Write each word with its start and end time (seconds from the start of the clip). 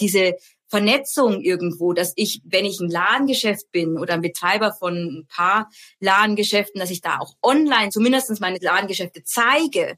Diese 0.00 0.34
Vernetzung 0.68 1.40
irgendwo, 1.42 1.92
dass 1.92 2.12
ich, 2.16 2.40
wenn 2.44 2.64
ich 2.64 2.80
ein 2.80 2.90
Ladengeschäft 2.90 3.70
bin 3.70 3.98
oder 3.98 4.14
ein 4.14 4.20
Betreiber 4.20 4.72
von 4.72 4.94
ein 4.94 5.26
paar 5.28 5.70
Ladengeschäften, 6.00 6.80
dass 6.80 6.90
ich 6.90 7.00
da 7.00 7.18
auch 7.18 7.34
online 7.42 7.90
zumindest 7.90 8.40
meine 8.40 8.58
Ladengeschäfte 8.58 9.22
zeige, 9.24 9.96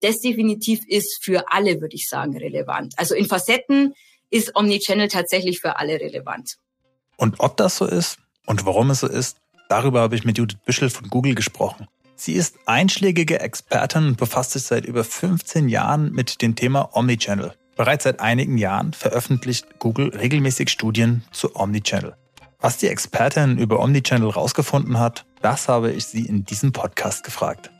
das 0.00 0.20
definitiv 0.20 0.86
ist 0.86 1.22
für 1.22 1.50
alle, 1.50 1.80
würde 1.80 1.96
ich 1.96 2.08
sagen, 2.08 2.36
relevant. 2.36 2.94
Also 2.96 3.14
in 3.14 3.26
Facetten 3.26 3.94
ist 4.30 4.54
Omnichannel 4.54 5.08
tatsächlich 5.08 5.60
für 5.60 5.76
alle 5.76 6.00
relevant. 6.00 6.56
Und 7.16 7.40
ob 7.40 7.56
das 7.56 7.76
so 7.76 7.86
ist 7.86 8.18
und 8.46 8.64
warum 8.64 8.90
es 8.90 9.00
so 9.00 9.08
ist, 9.08 9.38
darüber 9.68 10.00
habe 10.00 10.14
ich 10.14 10.24
mit 10.24 10.38
Judith 10.38 10.58
Büschel 10.64 10.88
von 10.88 11.08
Google 11.08 11.34
gesprochen. 11.34 11.88
Sie 12.14 12.34
ist 12.34 12.58
einschlägige 12.66 13.40
Expertin 13.40 14.06
und 14.06 14.16
befasst 14.16 14.52
sich 14.52 14.62
seit 14.62 14.84
über 14.84 15.04
15 15.04 15.68
Jahren 15.68 16.12
mit 16.12 16.42
dem 16.42 16.56
Thema 16.56 16.90
Omnichannel. 16.96 17.54
Bereits 17.78 18.02
seit 18.02 18.18
einigen 18.18 18.58
Jahren 18.58 18.92
veröffentlicht 18.92 19.78
Google 19.78 20.08
regelmäßig 20.08 20.68
Studien 20.68 21.22
zu 21.30 21.54
Omnichannel. 21.54 22.16
Was 22.60 22.78
die 22.78 22.88
Expertin 22.88 23.56
über 23.56 23.78
Omnichannel 23.78 24.30
rausgefunden 24.30 24.98
hat, 24.98 25.24
das 25.42 25.68
habe 25.68 25.92
ich 25.92 26.06
sie 26.06 26.26
in 26.26 26.44
diesem 26.44 26.72
Podcast 26.72 27.22
gefragt. 27.22 27.70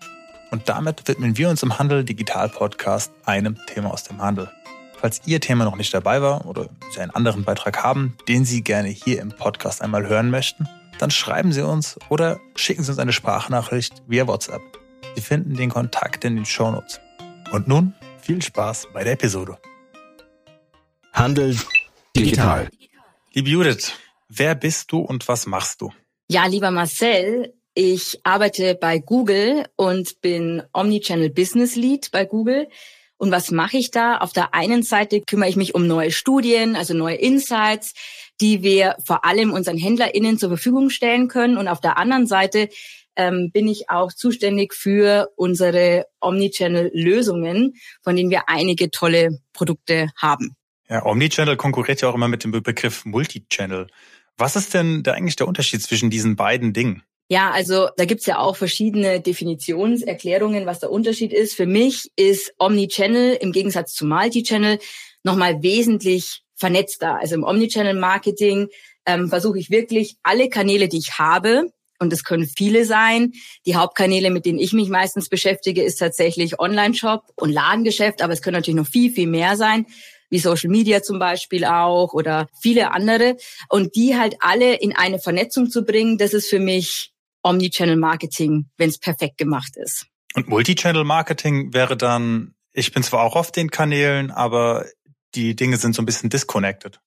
Und 0.52 0.68
damit 0.68 1.08
widmen 1.08 1.36
wir 1.36 1.50
uns 1.50 1.64
im 1.64 1.80
Handel 1.80 2.04
Digital 2.04 2.48
Podcast 2.48 3.10
einem 3.24 3.58
Thema 3.66 3.92
aus 3.92 4.04
dem 4.04 4.22
Handel. 4.22 4.48
Falls 5.00 5.20
Ihr 5.26 5.40
Thema 5.40 5.64
noch 5.64 5.76
nicht 5.76 5.92
dabei 5.92 6.22
war 6.22 6.46
oder 6.46 6.68
Sie 6.92 7.00
einen 7.00 7.10
anderen 7.10 7.42
Beitrag 7.42 7.82
haben, 7.82 8.16
den 8.28 8.44
Sie 8.44 8.62
gerne 8.62 8.88
hier 8.90 9.20
im 9.20 9.30
Podcast 9.30 9.82
einmal 9.82 10.06
hören 10.06 10.30
möchten, 10.30 10.68
dann 11.00 11.10
schreiben 11.10 11.52
Sie 11.52 11.62
uns 11.62 11.98
oder 12.08 12.38
schicken 12.54 12.84
Sie 12.84 12.92
uns 12.92 13.00
eine 13.00 13.12
Sprachnachricht 13.12 14.00
via 14.06 14.28
WhatsApp. 14.28 14.62
Sie 15.16 15.22
finden 15.22 15.56
den 15.56 15.70
Kontakt 15.70 16.24
in 16.24 16.36
den 16.36 16.46
Shownotes. 16.46 17.00
Und 17.50 17.66
nun 17.66 17.94
viel 18.22 18.40
Spaß 18.40 18.88
bei 18.94 19.02
der 19.02 19.14
Episode. 19.14 19.58
Handel 21.18 21.56
digital. 22.16 22.68
Liebe 23.32 23.50
Judith, 23.50 23.92
wer 24.28 24.54
bist 24.54 24.92
du 24.92 25.00
und 25.00 25.26
was 25.26 25.46
machst 25.46 25.80
du? 25.80 25.90
Ja, 26.28 26.46
lieber 26.46 26.70
Marcel, 26.70 27.54
ich 27.74 28.20
arbeite 28.22 28.76
bei 28.76 29.00
Google 29.00 29.66
und 29.74 30.20
bin 30.20 30.62
Omnichannel 30.72 31.30
Business 31.30 31.74
Lead 31.74 32.12
bei 32.12 32.24
Google. 32.24 32.68
Und 33.16 33.32
was 33.32 33.50
mache 33.50 33.78
ich 33.78 33.90
da? 33.90 34.18
Auf 34.18 34.32
der 34.32 34.54
einen 34.54 34.84
Seite 34.84 35.20
kümmere 35.20 35.48
ich 35.48 35.56
mich 35.56 35.74
um 35.74 35.88
neue 35.88 36.12
Studien, 36.12 36.76
also 36.76 36.94
neue 36.94 37.16
Insights, 37.16 37.94
die 38.40 38.62
wir 38.62 38.94
vor 39.04 39.24
allem 39.24 39.52
unseren 39.52 39.76
HändlerInnen 39.76 40.38
zur 40.38 40.50
Verfügung 40.50 40.88
stellen 40.88 41.26
können. 41.26 41.56
Und 41.56 41.66
auf 41.66 41.80
der 41.80 41.98
anderen 41.98 42.28
Seite 42.28 42.68
ähm, 43.16 43.50
bin 43.52 43.66
ich 43.66 43.90
auch 43.90 44.12
zuständig 44.12 44.72
für 44.72 45.32
unsere 45.34 46.06
Omnichannel-Lösungen, 46.20 47.74
von 48.04 48.14
denen 48.14 48.30
wir 48.30 48.48
einige 48.48 48.92
tolle 48.92 49.40
Produkte 49.52 50.10
haben. 50.16 50.54
Ja, 50.90 51.04
Omnichannel 51.04 51.56
konkurriert 51.56 52.00
ja 52.00 52.08
auch 52.08 52.14
immer 52.14 52.28
mit 52.28 52.44
dem 52.44 52.50
Begriff 52.50 53.04
Multichannel. 53.04 53.88
Was 54.38 54.56
ist 54.56 54.72
denn 54.72 55.02
da 55.02 55.12
eigentlich 55.12 55.36
der 55.36 55.46
Unterschied 55.46 55.82
zwischen 55.82 56.08
diesen 56.08 56.36
beiden 56.36 56.72
Dingen? 56.72 57.02
Ja, 57.28 57.50
also 57.50 57.88
da 57.98 58.06
gibt's 58.06 58.24
ja 58.24 58.38
auch 58.38 58.56
verschiedene 58.56 59.20
Definitionserklärungen, 59.20 60.64
was 60.64 60.80
der 60.80 60.90
Unterschied 60.90 61.34
ist. 61.34 61.54
Für 61.54 61.66
mich 61.66 62.10
ist 62.16 62.54
Omnichannel 62.58 63.34
im 63.34 63.52
Gegensatz 63.52 63.92
zu 63.92 64.06
Multichannel 64.06 64.78
nochmal 65.24 65.62
wesentlich 65.62 66.42
vernetzter. 66.54 67.16
Also 67.18 67.34
im 67.34 67.44
Omnichannel-Marketing 67.44 68.68
ähm, 69.04 69.28
versuche 69.28 69.58
ich 69.58 69.68
wirklich 69.68 70.16
alle 70.22 70.48
Kanäle, 70.48 70.88
die 70.88 70.98
ich 70.98 71.18
habe, 71.18 71.70
und 72.00 72.12
es 72.12 72.24
können 72.24 72.46
viele 72.46 72.84
sein. 72.84 73.32
Die 73.66 73.74
Hauptkanäle, 73.74 74.30
mit 74.30 74.46
denen 74.46 74.60
ich 74.60 74.72
mich 74.72 74.88
meistens 74.88 75.28
beschäftige, 75.28 75.82
ist 75.82 75.96
tatsächlich 75.96 76.60
Online-Shop 76.60 77.24
und 77.34 77.50
Ladengeschäft, 77.50 78.22
aber 78.22 78.32
es 78.32 78.40
können 78.40 78.54
natürlich 78.54 78.76
noch 78.76 78.86
viel, 78.86 79.12
viel 79.12 79.26
mehr 79.26 79.56
sein 79.56 79.84
wie 80.30 80.38
Social 80.38 80.70
Media 80.70 81.02
zum 81.02 81.18
Beispiel 81.18 81.64
auch 81.64 82.12
oder 82.12 82.48
viele 82.60 82.92
andere. 82.92 83.36
Und 83.68 83.94
die 83.96 84.16
halt 84.16 84.36
alle 84.40 84.74
in 84.74 84.94
eine 84.94 85.18
Vernetzung 85.18 85.70
zu 85.70 85.84
bringen, 85.84 86.18
das 86.18 86.34
ist 86.34 86.48
für 86.48 86.60
mich 86.60 87.12
Omnichannel 87.42 87.96
Marketing, 87.96 88.66
wenn 88.76 88.90
es 88.90 88.98
perfekt 88.98 89.38
gemacht 89.38 89.76
ist. 89.76 90.06
Und 90.34 90.48
Multichannel 90.48 91.04
Marketing 91.04 91.72
wäre 91.72 91.96
dann, 91.96 92.54
ich 92.72 92.92
bin 92.92 93.02
zwar 93.02 93.22
auch 93.22 93.36
auf 93.36 93.52
den 93.52 93.70
Kanälen, 93.70 94.30
aber 94.30 94.86
die 95.34 95.56
Dinge 95.56 95.76
sind 95.76 95.94
so 95.94 96.02
ein 96.02 96.06
bisschen 96.06 96.30
disconnected. 96.30 97.00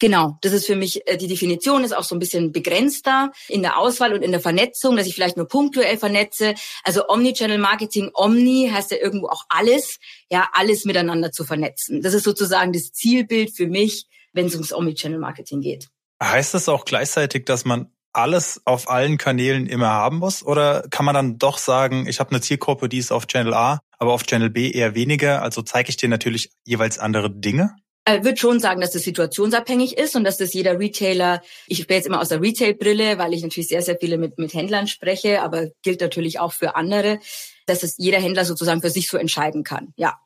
Genau, 0.00 0.38
das 0.42 0.52
ist 0.52 0.66
für 0.66 0.76
mich, 0.76 1.06
äh, 1.06 1.16
die 1.16 1.28
Definition 1.28 1.84
ist 1.84 1.96
auch 1.96 2.02
so 2.02 2.14
ein 2.14 2.18
bisschen 2.18 2.52
begrenzter 2.52 3.30
in 3.48 3.62
der 3.62 3.78
Auswahl 3.78 4.12
und 4.12 4.22
in 4.22 4.32
der 4.32 4.40
Vernetzung, 4.40 4.96
dass 4.96 5.06
ich 5.06 5.14
vielleicht 5.14 5.36
nur 5.36 5.46
punktuell 5.46 5.96
vernetze. 5.96 6.54
Also 6.82 7.08
Omnichannel 7.08 7.58
Marketing, 7.58 8.10
Omni 8.12 8.70
heißt 8.72 8.90
ja 8.90 8.96
irgendwo 8.96 9.28
auch 9.28 9.44
alles, 9.48 9.98
ja, 10.30 10.48
alles 10.52 10.84
miteinander 10.84 11.30
zu 11.30 11.44
vernetzen. 11.44 12.02
Das 12.02 12.12
ist 12.12 12.24
sozusagen 12.24 12.72
das 12.72 12.92
Zielbild 12.92 13.56
für 13.56 13.66
mich, 13.66 14.06
wenn 14.32 14.46
es 14.46 14.54
ums 14.54 14.72
Omnichannel 14.72 15.18
Marketing 15.18 15.60
geht. 15.60 15.88
Heißt 16.22 16.54
das 16.54 16.68
auch 16.68 16.84
gleichzeitig, 16.84 17.44
dass 17.44 17.64
man 17.64 17.90
alles 18.12 18.62
auf 18.64 18.88
allen 18.88 19.18
Kanälen 19.18 19.66
immer 19.66 19.88
haben 19.88 20.18
muss? 20.18 20.44
Oder 20.44 20.86
kann 20.90 21.04
man 21.04 21.14
dann 21.14 21.38
doch 21.38 21.58
sagen, 21.58 22.06
ich 22.06 22.20
habe 22.20 22.30
eine 22.30 22.40
Zielgruppe, 22.40 22.88
die 22.88 22.98
ist 22.98 23.12
auf 23.12 23.26
Channel 23.26 23.54
A, 23.54 23.80
aber 23.98 24.12
auf 24.12 24.24
Channel 24.24 24.50
B 24.50 24.70
eher 24.70 24.94
weniger? 24.94 25.42
Also 25.42 25.62
zeige 25.62 25.90
ich 25.90 25.96
dir 25.96 26.08
natürlich 26.08 26.50
jeweils 26.64 26.98
andere 26.98 27.30
Dinge? 27.30 27.76
Ich 28.06 28.22
würde 28.22 28.36
schon 28.36 28.60
sagen, 28.60 28.82
dass 28.82 28.90
das 28.90 29.02
situationsabhängig 29.02 29.96
ist 29.96 30.14
und 30.14 30.24
dass 30.24 30.36
das 30.36 30.52
jeder 30.52 30.78
Retailer, 30.78 31.40
ich 31.66 31.78
spreche 31.78 32.00
jetzt 32.00 32.06
immer 32.06 32.20
aus 32.20 32.28
der 32.28 32.42
Retail-Brille, 32.42 33.16
weil 33.16 33.32
ich 33.32 33.42
natürlich 33.42 33.68
sehr, 33.68 33.80
sehr 33.80 33.96
viele 33.98 34.18
mit, 34.18 34.38
mit 34.38 34.52
Händlern 34.52 34.86
spreche, 34.86 35.40
aber 35.40 35.68
gilt 35.82 36.02
natürlich 36.02 36.38
auch 36.38 36.52
für 36.52 36.76
andere, 36.76 37.18
dass 37.64 37.82
es 37.82 37.96
jeder 37.96 38.20
Händler 38.20 38.44
sozusagen 38.44 38.82
für 38.82 38.90
sich 38.90 39.08
so 39.08 39.16
entscheiden 39.16 39.64
kann. 39.64 39.94
Ja. 39.96 40.18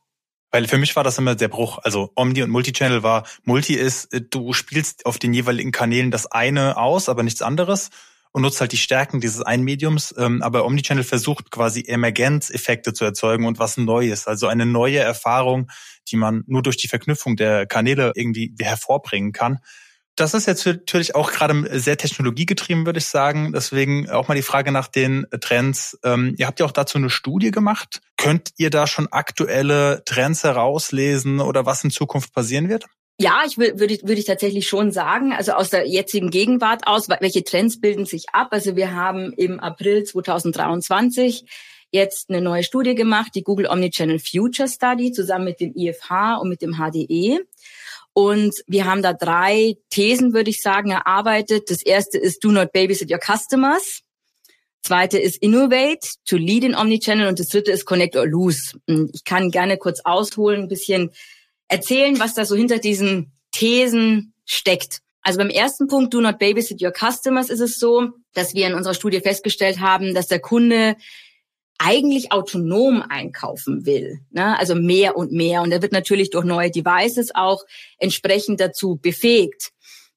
Weil 0.51 0.67
für 0.67 0.79
mich 0.79 0.97
war 0.97 1.05
das 1.05 1.19
immer 1.19 1.37
der 1.37 1.49
Bruch. 1.49 1.79
Also 1.83 2.11
Omni 2.17 2.43
und 2.43 2.51
Multichannel 2.51 3.03
war, 3.05 3.27
Multi 3.45 3.75
ist, 3.75 4.13
äh, 4.13 4.23
du 4.23 4.53
spielst 4.53 5.07
auf 5.07 5.19
den 5.19 5.33
jeweiligen 5.33 5.71
Kanälen 5.71 6.11
das 6.11 6.27
eine 6.27 6.79
aus, 6.79 7.09
aber 7.09 7.23
nichts 7.23 7.43
anderes 7.43 7.91
und 8.33 8.43
nutzt 8.43 8.61
halt 8.61 8.73
die 8.73 8.77
Stärken 8.77 9.21
dieses 9.21 9.43
einen 9.43 9.65
Mediums. 9.65 10.15
Ähm, 10.17 10.43
aber 10.43 10.65
Omnichannel 10.65 11.05
versucht 11.05 11.51
quasi 11.51 11.85
Emergenzeffekte 11.87 12.93
zu 12.93 13.05
erzeugen 13.05 13.47
und 13.47 13.59
was 13.59 13.77
Neues. 13.77 14.27
Also 14.27 14.47
eine 14.47 14.67
neue 14.67 14.99
Erfahrung, 14.99 15.71
die 16.09 16.17
man 16.17 16.45
nur 16.47 16.63
durch 16.63 16.77
die 16.77 16.89
Verknüpfung 16.89 17.37
der 17.37 17.67
Kanäle 17.67 18.13
irgendwie 18.15 18.55
hervorbringen 18.61 19.33
kann. 19.33 19.59
Das 20.19 20.35
ist 20.35 20.47
jetzt 20.47 20.67
natürlich 20.67 21.15
auch 21.15 21.31
gerade 21.31 21.79
sehr 21.79 21.97
technologiegetrieben, 21.97 22.87
würde 22.87 22.99
ich 22.99 23.07
sagen. 23.07 23.53
Deswegen 23.53 24.11
auch 24.11 24.27
mal 24.27 24.35
die 24.35 24.43
Frage 24.43 24.73
nach 24.73 24.89
den 24.89 25.27
Trends. 25.41 25.97
Ähm, 26.03 26.35
ihr 26.39 26.49
habt 26.49 26.59
ja 26.59 26.67
auch 26.67 26.73
dazu 26.73 26.99
eine 26.99 27.09
Studie 27.09 27.53
gemacht. 27.53 28.01
Könnt 28.17 28.51
ihr 28.57 28.71
da 28.71 28.89
schon 28.89 29.07
aktuelle 29.13 30.03
Trends 30.07 30.43
herauslesen 30.43 31.39
oder 31.39 31.67
was 31.67 31.85
in 31.85 31.93
Zukunft 31.93 32.35
passieren 32.35 32.69
wird? 32.69 32.87
Ja, 33.21 33.43
ich 33.45 33.59
würde 33.59 33.81
würd, 33.81 34.07
würd 34.07 34.19
ich 34.19 34.27
tatsächlich 34.27 34.69
schon 34.69 34.93
sagen, 34.93 35.33
also 35.33 35.53
aus 35.53 35.71
der 35.71 35.89
jetzigen 35.89 36.31
Gegenwart 36.31 36.87
aus, 36.87 37.09
welche 37.09 37.43
Trends 37.43 37.81
bilden 37.81 38.07
sich 38.07 38.31
ab? 38.33 38.49
Also 38.53 38.77
wir 38.77 38.95
haben 38.95 39.33
im 39.33 39.59
April 39.59 40.05
2023 40.05 41.45
jetzt 41.91 42.31
eine 42.31 42.41
neue 42.41 42.63
Studie 42.63 42.95
gemacht, 42.95 43.33
die 43.35 43.43
Google 43.43 43.67
Omnichannel 43.67 44.21
Future 44.21 44.69
Study, 44.69 45.11
zusammen 45.11 45.47
mit 45.47 45.59
dem 45.59 45.75
IFH 45.75 46.37
und 46.41 46.49
mit 46.49 46.63
dem 46.63 46.77
HDE. 46.77 47.41
Und 48.13 48.55
wir 48.69 48.85
haben 48.85 49.03
da 49.03 49.13
drei 49.15 49.77
Thesen, 49.91 50.33
würde 50.33 50.51
ich 50.51 50.63
sagen, 50.63 50.91
erarbeitet. 50.91 51.71
Das 51.71 51.83
erste 51.83 52.19
ist 52.19 52.45
Do 52.45 52.53
not 52.53 52.73
babysit 52.73 53.11
your 53.11 53.19
customers. 53.21 54.03
Zweite 54.83 55.19
ist 55.19 55.43
Innovate, 55.43 56.09
to 56.25 56.37
lead 56.37 56.63
in 56.63 56.77
Omnichannel. 56.77 57.27
Und 57.27 57.41
das 57.41 57.49
dritte 57.49 57.73
ist 57.73 57.85
Connect 57.85 58.15
or 58.15 58.27
Lose. 58.27 58.79
Ich 59.13 59.25
kann 59.25 59.51
gerne 59.51 59.77
kurz 59.77 60.01
ausholen, 60.05 60.63
ein 60.63 60.69
bisschen 60.69 61.11
erzählen, 61.69 62.19
was 62.19 62.35
da 62.35 62.45
so 62.45 62.57
hinter 62.57 62.79
diesen 62.79 63.33
Thesen 63.53 64.35
steckt. 64.45 65.01
Also 65.23 65.39
beim 65.39 65.51
ersten 65.51 65.89
Punkt, 65.89 66.15
do 66.15 66.21
not 66.21 66.39
babysit 66.39 66.83
your 66.83 66.93
customers, 66.93 67.51
ist 67.51 67.61
es 67.61 67.79
so, 67.79 68.11
dass 68.33 68.55
wir 68.55 68.67
in 68.67 68.75
unserer 68.75 68.95
Studie 68.95 69.21
festgestellt 69.21 69.81
haben, 69.81 70.15
dass 70.15 70.27
der 70.27 70.41
Kunde 70.41 70.97
eigentlich 71.79 72.33
autonom 72.33 73.03
einkaufen 73.09 73.87
will. 73.87 74.21
Ne? 74.31 74.59
Also 74.59 74.75
mehr 74.75 75.17
und 75.17 75.33
mehr. 75.33 75.63
Und 75.63 75.71
er 75.71 75.83
wird 75.83 75.93
natürlich 75.93 76.31
durch 76.31 76.45
neue 76.45 76.71
Devices 76.71 77.35
auch 77.35 77.63
entsprechend 77.99 78.61
dazu 78.61 78.99
befähigt. 79.01 79.71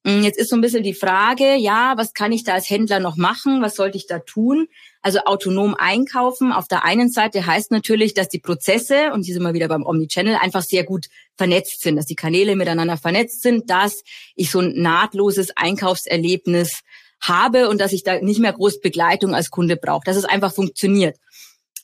Hm, 0.06 0.24
jetzt 0.24 0.39
ist 0.39 0.50
so 0.50 0.56
ein 0.56 0.62
bisschen 0.62 0.83
die 0.83 0.95
Frage, 0.95 1.56
ja, 1.56 1.94
was 1.97 2.13
kann 2.13 2.31
ich 2.31 2.44
da 2.44 2.54
als 2.54 2.69
Händler 2.69 3.00
noch 3.00 3.15
machen? 3.15 3.62
Was 3.62 3.75
sollte 3.75 3.97
ich 3.97 4.07
da 4.07 4.19
tun? 4.19 4.68
Also 5.03 5.19
autonom 5.25 5.75
einkaufen 5.77 6.51
auf 6.51 6.68
der 6.68 6.86
einen 6.86 7.09
Seite 7.09 7.45
heißt 7.45 7.71
natürlich, 7.71 8.13
dass 8.13 8.30
die 8.30 8.39
Prozesse, 8.39 9.12
und 9.13 9.24
hier 9.24 9.33
sind 9.33 9.44
wir 9.44 9.53
wieder 9.53 9.68
beim 9.68 9.86
Omnichannel, 9.86 10.36
einfach 10.36 10.62
sehr 10.62 10.83
gut 10.83 11.07
vernetzt 11.36 11.81
sind, 11.81 11.95
dass 11.95 12.06
die 12.06 12.15
Kanäle 12.15 12.56
miteinander 12.56 12.98
vernetzt 12.98 13.42
sind, 13.42 13.69
dass 13.69 14.03
ich 14.36 14.51
so 14.51 14.59
ein 14.59 14.80
nahtloses 14.80 15.57
Einkaufserlebnis 15.57 16.81
habe 17.19 17.69
und 17.69 17.81
dass 17.81 17.94
ich 17.94 18.03
da 18.03 18.19
nicht 18.19 18.39
mehr 18.39 18.53
groß 18.53 18.80
Begleitung 18.80 19.33
als 19.33 19.50
Kunde 19.50 19.75
brauche, 19.75 20.03
dass 20.06 20.18
es 20.18 20.25
einfach 20.25 20.53
funktioniert. 20.53 21.18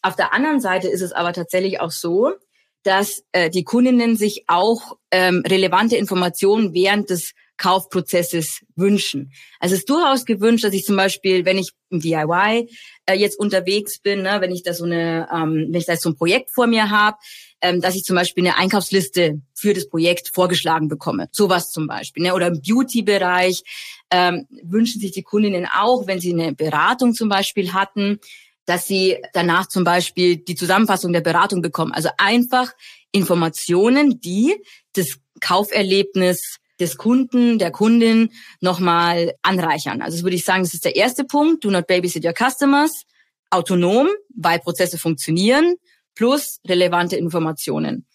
Auf 0.03 0.15
der 0.15 0.33
anderen 0.33 0.59
Seite 0.59 0.87
ist 0.87 1.01
es 1.01 1.11
aber 1.11 1.33
tatsächlich 1.33 1.79
auch 1.79 1.91
so, 1.91 2.33
dass 2.83 3.23
äh, 3.31 3.49
die 3.49 3.63
Kundinnen 3.63 4.15
sich 4.15 4.45
auch 4.47 4.97
ähm, 5.11 5.43
relevante 5.45 5.97
Informationen 5.97 6.73
während 6.73 7.09
des 7.09 7.33
Kaufprozesses 7.57 8.61
wünschen. 8.75 9.31
Also 9.59 9.73
es 9.73 9.79
ist 9.79 9.89
durchaus 9.89 10.25
gewünscht, 10.25 10.63
dass 10.63 10.73
ich 10.73 10.85
zum 10.85 10.95
Beispiel, 10.95 11.43
wenn 11.45 11.57
ich 11.57 11.71
im 11.89 11.99
DIY 11.99 12.69
äh, 13.05 13.13
jetzt 13.13 13.39
unterwegs 13.39 13.99
bin, 13.99 14.21
ne, 14.21 14.37
wenn 14.39 14.51
ich 14.51 14.63
da 14.63 14.73
so 14.73 14.85
eine, 14.85 15.27
ähm, 15.33 15.67
wenn 15.69 15.79
ich 15.79 15.85
da 15.85 15.95
so 15.95 16.09
ein 16.09 16.15
Projekt 16.15 16.51
vor 16.51 16.67
mir 16.67 16.89
habe, 16.89 17.17
ähm, 17.61 17.81
dass 17.81 17.95
ich 17.95 18.03
zum 18.03 18.15
Beispiel 18.15 18.45
eine 18.45 18.57
Einkaufsliste 18.57 19.41
für 19.53 19.73
das 19.73 19.89
Projekt 19.89 20.31
vorgeschlagen 20.33 20.87
bekomme. 20.87 21.27
Sowas 21.31 21.71
zum 21.71 21.87
Beispiel. 21.87 22.23
Ne? 22.23 22.33
Oder 22.33 22.47
im 22.47 22.61
Beauty-Bereich 22.61 23.63
ähm, 24.11 24.47
wünschen 24.63 25.01
sich 25.01 25.11
die 25.11 25.23
Kundinnen 25.23 25.65
auch, 25.65 26.07
wenn 26.07 26.19
sie 26.19 26.33
eine 26.33 26.53
Beratung 26.53 27.13
zum 27.13 27.29
Beispiel 27.29 27.73
hatten, 27.73 28.19
dass 28.65 28.85
sie 28.85 29.17
danach 29.33 29.67
zum 29.67 29.83
Beispiel 29.83 30.37
die 30.37 30.55
Zusammenfassung 30.55 31.13
der 31.13 31.21
Beratung 31.21 31.61
bekommen. 31.61 31.93
Also 31.93 32.09
einfach 32.17 32.73
Informationen, 33.11 34.19
die 34.19 34.55
das 34.93 35.17
Kauferlebnis 35.39 36.57
des 36.79 36.97
Kunden, 36.97 37.59
der 37.59 37.71
Kundin 37.71 38.31
nochmal 38.61 39.33
anreichern. 39.41 40.01
Also 40.01 40.17
das 40.17 40.23
würde 40.23 40.35
ich 40.35 40.45
sagen, 40.45 40.63
das 40.63 40.73
ist 40.73 40.85
der 40.85 40.95
erste 40.95 41.23
Punkt. 41.23 41.63
Do 41.63 41.71
not 41.71 41.87
babysit 41.87 42.25
your 42.25 42.33
customers. 42.33 43.03
Autonom, 43.49 44.09
weil 44.35 44.59
Prozesse 44.59 44.97
funktionieren, 44.97 45.75
plus 46.15 46.59
relevante 46.67 47.15
Informationen. 47.15 48.05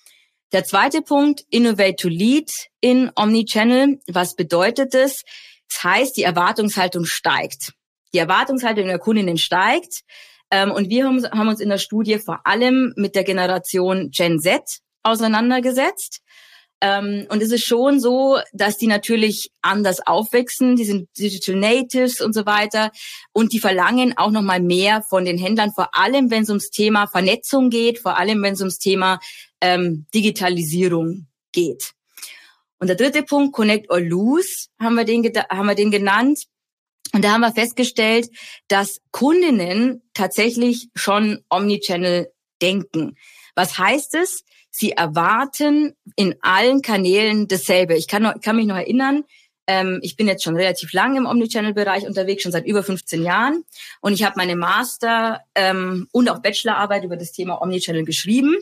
Der 0.52 0.64
zweite 0.64 1.00
Punkt, 1.00 1.44
innovate 1.48 1.96
to 1.96 2.08
lead 2.08 2.50
in 2.80 3.10
Omnichannel. 3.16 4.00
Was 4.08 4.36
bedeutet 4.36 4.92
das? 4.92 5.22
Das 5.68 5.84
heißt, 5.84 6.16
die 6.18 6.24
Erwartungshaltung 6.24 7.06
steigt. 7.06 7.72
Die 8.12 8.18
Erwartungshaltung 8.18 8.86
der 8.86 8.98
Kundinnen 8.98 9.38
steigt. 9.38 10.02
Ähm, 10.50 10.70
und 10.70 10.90
wir 10.90 11.06
haben 11.06 11.48
uns 11.48 11.60
in 11.60 11.70
der 11.70 11.78
Studie 11.78 12.18
vor 12.18 12.46
allem 12.46 12.92
mit 12.96 13.14
der 13.14 13.24
Generation 13.24 14.10
Gen 14.10 14.38
Z 14.40 14.62
auseinandergesetzt. 15.02 16.20
Ähm, 16.82 17.26
und 17.30 17.40
es 17.40 17.52
ist 17.52 17.64
schon 17.64 18.00
so, 18.00 18.38
dass 18.52 18.76
die 18.76 18.88
natürlich 18.88 19.52
anders 19.62 20.04
aufwachsen. 20.04 20.74
Die 20.74 20.84
sind 20.84 21.08
Digital 21.16 21.54
Natives 21.54 22.20
und 22.20 22.34
so 22.34 22.44
weiter. 22.44 22.90
Und 23.32 23.52
die 23.52 23.60
verlangen 23.60 24.18
auch 24.18 24.32
noch 24.32 24.42
mal 24.42 24.60
mehr 24.60 25.04
von 25.08 25.24
den 25.24 25.38
Händlern, 25.38 25.72
vor 25.72 25.96
allem 25.96 26.32
wenn 26.32 26.42
es 26.42 26.48
ums 26.48 26.70
Thema 26.70 27.06
Vernetzung 27.06 27.70
geht, 27.70 28.00
vor 28.00 28.18
allem 28.18 28.42
wenn 28.42 28.54
es 28.54 28.60
ums 28.60 28.80
Thema 28.80 29.20
ähm, 29.60 30.06
Digitalisierung 30.12 31.28
geht. 31.52 31.92
Und 32.80 32.88
der 32.88 32.96
dritte 32.96 33.22
Punkt, 33.22 33.54
Connect 33.54 33.88
or 33.88 34.00
Lose, 34.00 34.66
haben 34.80 34.96
wir 34.96 35.04
den, 35.04 35.22
haben 35.50 35.68
wir 35.68 35.76
den 35.76 35.92
genannt. 35.92 36.46
Und 37.14 37.24
da 37.24 37.30
haben 37.30 37.42
wir 37.42 37.52
festgestellt, 37.52 38.28
dass 38.66 39.00
Kundinnen 39.12 40.02
tatsächlich 40.14 40.88
schon 40.96 41.44
Omnichannel 41.48 42.32
denken. 42.60 43.16
Was 43.54 43.78
heißt 43.78 44.14
es? 44.14 44.44
Sie 44.70 44.92
erwarten 44.92 45.94
in 46.16 46.36
allen 46.40 46.80
Kanälen 46.82 47.48
dasselbe. 47.48 47.94
Ich 47.94 48.08
kann, 48.08 48.40
kann 48.40 48.56
mich 48.56 48.66
noch 48.66 48.76
erinnern, 48.76 49.24
ähm, 49.66 50.00
ich 50.02 50.16
bin 50.16 50.26
jetzt 50.26 50.42
schon 50.42 50.56
relativ 50.56 50.92
lange 50.92 51.18
im 51.18 51.26
Omnichannel-Bereich 51.26 52.06
unterwegs, 52.06 52.42
schon 52.42 52.52
seit 52.52 52.66
über 52.66 52.82
15 52.82 53.22
Jahren. 53.22 53.64
Und 54.00 54.12
ich 54.12 54.24
habe 54.24 54.34
meine 54.36 54.56
Master- 54.56 55.40
ähm, 55.54 56.08
und 56.10 56.28
auch 56.28 56.40
Bachelorarbeit 56.40 57.04
über 57.04 57.16
das 57.16 57.32
Thema 57.32 57.62
Omnichannel 57.62 58.04
geschrieben. 58.04 58.56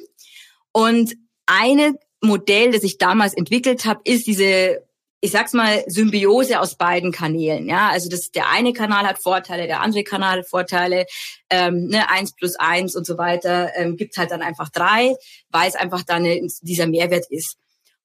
Und 0.72 1.16
eine 1.46 1.98
Modell, 2.20 2.72
das 2.72 2.82
ich 2.82 2.98
damals 2.98 3.34
entwickelt 3.34 3.86
habe, 3.86 4.00
ist 4.04 4.26
diese 4.26 4.82
ich 5.20 5.32
sag's 5.32 5.52
mal, 5.52 5.84
Symbiose 5.86 6.60
aus 6.60 6.76
beiden 6.76 7.12
Kanälen. 7.12 7.68
Ja, 7.68 7.90
also 7.90 8.08
das, 8.08 8.30
der 8.30 8.48
eine 8.50 8.72
Kanal 8.72 9.06
hat 9.06 9.22
Vorteile, 9.22 9.66
der 9.66 9.80
andere 9.80 10.02
Kanal 10.02 10.38
hat 10.38 10.48
Vorteile. 10.48 11.06
Ähm, 11.50 11.88
ne, 11.88 12.08
eins 12.08 12.32
plus 12.32 12.56
eins 12.56 12.96
und 12.96 13.06
so 13.06 13.18
weiter 13.18 13.70
ähm, 13.76 13.96
gibt 13.96 14.16
halt 14.16 14.30
dann 14.30 14.42
einfach 14.42 14.70
drei, 14.70 15.14
weil 15.50 15.68
es 15.68 15.74
einfach 15.74 16.02
dann 16.02 16.24
eine, 16.24 16.46
dieser 16.62 16.86
Mehrwert 16.86 17.26
ist. 17.30 17.58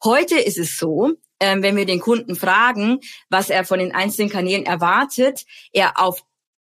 Heute 0.04 0.38
ist 0.38 0.58
es 0.58 0.78
so, 0.78 1.14
ähm, 1.40 1.64
wenn 1.64 1.78
wir 1.78 1.86
den 1.86 2.00
Kunden 2.00 2.36
fragen, 2.36 3.00
was 3.30 3.50
er 3.50 3.66
von 3.66 3.80
den 3.80 3.94
einzelnen 3.94 4.30
Kanälen 4.30 4.66
erwartet, 4.66 5.46
er 5.72 6.00
auf 6.00 6.24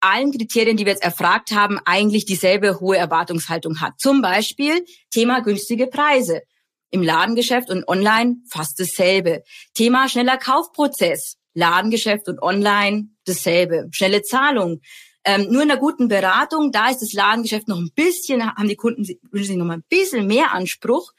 allen 0.00 0.32
Kriterien, 0.32 0.78
die 0.78 0.86
wir 0.86 0.92
jetzt 0.92 1.04
erfragt 1.04 1.52
haben, 1.52 1.78
eigentlich 1.84 2.24
dieselbe 2.24 2.80
hohe 2.80 2.96
Erwartungshaltung 2.96 3.80
hat. 3.80 3.94
Zum 3.98 4.22
Beispiel 4.22 4.84
Thema 5.10 5.40
günstige 5.40 5.86
Preise. 5.86 6.42
Im 6.90 7.02
Ladengeschäft 7.02 7.70
und 7.70 7.86
online 7.88 8.36
fast 8.48 8.80
dasselbe. 8.80 9.42
Thema 9.74 10.08
schneller 10.08 10.38
Kaufprozess. 10.38 11.36
Ladengeschäft 11.54 12.28
und 12.28 12.42
online 12.42 13.10
dasselbe. 13.24 13.88
Schnelle 13.92 14.22
Zahlung. 14.22 14.80
Ähm, 15.24 15.48
nur 15.50 15.62
in 15.62 15.70
einer 15.70 15.80
guten 15.80 16.08
Beratung, 16.08 16.72
da 16.72 16.88
ist 16.88 17.02
das 17.02 17.12
Ladengeschäft 17.12 17.68
noch 17.68 17.78
ein 17.78 17.90
bisschen, 17.94 18.44
haben 18.44 18.68
die 18.68 18.76
Kunden 18.76 19.04
sich 19.04 19.18
noch 19.56 19.66
mal 19.66 19.78
ein 19.78 19.84
bisschen 19.88 20.26
mehr 20.26 20.52
Anspruch. 20.52 21.12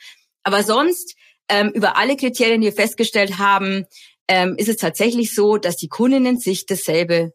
Aber 0.43 0.63
sonst, 0.63 1.15
ähm, 1.49 1.69
über 1.69 1.97
alle 1.97 2.15
Kriterien, 2.15 2.61
die 2.61 2.67
wir 2.67 2.73
festgestellt 2.73 3.37
haben, 3.37 3.85
ähm, 4.27 4.55
ist 4.57 4.69
es 4.69 4.77
tatsächlich 4.77 5.35
so, 5.35 5.57
dass 5.57 5.75
die 5.75 5.89
Kundinnen 5.89 6.39
sich 6.39 6.65
dasselbe 6.65 7.33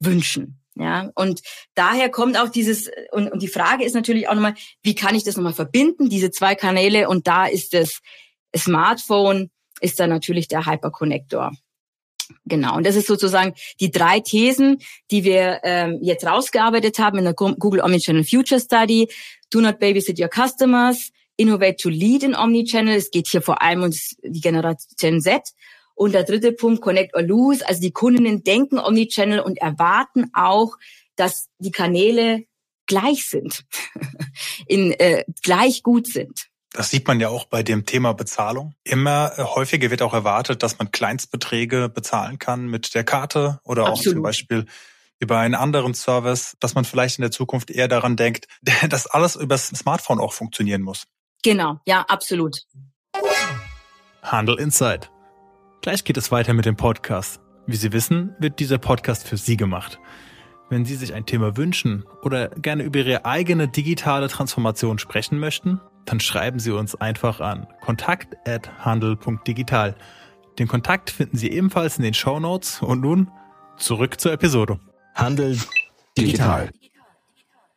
wünschen. 0.00 0.59
Ja, 0.76 1.10
und 1.14 1.42
daher 1.74 2.10
kommt 2.10 2.38
auch 2.38 2.48
dieses, 2.48 2.90
und, 3.12 3.30
und 3.30 3.42
die 3.42 3.48
Frage 3.48 3.84
ist 3.84 3.94
natürlich 3.94 4.28
auch 4.28 4.34
nochmal, 4.34 4.54
wie 4.82 4.94
kann 4.94 5.14
ich 5.14 5.24
das 5.24 5.36
nochmal 5.36 5.52
verbinden, 5.52 6.08
diese 6.08 6.30
zwei 6.30 6.54
Kanäle? 6.54 7.08
Und 7.08 7.26
da 7.26 7.46
ist 7.46 7.74
das 7.74 8.00
Smartphone, 8.56 9.50
ist 9.80 10.00
da 10.00 10.06
natürlich 10.06 10.48
der 10.48 10.66
Hyperconnector. 10.66 11.52
Genau, 12.44 12.76
und 12.76 12.86
das 12.86 12.96
ist 12.96 13.08
sozusagen 13.08 13.54
die 13.80 13.90
drei 13.90 14.20
Thesen, 14.20 14.78
die 15.10 15.24
wir 15.24 15.60
ähm, 15.64 15.98
jetzt 16.00 16.24
rausgearbeitet 16.24 16.98
haben 16.98 17.18
in 17.18 17.24
der 17.24 17.34
Google 17.34 17.80
Omnichannel 17.80 18.24
Future 18.24 18.60
Study. 18.60 19.08
Do 19.50 19.60
not 19.60 19.80
babysit 19.80 20.20
your 20.20 20.28
customers, 20.28 21.10
innovate 21.36 21.76
to 21.76 21.88
lead 21.88 22.22
in 22.22 22.36
Omnichannel. 22.36 22.94
Es 22.94 23.10
geht 23.10 23.26
hier 23.28 23.42
vor 23.42 23.60
allem 23.62 23.82
um 23.82 23.90
die 23.90 24.40
Generation 24.40 25.20
Z 25.20 25.42
und 26.00 26.12
der 26.12 26.24
dritte 26.24 26.52
Punkt, 26.52 26.80
Connect 26.80 27.14
or 27.14 27.20
Lose. 27.20 27.68
Also 27.68 27.82
die 27.82 27.90
Kundinnen 27.90 28.42
denken 28.42 28.78
Omnichannel 28.78 29.40
und 29.40 29.58
erwarten 29.58 30.30
auch, 30.32 30.78
dass 31.14 31.50
die 31.58 31.72
Kanäle 31.72 32.46
gleich 32.86 33.28
sind, 33.28 33.66
in, 34.66 34.92
äh, 34.92 35.24
gleich 35.42 35.82
gut 35.82 36.06
sind. 36.06 36.46
Das 36.72 36.88
sieht 36.88 37.06
man 37.06 37.20
ja 37.20 37.28
auch 37.28 37.44
bei 37.44 37.62
dem 37.62 37.84
Thema 37.84 38.14
Bezahlung. 38.14 38.72
Immer 38.82 39.32
äh, 39.36 39.42
häufiger 39.42 39.90
wird 39.90 40.00
auch 40.00 40.14
erwartet, 40.14 40.62
dass 40.62 40.78
man 40.78 40.90
Kleinstbeträge 40.90 41.90
bezahlen 41.90 42.38
kann 42.38 42.66
mit 42.66 42.94
der 42.94 43.04
Karte 43.04 43.60
oder 43.62 43.84
Absolut. 43.84 43.98
auch 43.98 44.12
zum 44.12 44.22
Beispiel 44.22 44.66
über 45.18 45.36
einen 45.36 45.54
anderen 45.54 45.92
Service, 45.92 46.56
dass 46.60 46.74
man 46.74 46.86
vielleicht 46.86 47.18
in 47.18 47.22
der 47.22 47.30
Zukunft 47.30 47.70
eher 47.70 47.88
daran 47.88 48.16
denkt, 48.16 48.46
dass 48.88 49.06
alles 49.06 49.36
übers 49.36 49.66
Smartphone 49.66 50.18
auch 50.18 50.32
funktionieren 50.32 50.80
muss. 50.80 51.04
Genau, 51.42 51.78
ja, 51.84 52.06
absolut. 52.08 52.56
Handel 54.22 54.58
Insight. 54.58 55.10
Gleich 55.82 56.04
geht 56.04 56.18
es 56.18 56.30
weiter 56.30 56.52
mit 56.52 56.66
dem 56.66 56.76
Podcast. 56.76 57.40
Wie 57.66 57.76
Sie 57.76 57.90
wissen, 57.92 58.36
wird 58.38 58.60
dieser 58.60 58.76
Podcast 58.76 59.26
für 59.26 59.38
Sie 59.38 59.56
gemacht. 59.56 59.98
Wenn 60.68 60.84
Sie 60.84 60.94
sich 60.94 61.14
ein 61.14 61.24
Thema 61.24 61.56
wünschen 61.56 62.04
oder 62.22 62.50
gerne 62.50 62.82
über 62.82 62.98
Ihre 62.98 63.24
eigene 63.24 63.66
digitale 63.66 64.28
Transformation 64.28 64.98
sprechen 64.98 65.38
möchten, 65.38 65.80
dann 66.04 66.20
schreiben 66.20 66.58
Sie 66.58 66.70
uns 66.70 66.96
einfach 66.96 67.40
an 67.40 67.66
kontakt@handel.digital. 67.80 69.96
Den 70.58 70.68
Kontakt 70.68 71.08
finden 71.08 71.38
Sie 71.38 71.50
ebenfalls 71.50 71.96
in 71.96 72.02
den 72.02 72.12
Show 72.12 72.38
Notes 72.40 72.82
und 72.82 73.00
nun 73.00 73.30
zurück 73.78 74.20
zur 74.20 74.32
Episode. 74.32 74.78
Handel 75.14 75.58
digital. 76.18 76.68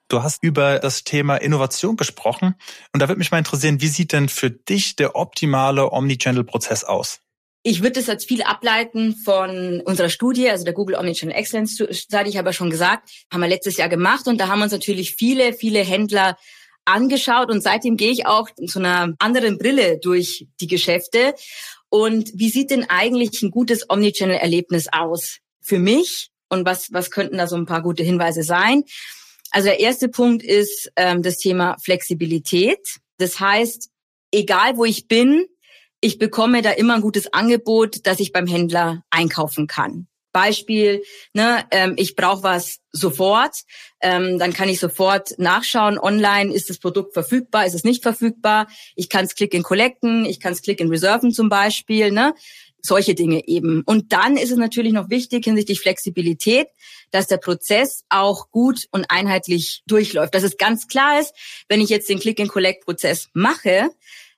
Du 0.10 0.24
hast 0.24 0.44
über 0.44 0.80
das 0.80 1.06
Thema 1.06 1.38
Innovation 1.38 1.96
gesprochen 1.96 2.56
und 2.92 3.02
da 3.02 3.08
würde 3.08 3.20
mich 3.20 3.32
mal 3.32 3.38
interessieren, 3.38 3.80
wie 3.80 3.88
sieht 3.88 4.12
denn 4.12 4.28
für 4.28 4.52
dich 4.52 4.98
der 4.98 5.16
optimale 5.16 5.94
Omnichannel-Prozess 5.94 6.84
aus? 6.84 7.23
Ich 7.66 7.82
würde 7.82 7.94
das 7.94 8.08
jetzt 8.08 8.28
viel 8.28 8.44
ableiten 8.44 9.16
von 9.16 9.82
unserer 9.86 10.10
Studie, 10.10 10.50
also 10.50 10.66
der 10.66 10.74
Google 10.74 10.98
Omnichannel 10.98 11.34
Excellence 11.34 11.82
Study, 11.92 12.30
ich 12.30 12.38
habe 12.38 12.50
ja 12.50 12.54
schon 12.54 12.70
gesagt, 12.70 13.10
haben 13.32 13.40
wir 13.40 13.48
letztes 13.48 13.78
Jahr 13.78 13.88
gemacht 13.88 14.28
und 14.28 14.38
da 14.38 14.50
haben 14.50 14.62
uns 14.62 14.74
natürlich 14.74 15.16
viele, 15.16 15.54
viele 15.54 15.80
Händler 15.80 16.38
angeschaut 16.84 17.50
und 17.50 17.62
seitdem 17.62 17.96
gehe 17.96 18.12
ich 18.12 18.26
auch 18.26 18.50
so 18.66 18.80
einer 18.80 19.14
anderen 19.20 19.58
Brille 19.58 19.98
durch 19.98 20.46
die 20.60 20.68
Geschäfte. 20.68 21.36
Und 21.88 22.32
wie 22.34 22.50
sieht 22.50 22.70
denn 22.70 22.90
eigentlich 22.90 23.42
ein 23.42 23.52
gutes 23.52 23.90
Omnichannel-Erlebnis 23.90 24.88
aus? 24.92 25.38
Für 25.62 25.80
mich 25.80 26.32
und 26.50 26.66
was, 26.66 26.92
was 26.92 27.12
könnten 27.12 27.38
da 27.38 27.48
so 27.48 27.56
ein 27.56 27.66
paar 27.66 27.82
gute 27.82 28.04
Hinweise 28.04 28.44
sein? 28.44 28.84
Also 29.52 29.70
der 29.70 29.80
erste 29.80 30.10
Punkt 30.10 30.44
ist 30.44 30.92
ähm, 30.98 31.22
das 31.22 31.38
Thema 31.38 31.78
Flexibilität. 31.82 32.80
Das 33.20 33.40
heißt, 33.40 33.90
egal 34.32 34.76
wo 34.76 34.84
ich 34.84 35.08
bin, 35.08 35.46
ich 36.04 36.18
bekomme 36.18 36.62
da 36.62 36.72
immer 36.72 36.96
ein 36.96 37.02
gutes 37.02 37.32
Angebot, 37.32 38.06
dass 38.06 38.20
ich 38.20 38.34
beim 38.34 38.46
Händler 38.46 39.04
einkaufen 39.10 39.68
kann. 39.68 40.08
Beispiel, 40.34 41.04
ne, 41.34 41.64
ähm, 41.72 41.94
ich 41.96 42.16
brauche 42.16 42.44
was 42.44 42.80
sofort, 42.92 43.56
ähm, 44.02 44.38
dann 44.38 44.52
kann 44.52 44.68
ich 44.68 44.80
sofort 44.80 45.38
nachschauen 45.38 45.98
online, 45.98 46.52
ist 46.52 46.70
das 46.70 46.80
Produkt 46.80 47.14
verfügbar, 47.14 47.66
ist 47.66 47.76
es 47.76 47.84
nicht 47.86 48.04
verfügbar. 48.04 48.68
Ich 48.96 49.08
kann 49.10 49.26
es 49.26 49.36
Click 49.36 49.54
in 49.54 49.64
Collecten, 49.64 50.26
ich 50.26 50.40
kann 50.42 50.52
es 50.52 50.62
Click 50.62 50.82
in 50.82 50.90
Reserven 50.90 51.32
zum 51.32 51.48
Beispiel, 51.50 52.12
ne, 52.12 52.34
solche 52.82 53.16
Dinge 53.16 53.48
eben. 53.48 53.84
Und 53.86 54.12
dann 54.12 54.36
ist 54.36 54.52
es 54.52 54.58
natürlich 54.58 54.92
noch 54.92 55.10
wichtig 55.10 55.46
hinsichtlich 55.46 55.80
Flexibilität, 55.80 56.68
dass 57.12 57.28
der 57.28 57.38
Prozess 57.38 58.04
auch 58.10 58.50
gut 58.52 58.88
und 58.92 59.06
einheitlich 59.10 59.84
durchläuft. 59.88 60.36
Dass 60.36 60.44
es 60.44 60.58
ganz 60.58 60.88
klar 60.88 61.22
ist, 61.22 61.34
wenn 61.70 61.80
ich 61.80 61.90
jetzt 61.90 62.10
den 62.10 62.20
Click 62.20 62.40
in 62.40 62.50
Collect 62.50 62.84
Prozess 62.84 63.30
mache, 63.34 63.90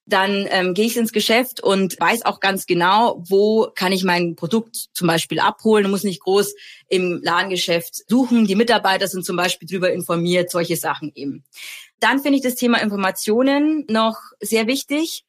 dann 0.05 0.47
ähm, 0.51 0.73
gehe 0.75 0.85
ich 0.85 0.97
ins 0.97 1.11
Geschäft 1.11 1.61
und 1.61 1.99
weiß 1.99 2.25
auch 2.25 2.39
ganz 2.39 2.67
genau, 2.67 3.23
wo 3.27 3.71
kann 3.73 3.91
ich 3.91 4.03
mein 4.03 4.35
Produkt 4.35 4.75
zum 4.93 5.07
Beispiel 5.07 5.39
abholen. 5.39 5.89
Muss 5.89 6.03
nicht 6.03 6.21
groß 6.21 6.53
im 6.87 7.21
Ladengeschäft 7.23 8.07
suchen. 8.07 8.45
Die 8.45 8.55
Mitarbeiter 8.55 9.07
sind 9.07 9.25
zum 9.25 9.35
Beispiel 9.35 9.67
darüber 9.67 9.91
informiert, 9.91 10.51
solche 10.51 10.77
Sachen 10.77 11.11
eben. 11.15 11.43
Dann 11.99 12.19
finde 12.19 12.37
ich 12.37 12.43
das 12.43 12.55
Thema 12.55 12.81
Informationen 12.81 13.85
noch 13.89 14.17
sehr 14.39 14.67
wichtig. 14.67 15.25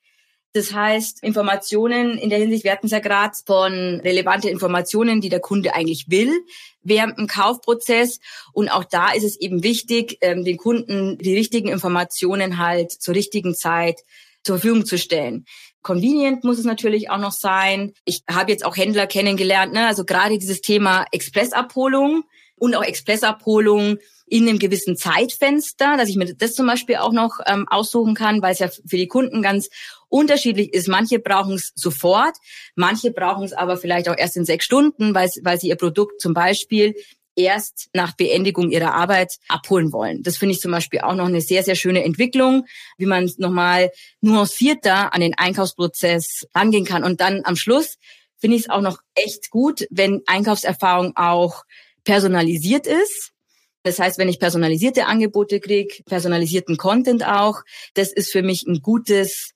Das 0.52 0.73
heißt, 0.73 1.23
Informationen 1.23 2.16
in 2.16 2.30
der 2.30 2.38
Hinsicht, 2.38 2.64
wir 2.64 2.73
hatten 2.73 2.87
es 2.87 2.92
ja 2.92 2.99
gerade 2.99 3.35
von 3.45 4.00
relevante 4.00 4.49
Informationen, 4.49 5.21
die 5.21 5.28
der 5.28 5.40
Kunde 5.40 5.75
eigentlich 5.75 6.11
will 6.11 6.33
während 6.83 7.18
dem 7.18 7.26
Kaufprozess. 7.26 8.21
Und 8.52 8.71
auch 8.71 8.85
da 8.85 9.11
ist 9.12 9.25
es 9.25 9.38
eben 9.38 9.62
wichtig, 9.62 10.18
ähm, 10.21 10.45
den 10.45 10.56
Kunden 10.56 11.18
die 11.18 11.35
richtigen 11.35 11.68
Informationen 11.68 12.59
halt 12.59 12.90
zur 12.90 13.14
richtigen 13.14 13.54
Zeit 13.54 14.00
zur 14.47 14.59
Verfügung 14.59 14.87
zu 14.87 14.97
stellen. 14.97 15.45
Convenient 15.83 16.45
muss 16.45 16.59
es 16.59 16.65
natürlich 16.65 17.11
auch 17.11 17.19
noch 17.19 17.33
sein. 17.33 17.93
Ich 18.05 18.23
habe 18.31 18.53
jetzt 18.53 18.65
auch 18.65 18.76
Händler 18.76 19.07
kennengelernt, 19.07 19.73
ne? 19.73 19.87
also 19.87 20.05
gerade 20.05 20.38
dieses 20.38 20.61
Thema 20.61 21.05
Expressabholung 21.12 22.23
und 22.57 22.75
auch 22.75 22.83
Expressabholung 22.83 23.99
in 24.29 24.49
einem 24.49 24.59
gewissen 24.59 24.97
Zeitfenster, 24.97 25.97
dass 25.97 26.09
ich 26.09 26.17
mir 26.17 26.35
das 26.35 26.55
zum 26.55 26.67
Beispiel 26.67 26.97
auch 26.97 27.12
noch 27.12 27.38
ähm, 27.47 27.67
aussuchen 27.69 28.15
kann, 28.15 28.43
weil 28.43 28.53
es 28.53 28.59
ja 28.59 28.69
für 28.69 28.97
die 28.97 29.07
Kunden 29.07 29.43
ganz 29.43 29.69
unterschiedlich 30.09 30.73
ist. 30.73 30.88
Manche 30.88 31.19
brauchen 31.19 31.55
es 31.55 31.73
sofort, 31.75 32.37
manche 32.75 33.12
brauchen 33.12 33.45
es 33.45 33.53
aber 33.53 33.76
vielleicht 33.76 34.09
auch 34.09 34.17
erst 34.17 34.37
in 34.37 34.45
sechs 34.45 34.65
Stunden, 34.65 35.15
weil, 35.15 35.29
weil 35.43 35.61
sie 35.61 35.69
ihr 35.69 35.76
Produkt 35.76 36.21
zum 36.21 36.35
Beispiel 36.35 36.95
erst 37.37 37.88
nach 37.93 38.16
Beendigung 38.16 38.71
ihrer 38.71 38.95
Arbeit 38.95 39.37
abholen 39.49 39.93
wollen. 39.93 40.23
Das 40.23 40.38
finde 40.38 40.55
ich 40.55 40.61
zum 40.61 40.73
Beispiel 40.73 41.00
auch 41.00 41.14
noch 41.14 41.26
eine 41.26 41.40
sehr, 41.40 41.62
sehr 41.62 41.76
schöne 41.76 42.02
Entwicklung, 42.02 42.66
wie 42.99 43.07
man 43.07 43.31
nochmal 43.37 43.90
nuancierter 44.21 45.12
an 45.14 45.21
den 45.21 45.35
Einkaufsprozess 45.35 46.47
rangehen 46.55 46.85
kann. 46.85 47.05
Und 47.05 47.21
dann 47.21 47.43
am 47.45 47.57
Schluss 47.57 47.99
finde 48.38 48.57
ich 48.57 48.62
es 48.62 48.71
auch 48.71 48.81
noch 48.81 48.99
echt 49.14 49.50
gut, 49.50 49.87
wenn 49.90 50.23
Einkaufserfahrung 50.26 51.16
auch 51.16 51.64
personalisiert 52.05 52.87
ist. 52.87 53.33
Das 53.83 53.99
heißt, 53.99 54.19
wenn 54.19 54.28
ich 54.28 54.40
personalisierte 54.40 55.07
Angebote 55.07 55.61
kriege, 55.61 56.02
personalisierten 56.05 56.76
Content 56.76 57.25
auch, 57.25 57.62
das 57.95 58.12
ist 58.12 58.33
für 58.33 58.43
mich 58.43 58.66
ein 58.66 58.81
gutes 58.83 59.52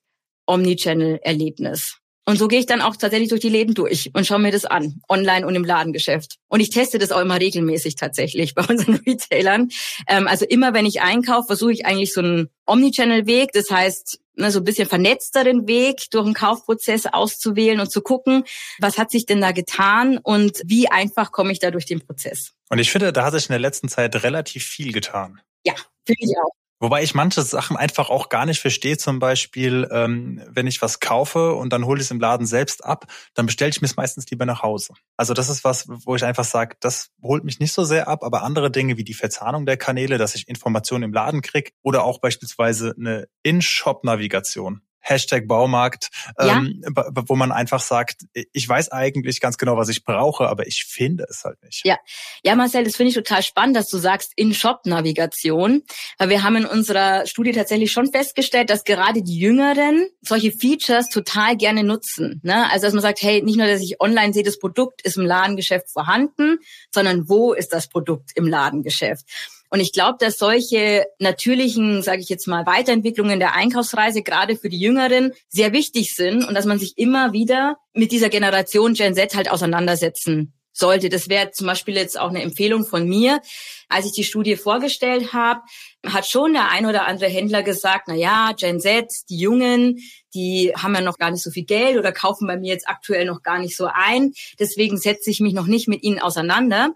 Omnichannel-Erlebnis. 0.47 2.00
Und 2.25 2.37
so 2.37 2.47
gehe 2.47 2.59
ich 2.59 2.67
dann 2.67 2.81
auch 2.81 2.95
tatsächlich 2.95 3.29
durch 3.29 3.41
die 3.41 3.49
Läden 3.49 3.73
durch 3.73 4.11
und 4.13 4.27
schaue 4.27 4.39
mir 4.39 4.51
das 4.51 4.65
an, 4.65 5.01
online 5.09 5.45
und 5.45 5.55
im 5.55 5.63
Ladengeschäft. 5.63 6.37
Und 6.49 6.59
ich 6.59 6.69
teste 6.69 6.99
das 6.99 7.11
auch 7.11 7.19
immer 7.19 7.39
regelmäßig 7.39 7.95
tatsächlich 7.95 8.53
bei 8.55 8.63
unseren 8.63 8.95
Retailern. 8.95 9.69
Ähm, 10.07 10.27
also 10.27 10.45
immer, 10.45 10.73
wenn 10.73 10.85
ich 10.85 11.01
einkaufe, 11.01 11.47
versuche 11.47 11.71
ich 11.71 11.85
eigentlich 11.85 12.13
so 12.13 12.21
einen 12.21 12.49
Omnichannel-Weg, 12.67 13.51
das 13.53 13.71
heißt 13.71 14.19
ne, 14.35 14.51
so 14.51 14.59
ein 14.59 14.63
bisschen 14.63 14.87
vernetzteren 14.87 15.67
Weg 15.67 16.09
durch 16.11 16.25
den 16.25 16.33
Kaufprozess 16.33 17.05
auszuwählen 17.05 17.79
und 17.79 17.91
zu 17.91 18.01
gucken, 18.01 18.43
was 18.79 18.97
hat 18.97 19.09
sich 19.09 19.25
denn 19.25 19.41
da 19.41 19.51
getan 19.51 20.19
und 20.19 20.61
wie 20.65 20.89
einfach 20.89 21.31
komme 21.31 21.51
ich 21.51 21.59
da 21.59 21.71
durch 21.71 21.85
den 21.85 22.01
Prozess. 22.01 22.53
Und 22.69 22.79
ich 22.79 22.91
finde, 22.91 23.11
da 23.11 23.25
hat 23.25 23.33
sich 23.33 23.49
in 23.49 23.53
der 23.53 23.59
letzten 23.59 23.89
Zeit 23.89 24.23
relativ 24.23 24.65
viel 24.65 24.93
getan. 24.93 25.41
Ja, 25.65 25.73
finde 26.05 26.23
ich 26.23 26.37
auch. 26.37 26.60
Wobei 26.81 27.03
ich 27.03 27.13
manche 27.13 27.43
Sachen 27.43 27.77
einfach 27.77 28.09
auch 28.09 28.27
gar 28.27 28.47
nicht 28.47 28.59
verstehe. 28.59 28.97
Zum 28.97 29.19
Beispiel, 29.19 29.87
ähm, 29.91 30.41
wenn 30.49 30.65
ich 30.65 30.81
was 30.81 30.99
kaufe 30.99 31.53
und 31.53 31.71
dann 31.71 31.85
hole 31.85 31.99
ich 31.99 32.07
es 32.07 32.11
im 32.11 32.19
Laden 32.19 32.47
selbst 32.47 32.83
ab, 32.83 33.05
dann 33.35 33.45
bestelle 33.45 33.69
ich 33.69 33.81
mir 33.81 33.85
es 33.85 33.97
meistens 33.97 34.25
lieber 34.31 34.47
nach 34.47 34.63
Hause. 34.63 34.95
Also 35.15 35.35
das 35.35 35.47
ist 35.47 35.63
was, 35.63 35.85
wo 35.87 36.15
ich 36.15 36.25
einfach 36.25 36.43
sage, 36.43 36.75
das 36.79 37.11
holt 37.21 37.43
mich 37.43 37.59
nicht 37.59 37.71
so 37.71 37.83
sehr 37.83 38.07
ab, 38.07 38.23
aber 38.23 38.41
andere 38.41 38.71
Dinge 38.71 38.97
wie 38.97 39.03
die 39.03 39.13
Verzahnung 39.13 39.67
der 39.67 39.77
Kanäle, 39.77 40.17
dass 40.17 40.33
ich 40.33 40.47
Informationen 40.47 41.03
im 41.03 41.13
Laden 41.13 41.43
kriege 41.43 41.69
oder 41.83 42.03
auch 42.03 42.19
beispielsweise 42.19 42.95
eine 42.97 43.27
In-Shop-Navigation. 43.43 44.81
Hashtag 45.01 45.47
Baumarkt, 45.47 46.09
ja. 46.39 46.57
ähm, 46.57 46.81
wo 47.27 47.35
man 47.35 47.51
einfach 47.51 47.81
sagt, 47.81 48.21
ich 48.53 48.67
weiß 48.67 48.91
eigentlich 48.91 49.41
ganz 49.41 49.57
genau, 49.57 49.77
was 49.77 49.89
ich 49.89 50.03
brauche, 50.03 50.47
aber 50.47 50.67
ich 50.67 50.85
finde 50.85 51.25
es 51.29 51.43
halt 51.43 51.61
nicht. 51.63 51.85
Ja, 51.85 51.97
ja, 52.43 52.55
Marcel, 52.55 52.83
das 52.83 52.95
finde 52.95 53.09
ich 53.09 53.15
total 53.15 53.43
spannend, 53.43 53.75
dass 53.75 53.89
du 53.89 53.97
sagst 53.97 54.31
In-Shop-Navigation, 54.35 55.83
weil 56.17 56.29
wir 56.29 56.43
haben 56.43 56.55
in 56.55 56.65
unserer 56.65 57.25
Studie 57.25 57.51
tatsächlich 57.51 57.91
schon 57.91 58.11
festgestellt, 58.11 58.69
dass 58.69 58.83
gerade 58.83 59.23
die 59.23 59.37
Jüngeren 59.37 60.07
solche 60.21 60.51
Features 60.51 61.09
total 61.09 61.57
gerne 61.57 61.83
nutzen. 61.83 62.39
Ne? 62.43 62.69
Also 62.71 62.85
dass 62.85 62.93
man 62.93 63.01
sagt, 63.01 63.21
hey, 63.21 63.41
nicht 63.41 63.57
nur, 63.57 63.67
dass 63.67 63.81
ich 63.81 63.99
online 63.99 64.33
sehe, 64.33 64.43
das 64.43 64.59
Produkt 64.59 65.01
ist 65.01 65.17
im 65.17 65.25
Ladengeschäft 65.25 65.89
vorhanden, 65.89 66.59
sondern 66.93 67.27
wo 67.27 67.53
ist 67.53 67.73
das 67.73 67.89
Produkt 67.89 68.31
im 68.35 68.47
Ladengeschäft? 68.47 69.25
Und 69.71 69.79
ich 69.79 69.93
glaube, 69.93 70.17
dass 70.19 70.37
solche 70.37 71.05
natürlichen, 71.17 72.03
sage 72.03 72.21
ich 72.21 72.27
jetzt 72.27 72.45
mal, 72.45 72.65
Weiterentwicklungen 72.65 73.39
der 73.39 73.55
Einkaufsreise 73.55 74.21
gerade 74.21 74.57
für 74.57 74.67
die 74.67 74.79
Jüngeren 74.79 75.31
sehr 75.47 75.71
wichtig 75.71 76.13
sind 76.13 76.43
und 76.43 76.55
dass 76.55 76.65
man 76.65 76.77
sich 76.77 76.97
immer 76.97 77.31
wieder 77.31 77.77
mit 77.93 78.11
dieser 78.11 78.27
Generation 78.27 78.93
Gen 78.93 79.15
Z 79.15 79.33
halt 79.33 79.49
auseinandersetzen 79.49 80.53
sollte. 80.73 81.07
Das 81.07 81.29
wäre 81.29 81.51
zum 81.51 81.67
Beispiel 81.67 81.95
jetzt 81.95 82.19
auch 82.19 82.29
eine 82.29 82.41
Empfehlung 82.41 82.85
von 82.85 83.07
mir. 83.07 83.41
Als 83.87 84.05
ich 84.05 84.11
die 84.11 84.25
Studie 84.25 84.57
vorgestellt 84.57 85.31
habe, 85.31 85.61
hat 86.05 86.27
schon 86.27 86.51
der 86.51 86.69
ein 86.69 86.85
oder 86.85 87.07
andere 87.07 87.29
Händler 87.29 87.63
gesagt, 87.63 88.05
na 88.07 88.15
ja, 88.15 88.51
Gen 88.57 88.81
Z, 88.81 89.07
die 89.29 89.39
Jungen, 89.39 89.99
die 90.33 90.73
haben 90.75 90.95
ja 90.95 91.01
noch 91.01 91.17
gar 91.17 91.31
nicht 91.31 91.43
so 91.43 91.51
viel 91.51 91.65
Geld 91.65 91.97
oder 91.97 92.11
kaufen 92.11 92.45
bei 92.45 92.57
mir 92.57 92.73
jetzt 92.73 92.89
aktuell 92.89 93.23
noch 93.23 93.41
gar 93.41 93.59
nicht 93.59 93.77
so 93.77 93.87
ein. 93.91 94.33
Deswegen 94.59 94.97
setze 94.97 95.29
ich 95.29 95.39
mich 95.39 95.53
noch 95.53 95.67
nicht 95.67 95.87
mit 95.87 96.03
ihnen 96.03 96.19
auseinander. 96.19 96.95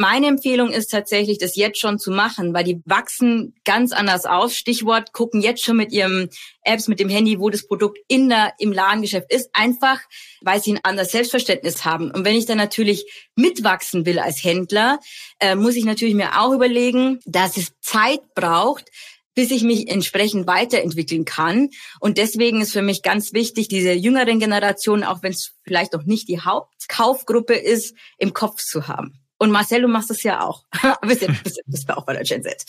Meine 0.00 0.28
Empfehlung 0.28 0.70
ist 0.70 0.90
tatsächlich, 0.90 1.36
das 1.36 1.56
jetzt 1.56 1.78
schon 1.78 1.98
zu 1.98 2.10
machen, 2.10 2.54
weil 2.54 2.64
die 2.64 2.80
wachsen 2.86 3.54
ganz 3.66 3.92
anders 3.92 4.24
aus. 4.24 4.56
Stichwort 4.56 5.12
gucken 5.12 5.42
jetzt 5.42 5.62
schon 5.62 5.76
mit 5.76 5.92
ihrem 5.92 6.30
Apps, 6.62 6.88
mit 6.88 7.00
dem 7.00 7.10
Handy, 7.10 7.38
wo 7.38 7.50
das 7.50 7.66
Produkt 7.66 7.98
in 8.08 8.30
der, 8.30 8.54
im 8.58 8.72
Ladengeschäft 8.72 9.30
ist, 9.30 9.50
einfach, 9.52 10.00
weil 10.40 10.62
sie 10.62 10.72
ein 10.72 10.84
anderes 10.84 11.12
Selbstverständnis 11.12 11.84
haben. 11.84 12.10
Und 12.12 12.24
wenn 12.24 12.34
ich 12.34 12.46
dann 12.46 12.56
natürlich 12.56 13.28
mitwachsen 13.36 14.06
will 14.06 14.18
als 14.18 14.42
Händler, 14.42 15.00
äh, 15.38 15.54
muss 15.54 15.76
ich 15.76 15.84
natürlich 15.84 16.14
mir 16.14 16.40
auch 16.40 16.54
überlegen, 16.54 17.20
dass 17.26 17.58
es 17.58 17.78
Zeit 17.82 18.22
braucht, 18.34 18.86
bis 19.34 19.50
ich 19.50 19.64
mich 19.64 19.88
entsprechend 19.88 20.46
weiterentwickeln 20.46 21.26
kann. 21.26 21.68
Und 22.00 22.16
deswegen 22.16 22.62
ist 22.62 22.72
für 22.72 22.80
mich 22.80 23.02
ganz 23.02 23.34
wichtig, 23.34 23.68
diese 23.68 23.92
jüngeren 23.92 24.40
Generationen, 24.40 25.04
auch 25.04 25.22
wenn 25.22 25.32
es 25.32 25.52
vielleicht 25.62 25.92
noch 25.92 26.04
nicht 26.04 26.26
die 26.28 26.40
Hauptkaufgruppe 26.40 27.52
ist, 27.52 27.94
im 28.16 28.32
Kopf 28.32 28.62
zu 28.62 28.88
haben. 28.88 29.19
Und 29.42 29.52
Marcel, 29.52 29.80
du 29.80 29.88
machst 29.88 30.10
es 30.10 30.22
ja 30.22 30.42
auch. 30.42 30.64
bist, 31.00 31.26
bist, 31.42 31.62
bist 31.64 31.88
du 31.88 31.96
auch 31.96 32.04
bei 32.04 32.12
der 32.12 32.24
Gen 32.24 32.42
Z. 32.42 32.62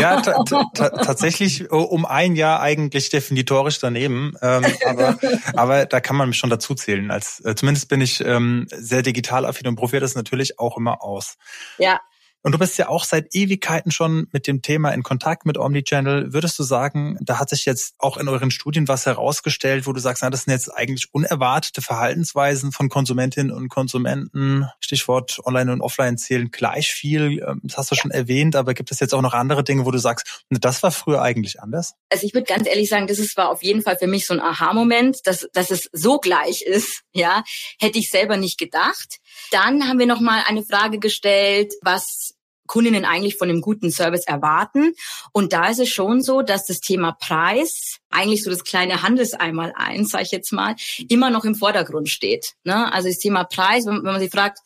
ja, 0.00 0.22
tatsächlich 0.22 1.70
um 1.70 2.06
ein 2.06 2.36
Jahr 2.36 2.60
eigentlich 2.60 3.10
definitorisch 3.10 3.80
daneben. 3.80 4.32
Ähm, 4.40 4.64
aber, 4.86 5.18
aber 5.54 5.84
da 5.84 6.00
kann 6.00 6.16
man 6.16 6.30
mich 6.30 6.38
schon 6.38 6.48
dazu 6.48 6.74
zählen. 6.74 7.10
Als, 7.10 7.44
äh, 7.44 7.54
zumindest 7.54 7.90
bin 7.90 8.00
ich 8.00 8.24
ähm, 8.24 8.66
sehr 8.70 9.02
digital 9.02 9.44
affin 9.44 9.68
und 9.68 9.76
probiere 9.76 10.00
das 10.00 10.14
natürlich 10.14 10.58
auch 10.58 10.78
immer 10.78 11.02
aus. 11.02 11.36
Ja, 11.76 12.00
und 12.42 12.52
du 12.52 12.58
bist 12.58 12.78
ja 12.78 12.88
auch 12.88 13.04
seit 13.04 13.34
Ewigkeiten 13.34 13.90
schon 13.90 14.26
mit 14.32 14.46
dem 14.46 14.62
Thema 14.62 14.90
in 14.90 15.02
Kontakt 15.02 15.44
mit 15.44 15.58
Omnichannel. 15.58 16.32
Würdest 16.32 16.58
du 16.58 16.62
sagen, 16.62 17.18
da 17.20 17.38
hat 17.38 17.50
sich 17.50 17.66
jetzt 17.66 17.94
auch 17.98 18.16
in 18.16 18.28
euren 18.28 18.50
Studien 18.50 18.88
was 18.88 19.06
herausgestellt, 19.06 19.86
wo 19.86 19.92
du 19.92 20.00
sagst, 20.00 20.22
na, 20.22 20.30
das 20.30 20.44
sind 20.44 20.52
jetzt 20.52 20.74
eigentlich 20.74 21.12
unerwartete 21.12 21.82
Verhaltensweisen 21.82 22.72
von 22.72 22.88
Konsumentinnen 22.88 23.52
und 23.52 23.68
Konsumenten? 23.68 24.66
Stichwort 24.80 25.40
Online 25.44 25.72
und 25.72 25.80
Offline 25.82 26.16
zählen 26.16 26.50
gleich 26.50 26.92
viel. 26.92 27.44
Ähm, 27.46 27.60
das 27.62 27.76
hast 27.76 27.90
du 27.90 27.94
schon 27.94 28.10
erwähnt, 28.10 28.56
aber 28.56 28.74
gibt 28.74 28.90
es 28.90 29.00
jetzt 29.00 29.14
auch 29.14 29.22
noch 29.22 29.34
andere 29.34 29.62
Dinge, 29.62 29.84
wo 29.84 29.90
du 29.90 29.98
sagst, 29.98 30.44
das 30.48 30.82
war 30.82 30.90
früher 30.90 31.22
eigentlich 31.22 31.60
anders? 31.60 31.94
Also 32.10 32.26
ich 32.26 32.34
würde 32.34 32.46
ganz 32.46 32.66
ehrlich 32.66 32.88
sagen, 32.88 33.06
das 33.06 33.18
ist, 33.18 33.36
war 33.36 33.50
auf 33.50 33.62
jeden 33.62 33.82
Fall 33.82 33.98
für 33.98 34.06
mich 34.06 34.26
so 34.26 34.34
ein 34.34 34.40
Aha-Moment, 34.40 35.26
dass, 35.26 35.48
dass 35.52 35.70
es 35.70 35.90
so 35.92 36.18
gleich 36.18 36.62
ist. 36.62 37.02
Ja, 37.12 37.44
hätte 37.78 37.98
ich 37.98 38.10
selber 38.10 38.36
nicht 38.36 38.58
gedacht. 38.58 39.18
Dann 39.50 39.88
haben 39.88 39.98
wir 39.98 40.06
noch 40.06 40.20
mal 40.20 40.42
eine 40.46 40.62
Frage 40.62 40.98
gestellt, 40.98 41.72
was 41.82 42.34
Kundinnen 42.70 43.04
eigentlich 43.04 43.36
von 43.36 43.48
einem 43.48 43.62
guten 43.62 43.90
Service 43.90 44.24
erwarten. 44.26 44.94
Und 45.32 45.52
da 45.52 45.70
ist 45.70 45.80
es 45.80 45.88
schon 45.88 46.22
so, 46.22 46.40
dass 46.40 46.66
das 46.66 46.80
Thema 46.80 47.10
Preis, 47.10 47.96
eigentlich 48.10 48.44
so 48.44 48.50
das 48.50 48.62
kleine 48.62 49.02
Handelseinmal 49.02 49.72
eins, 49.76 50.10
sage 50.10 50.22
ich 50.22 50.30
jetzt 50.30 50.52
mal, 50.52 50.76
immer 51.08 51.30
noch 51.30 51.44
im 51.44 51.56
Vordergrund 51.56 52.08
steht. 52.08 52.54
Ne? 52.62 52.92
Also 52.92 53.08
das 53.08 53.18
Thema 53.18 53.42
Preis, 53.42 53.86
wenn, 53.86 53.96
wenn 53.96 54.12
man 54.12 54.20
sich 54.20 54.30
fragt, 54.30 54.60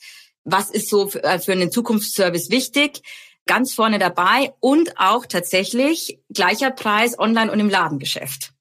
was 0.45 0.69
ist 0.69 0.91
so 0.91 1.09
für, 1.09 1.25
äh, 1.25 1.39
für 1.39 1.53
einen 1.53 1.73
Zukunftsservice 1.73 2.51
wichtig, 2.51 3.01
ganz 3.47 3.73
vorne 3.73 3.99
dabei 3.99 4.53
und 4.61 4.99
auch 4.99 5.25
tatsächlich 5.25 6.19
gleicher 6.33 6.71
Preis 6.71 7.19
online 7.19 7.51
und 7.51 7.61
im 7.61 7.71
Ladengeschäft. 7.71 8.54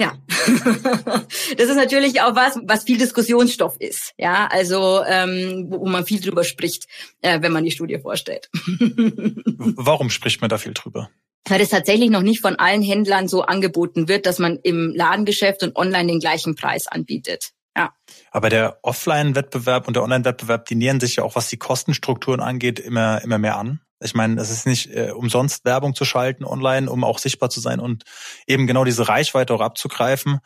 Ja, 0.00 0.14
das 1.58 1.68
ist 1.68 1.76
natürlich 1.76 2.22
auch 2.22 2.34
was, 2.34 2.58
was 2.64 2.84
viel 2.84 2.96
Diskussionsstoff 2.96 3.76
ist. 3.78 4.14
Ja, 4.16 4.48
also 4.50 5.04
ähm, 5.06 5.66
wo 5.68 5.86
man 5.86 6.06
viel 6.06 6.22
drüber 6.22 6.42
spricht, 6.42 6.86
äh, 7.20 7.42
wenn 7.42 7.52
man 7.52 7.64
die 7.64 7.70
Studie 7.70 7.98
vorstellt. 7.98 8.48
Warum 8.54 10.08
spricht 10.08 10.40
man 10.40 10.48
da 10.48 10.56
viel 10.56 10.72
drüber? 10.72 11.10
Weil 11.46 11.60
es 11.60 11.68
tatsächlich 11.68 12.08
noch 12.08 12.22
nicht 12.22 12.40
von 12.40 12.56
allen 12.56 12.80
Händlern 12.80 13.28
so 13.28 13.42
angeboten 13.42 14.08
wird, 14.08 14.24
dass 14.24 14.38
man 14.38 14.58
im 14.62 14.94
Ladengeschäft 14.94 15.62
und 15.62 15.76
online 15.76 16.06
den 16.06 16.20
gleichen 16.20 16.54
Preis 16.54 16.86
anbietet. 16.86 17.50
Ja. 17.76 17.92
Aber 18.30 18.48
der 18.48 18.78
Offline-Wettbewerb 18.82 19.86
und 19.86 19.96
der 19.96 20.02
Online-Wettbewerb, 20.02 20.64
die 20.64 20.76
nähern 20.76 21.00
sich 21.00 21.16
ja 21.16 21.24
auch, 21.24 21.36
was 21.36 21.48
die 21.48 21.58
Kostenstrukturen 21.58 22.40
angeht, 22.40 22.80
immer, 22.80 23.22
immer 23.22 23.36
mehr 23.36 23.58
an. 23.58 23.80
Ich 24.00 24.14
meine, 24.14 24.40
es 24.40 24.50
ist 24.50 24.66
nicht 24.66 24.90
äh, 24.90 25.12
umsonst 25.14 25.64
Werbung 25.64 25.94
zu 25.94 26.04
schalten 26.04 26.44
online, 26.44 26.90
um 26.90 27.04
auch 27.04 27.18
sichtbar 27.18 27.50
zu 27.50 27.60
sein 27.60 27.80
und 27.80 28.04
eben 28.46 28.66
genau 28.66 28.84
diese 28.84 29.08
Reichweite 29.08 29.54
auch 29.54 29.60
abzugreifen, 29.60 30.40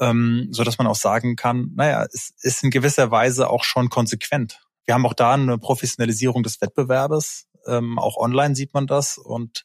ähm, 0.00 0.48
so 0.50 0.64
dass 0.64 0.78
man 0.78 0.86
auch 0.86 0.96
sagen 0.96 1.36
kann, 1.36 1.72
naja, 1.74 2.06
es 2.12 2.32
ist 2.40 2.64
in 2.64 2.70
gewisser 2.70 3.10
Weise 3.10 3.50
auch 3.50 3.64
schon 3.64 3.90
konsequent. 3.90 4.60
Wir 4.86 4.94
haben 4.94 5.04
auch 5.04 5.14
da 5.14 5.34
eine 5.34 5.58
Professionalisierung 5.58 6.42
des 6.42 6.60
Wettbewerbes. 6.60 7.46
Ähm, 7.66 7.98
auch 7.98 8.16
online 8.16 8.54
sieht 8.54 8.72
man 8.72 8.86
das 8.86 9.18
und 9.18 9.64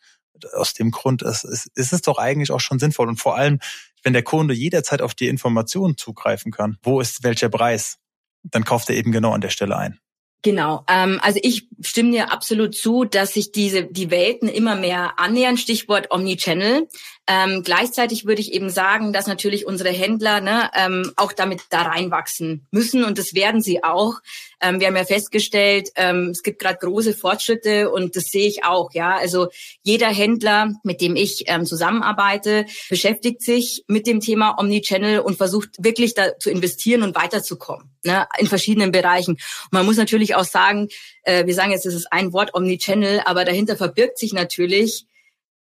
aus 0.54 0.74
dem 0.74 0.92
Grund 0.92 1.22
ist, 1.22 1.44
ist, 1.44 1.68
ist 1.76 1.94
es 1.94 2.02
doch 2.02 2.18
eigentlich 2.18 2.52
auch 2.52 2.60
schon 2.60 2.80
sinnvoll. 2.80 3.08
Und 3.08 3.18
vor 3.18 3.38
allem, 3.38 3.60
wenn 4.04 4.14
der 4.14 4.24
Kunde 4.24 4.54
jederzeit 4.54 5.02
auf 5.02 5.14
die 5.14 5.28
Informationen 5.28 5.98
zugreifen 5.98 6.52
kann, 6.52 6.78
wo 6.82 7.00
ist 7.00 7.24
welcher 7.24 7.50
Preis, 7.50 7.98
dann 8.44 8.64
kauft 8.64 8.90
er 8.90 8.96
eben 8.96 9.12
genau 9.12 9.34
an 9.34 9.42
der 9.42 9.50
Stelle 9.50 9.78
ein. 9.78 10.00
Genau. 10.44 10.84
Ähm, 10.88 11.20
also 11.22 11.40
ich 11.44 11.68
stimme 11.82 12.12
dir 12.12 12.32
absolut 12.32 12.76
zu, 12.76 13.04
dass 13.06 13.34
sich 13.34 13.52
diese 13.52 13.84
die 13.84 14.10
Welten 14.10 14.48
immer 14.48 14.76
mehr 14.76 15.20
annähern. 15.20 15.58
Stichwort 15.58 16.12
Omnichannel. 16.12 16.88
Ähm, 17.28 17.62
gleichzeitig 17.64 18.26
würde 18.26 18.42
ich 18.42 18.52
eben 18.52 18.70
sagen, 18.70 19.14
dass 19.14 19.28
natürlich 19.28 19.68
unsere 19.68 19.90
Händler 19.90 20.42
ne, 20.42 20.72
ähm, 20.76 21.12
auch 21.16 21.32
damit 21.34 21.62
da 21.70 21.84
reinwachsen 21.84 22.68
müssen 22.72 23.04
und 23.04 23.18
das 23.18 23.36
werden 23.36 23.62
sie 23.62 23.84
auch. 23.84 24.16
Ähm, 24.60 24.80
wir 24.80 24.88
haben 24.88 24.96
ja 24.96 25.06
festgestellt, 25.06 25.90
ähm, 25.96 26.30
es 26.32 26.42
gibt 26.42 26.60
gerade 26.60 26.80
große 26.80 27.14
Fortschritte 27.14 27.92
und 27.92 28.16
das 28.16 28.26
sehe 28.26 28.48
ich 28.48 28.64
auch. 28.66 28.92
Ja, 28.94 29.18
also 29.18 29.50
jeder 29.84 30.10
Händler, 30.10 30.74
mit 30.84 31.00
dem 31.00 31.16
ich 31.16 31.44
ähm, 31.48 31.66
zusammenarbeite, 31.66 32.66
beschäftigt 32.90 33.44
sich 33.44 33.84
mit 33.88 34.08
dem 34.08 34.20
Thema 34.20 34.58
Omnichannel 34.60 35.20
und 35.20 35.38
versucht 35.38 35.70
wirklich 35.80 36.16
da 36.16 36.38
zu 36.40 36.50
investieren 36.50 37.04
und 37.04 37.16
weiterzukommen 37.16 37.92
ne, 38.04 38.28
in 38.40 38.48
verschiedenen 38.48 38.92
Bereichen. 38.92 39.34
Und 39.34 39.74
man 39.74 39.86
muss 39.86 39.98
natürlich 39.98 40.36
auch 40.36 40.44
sagen, 40.44 40.90
äh, 41.24 41.46
wir 41.46 41.54
sagen 41.54 41.72
jetzt, 41.72 41.86
es 41.86 41.96
ist 41.96 42.12
ein 42.12 42.34
Wort 42.34 42.54
Omnichannel, 42.56 43.22
aber 43.26 43.46
dahinter 43.46 43.76
verbirgt 43.76 44.18
sich 44.18 44.34
natürlich 44.34 45.06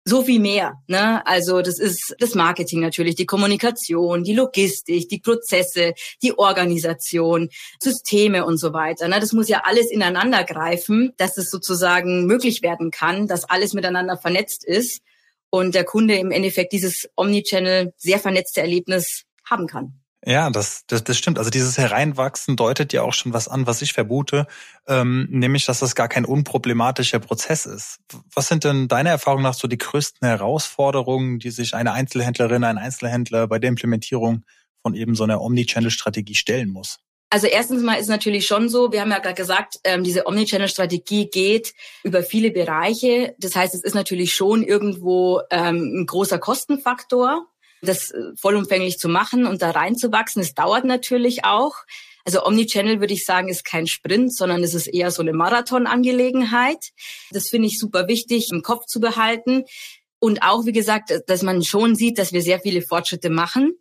so 0.08 0.24
viel 0.24 0.40
mehr. 0.40 0.82
Ne? 0.88 1.26
Also 1.26 1.62
das 1.62 1.80
ist 1.80 2.16
das 2.20 2.36
Marketing 2.36 2.80
natürlich, 2.80 3.16
die 3.16 3.26
Kommunikation, 3.26 4.24
die 4.24 4.36
Logistik, 4.36 5.10
die 5.10 5.20
Prozesse, 5.20 5.94
die 6.22 6.38
Organisation, 6.38 7.50
Systeme 7.82 8.46
und 8.46 8.58
so 8.60 8.72
weiter. 8.72 9.08
Ne? 9.08 9.20
Das 9.20 9.34
muss 9.34 9.50
ja 9.50 9.64
alles 9.66 9.90
ineinander 9.92 10.44
greifen, 10.44 11.14
dass 11.18 11.38
es 11.38 11.50
sozusagen 11.50 12.28
möglich 12.28 12.62
werden 12.62 12.92
kann, 12.92 13.28
dass 13.28 13.50
alles 13.50 13.74
miteinander 13.74 14.18
vernetzt 14.18 14.64
ist 14.64 15.02
und 15.50 15.74
der 15.74 15.86
Kunde 15.86 16.16
im 16.16 16.32
Endeffekt 16.32 16.72
dieses 16.72 17.10
Omnichannel 17.16 17.94
sehr 17.98 18.20
vernetzte 18.20 18.62
Erlebnis 18.62 19.24
haben 19.50 19.66
kann. 19.66 20.05
Ja, 20.28 20.50
das, 20.50 20.86
das, 20.88 21.04
das 21.04 21.18
stimmt. 21.20 21.38
Also 21.38 21.52
dieses 21.52 21.78
Hereinwachsen 21.78 22.56
deutet 22.56 22.94
ja 22.94 23.04
auch 23.04 23.14
schon 23.14 23.32
was 23.32 23.48
an, 23.48 23.68
was 23.68 23.84
ich 23.84 23.94
vermute, 23.94 24.48
ähm, 24.88 25.28
nämlich, 25.30 25.66
dass 25.66 25.80
das 25.80 25.94
gar 25.94 26.08
kein 26.08 26.26
unproblematischer 26.26 27.20
Prozess 27.20 27.68
ist. 27.68 28.00
Was 28.34 28.48
sind 28.48 28.64
denn 28.64 28.88
deiner 28.88 29.12
Erfahrung 29.12 29.44
nach 29.44 29.54
so 29.54 29.68
die 29.68 29.78
größten 29.78 30.28
Herausforderungen, 30.28 31.38
die 31.38 31.52
sich 31.52 31.76
eine 31.76 31.94
Einzelhändlerin, 31.94 32.64
ein 32.64 32.80
Einzelhändler 32.80 33.48
bei 33.48 33.60
der 33.60 33.70
Implementierung 33.70 34.44
von 34.82 34.96
eben 34.96 35.14
so 35.14 35.24
einer 35.24 35.42
Omnichannel-Strategie 35.42 36.36
stellen 36.36 36.70
muss? 36.70 36.98
Also 37.30 37.46
erstens 37.46 37.84
mal 37.84 37.96
ist 37.96 38.08
natürlich 38.08 38.48
schon 38.48 38.68
so, 38.68 38.92
wir 38.92 39.02
haben 39.02 39.12
ja 39.12 39.20
gerade 39.20 39.36
gesagt, 39.36 39.80
ähm, 39.84 40.04
diese 40.04 40.26
Omnichannel-Strategie 40.26 41.30
geht 41.30 41.74
über 42.04 42.24
viele 42.24 42.50
Bereiche. 42.50 43.36
Das 43.38 43.56
heißt, 43.56 43.76
es 43.76 43.84
ist 43.84 43.94
natürlich 43.94 44.34
schon 44.34 44.64
irgendwo 44.64 45.42
ähm, 45.52 46.02
ein 46.02 46.06
großer 46.08 46.40
Kostenfaktor 46.40 47.46
das 47.86 48.12
äh, 48.12 48.32
vollumfänglich 48.36 48.98
zu 48.98 49.08
machen 49.08 49.46
und 49.46 49.62
da 49.62 49.72
reinzuwachsen. 49.72 50.42
Es 50.42 50.54
dauert 50.54 50.86
natürlich 50.86 51.46
auch. 51.46 51.76
Also 52.26 52.44
Omnichannel 52.44 53.00
würde 53.00 53.14
ich 53.14 53.24
sagen, 53.24 53.50
ist 53.50 53.64
kein 53.64 53.86
Sprint, 53.86 54.36
sondern 54.36 54.64
es 54.64 54.74
ist 54.74 54.88
eher 54.88 55.12
so 55.12 55.22
eine 55.22 55.34
Marathon-Angelegenheit. 55.34 56.90
Das 57.30 57.50
finde 57.50 57.68
ich 57.68 57.80
super 57.80 58.08
wichtig 58.08 58.50
im 58.52 58.64
Kopf 58.64 58.88
zu 58.88 59.00
behalten. 59.00 59.64
Und 60.18 60.42
auch, 60.42 60.66
wie 60.66 60.72
gesagt, 60.72 61.14
dass 61.28 61.44
man 61.44 61.64
schon 61.64 61.96
sieht, 61.96 62.18
dass 62.18 62.34
wir 62.34 62.42
sehr 62.42 62.60
viele 62.60 62.82
Fortschritte 62.82 63.30
machen. 63.30 63.76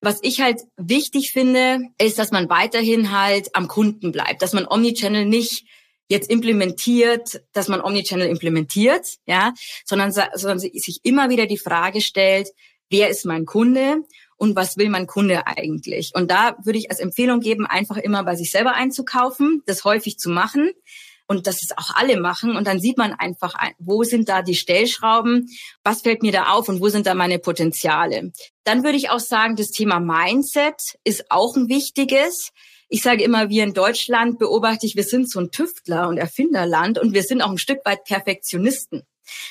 Was 0.00 0.18
ich 0.22 0.40
halt 0.40 0.60
wichtig 0.76 1.30
finde, 1.30 1.82
ist, 1.98 2.18
dass 2.18 2.32
man 2.32 2.48
weiterhin 2.48 3.16
halt 3.16 3.54
am 3.54 3.68
Kunden 3.68 4.10
bleibt, 4.10 4.42
dass 4.42 4.52
man 4.52 4.66
Omnichannel 4.66 5.24
nicht 5.24 5.64
jetzt 6.08 6.30
implementiert, 6.30 7.42
dass 7.52 7.68
man 7.68 7.80
Omnichannel 7.80 8.28
implementiert, 8.28 9.06
ja, 9.26 9.54
sondern, 9.84 10.12
sondern 10.12 10.58
sich 10.58 11.00
immer 11.04 11.30
wieder 11.30 11.46
die 11.46 11.58
Frage 11.58 12.00
stellt, 12.00 12.48
wer 12.94 13.08
ist 13.08 13.26
mein 13.26 13.44
Kunde 13.44 14.04
und 14.36 14.54
was 14.54 14.76
will 14.76 14.88
mein 14.88 15.08
Kunde 15.08 15.48
eigentlich. 15.48 16.12
Und 16.14 16.30
da 16.30 16.56
würde 16.62 16.78
ich 16.78 16.90
als 16.90 17.00
Empfehlung 17.00 17.40
geben, 17.40 17.66
einfach 17.66 17.96
immer 17.96 18.22
bei 18.22 18.36
sich 18.36 18.52
selber 18.52 18.74
einzukaufen, 18.74 19.62
das 19.66 19.82
häufig 19.82 20.16
zu 20.16 20.30
machen 20.30 20.70
und 21.26 21.48
dass 21.48 21.64
es 21.64 21.76
auch 21.76 21.96
alle 21.96 22.20
machen. 22.20 22.56
Und 22.56 22.68
dann 22.68 22.78
sieht 22.78 22.96
man 22.96 23.12
einfach, 23.12 23.56
wo 23.80 24.04
sind 24.04 24.28
da 24.28 24.42
die 24.42 24.54
Stellschrauben, 24.54 25.48
was 25.82 26.02
fällt 26.02 26.22
mir 26.22 26.30
da 26.30 26.52
auf 26.52 26.68
und 26.68 26.80
wo 26.80 26.88
sind 26.88 27.08
da 27.08 27.14
meine 27.14 27.40
Potenziale. 27.40 28.30
Dann 28.62 28.84
würde 28.84 28.96
ich 28.96 29.10
auch 29.10 29.18
sagen, 29.18 29.56
das 29.56 29.72
Thema 29.72 29.98
Mindset 29.98 30.96
ist 31.02 31.32
auch 31.32 31.56
ein 31.56 31.68
wichtiges. 31.68 32.52
Ich 32.88 33.02
sage 33.02 33.24
immer, 33.24 33.48
wir 33.48 33.64
in 33.64 33.74
Deutschland 33.74 34.38
beobachte 34.38 34.86
ich, 34.86 34.94
wir 34.94 35.02
sind 35.02 35.28
so 35.28 35.40
ein 35.40 35.50
Tüftler 35.50 36.06
und 36.06 36.16
Erfinderland 36.16 37.00
und 37.00 37.12
wir 37.12 37.24
sind 37.24 37.42
auch 37.42 37.50
ein 37.50 37.58
Stück 37.58 37.80
weit 37.84 38.04
Perfektionisten. 38.04 39.02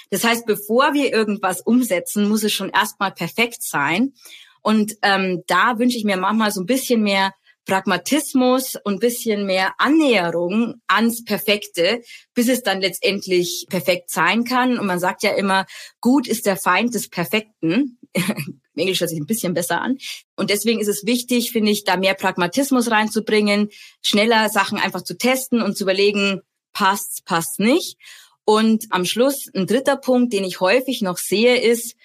Das 0.09 0.23
heißt, 0.23 0.45
bevor 0.45 0.93
wir 0.93 1.13
irgendwas 1.13 1.61
umsetzen, 1.61 2.27
muss 2.27 2.43
es 2.43 2.53
schon 2.53 2.69
erstmal 2.69 3.11
perfekt 3.11 3.63
sein. 3.63 4.13
Und 4.61 4.95
ähm, 5.01 5.43
da 5.47 5.77
wünsche 5.77 5.97
ich 5.97 6.05
mir 6.05 6.17
manchmal 6.17 6.51
so 6.51 6.61
ein 6.61 6.65
bisschen 6.65 7.03
mehr 7.03 7.33
Pragmatismus 7.65 8.75
und 8.83 8.99
bisschen 8.99 9.45
mehr 9.45 9.73
Annäherung 9.77 10.75
ans 10.87 11.23
Perfekte, 11.23 12.01
bis 12.33 12.49
es 12.49 12.61
dann 12.61 12.81
letztendlich 12.81 13.67
perfekt 13.69 14.11
sein 14.11 14.43
kann. 14.43 14.77
Und 14.77 14.85
man 14.85 14.99
sagt 14.99 15.23
ja 15.23 15.31
immer, 15.31 15.65
gut 16.01 16.27
ist 16.27 16.45
der 16.45 16.57
Feind 16.57 16.93
des 16.93 17.09
Perfekten. 17.09 17.99
Im 18.15 18.61
Englisch 18.75 18.99
hört 18.99 19.09
sich 19.09 19.19
ein 19.19 19.27
bisschen 19.27 19.53
besser 19.53 19.81
an. 19.81 19.97
Und 20.35 20.49
deswegen 20.49 20.79
ist 20.79 20.87
es 20.87 21.05
wichtig, 21.05 21.51
finde 21.51 21.71
ich, 21.71 21.83
da 21.83 21.95
mehr 21.95 22.15
Pragmatismus 22.15 22.89
reinzubringen, 22.89 23.69
schneller 24.01 24.49
Sachen 24.49 24.77
einfach 24.77 25.03
zu 25.03 25.17
testen 25.17 25.61
und 25.61 25.77
zu 25.77 25.83
überlegen, 25.83 26.41
passt's, 26.73 27.21
passt 27.21 27.59
nicht. 27.59 27.97
Und 28.45 28.85
am 28.89 29.05
Schluss 29.05 29.49
ein 29.53 29.67
dritter 29.67 29.95
Punkt, 29.95 30.33
den 30.33 30.43
ich 30.43 30.59
häufig 30.59 31.01
noch 31.01 31.17
sehe, 31.17 31.57
ist, 31.57 31.95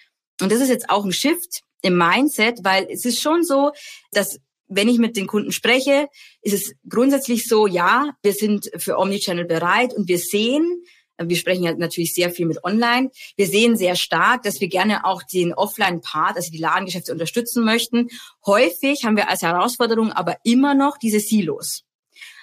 und 0.40 0.52
das 0.52 0.60
ist 0.60 0.68
jetzt 0.68 0.88
auch 0.88 1.04
ein 1.04 1.12
Shift 1.12 1.62
im 1.82 1.96
Mindset, 1.96 2.60
weil 2.62 2.86
es 2.90 3.04
ist 3.04 3.20
schon 3.20 3.44
so, 3.44 3.72
dass 4.12 4.38
wenn 4.68 4.88
ich 4.88 4.98
mit 4.98 5.16
den 5.16 5.26
Kunden 5.26 5.50
spreche, 5.50 6.08
ist 6.42 6.52
es 6.52 6.74
grundsätzlich 6.88 7.48
so, 7.48 7.66
ja, 7.66 8.12
wir 8.22 8.34
sind 8.34 8.70
für 8.76 8.98
Omnichannel 8.98 9.46
bereit 9.46 9.94
und 9.94 10.08
wir 10.08 10.18
sehen, 10.18 10.84
wir 11.20 11.36
sprechen 11.36 11.64
ja 11.64 11.74
natürlich 11.74 12.14
sehr 12.14 12.30
viel 12.30 12.46
mit 12.46 12.62
Online. 12.62 13.10
Wir 13.36 13.48
sehen 13.48 13.76
sehr 13.76 13.96
stark, 13.96 14.44
dass 14.44 14.60
wir 14.60 14.68
gerne 14.68 15.04
auch 15.04 15.22
den 15.24 15.52
Offline-Part, 15.52 16.36
also 16.36 16.52
die 16.52 16.58
Ladengeschäfte 16.58 17.10
unterstützen 17.10 17.64
möchten. 17.64 18.08
Häufig 18.46 19.04
haben 19.04 19.16
wir 19.16 19.28
als 19.28 19.42
Herausforderung 19.42 20.12
aber 20.12 20.36
immer 20.44 20.74
noch 20.74 20.96
diese 20.96 21.18
Silos. 21.18 21.87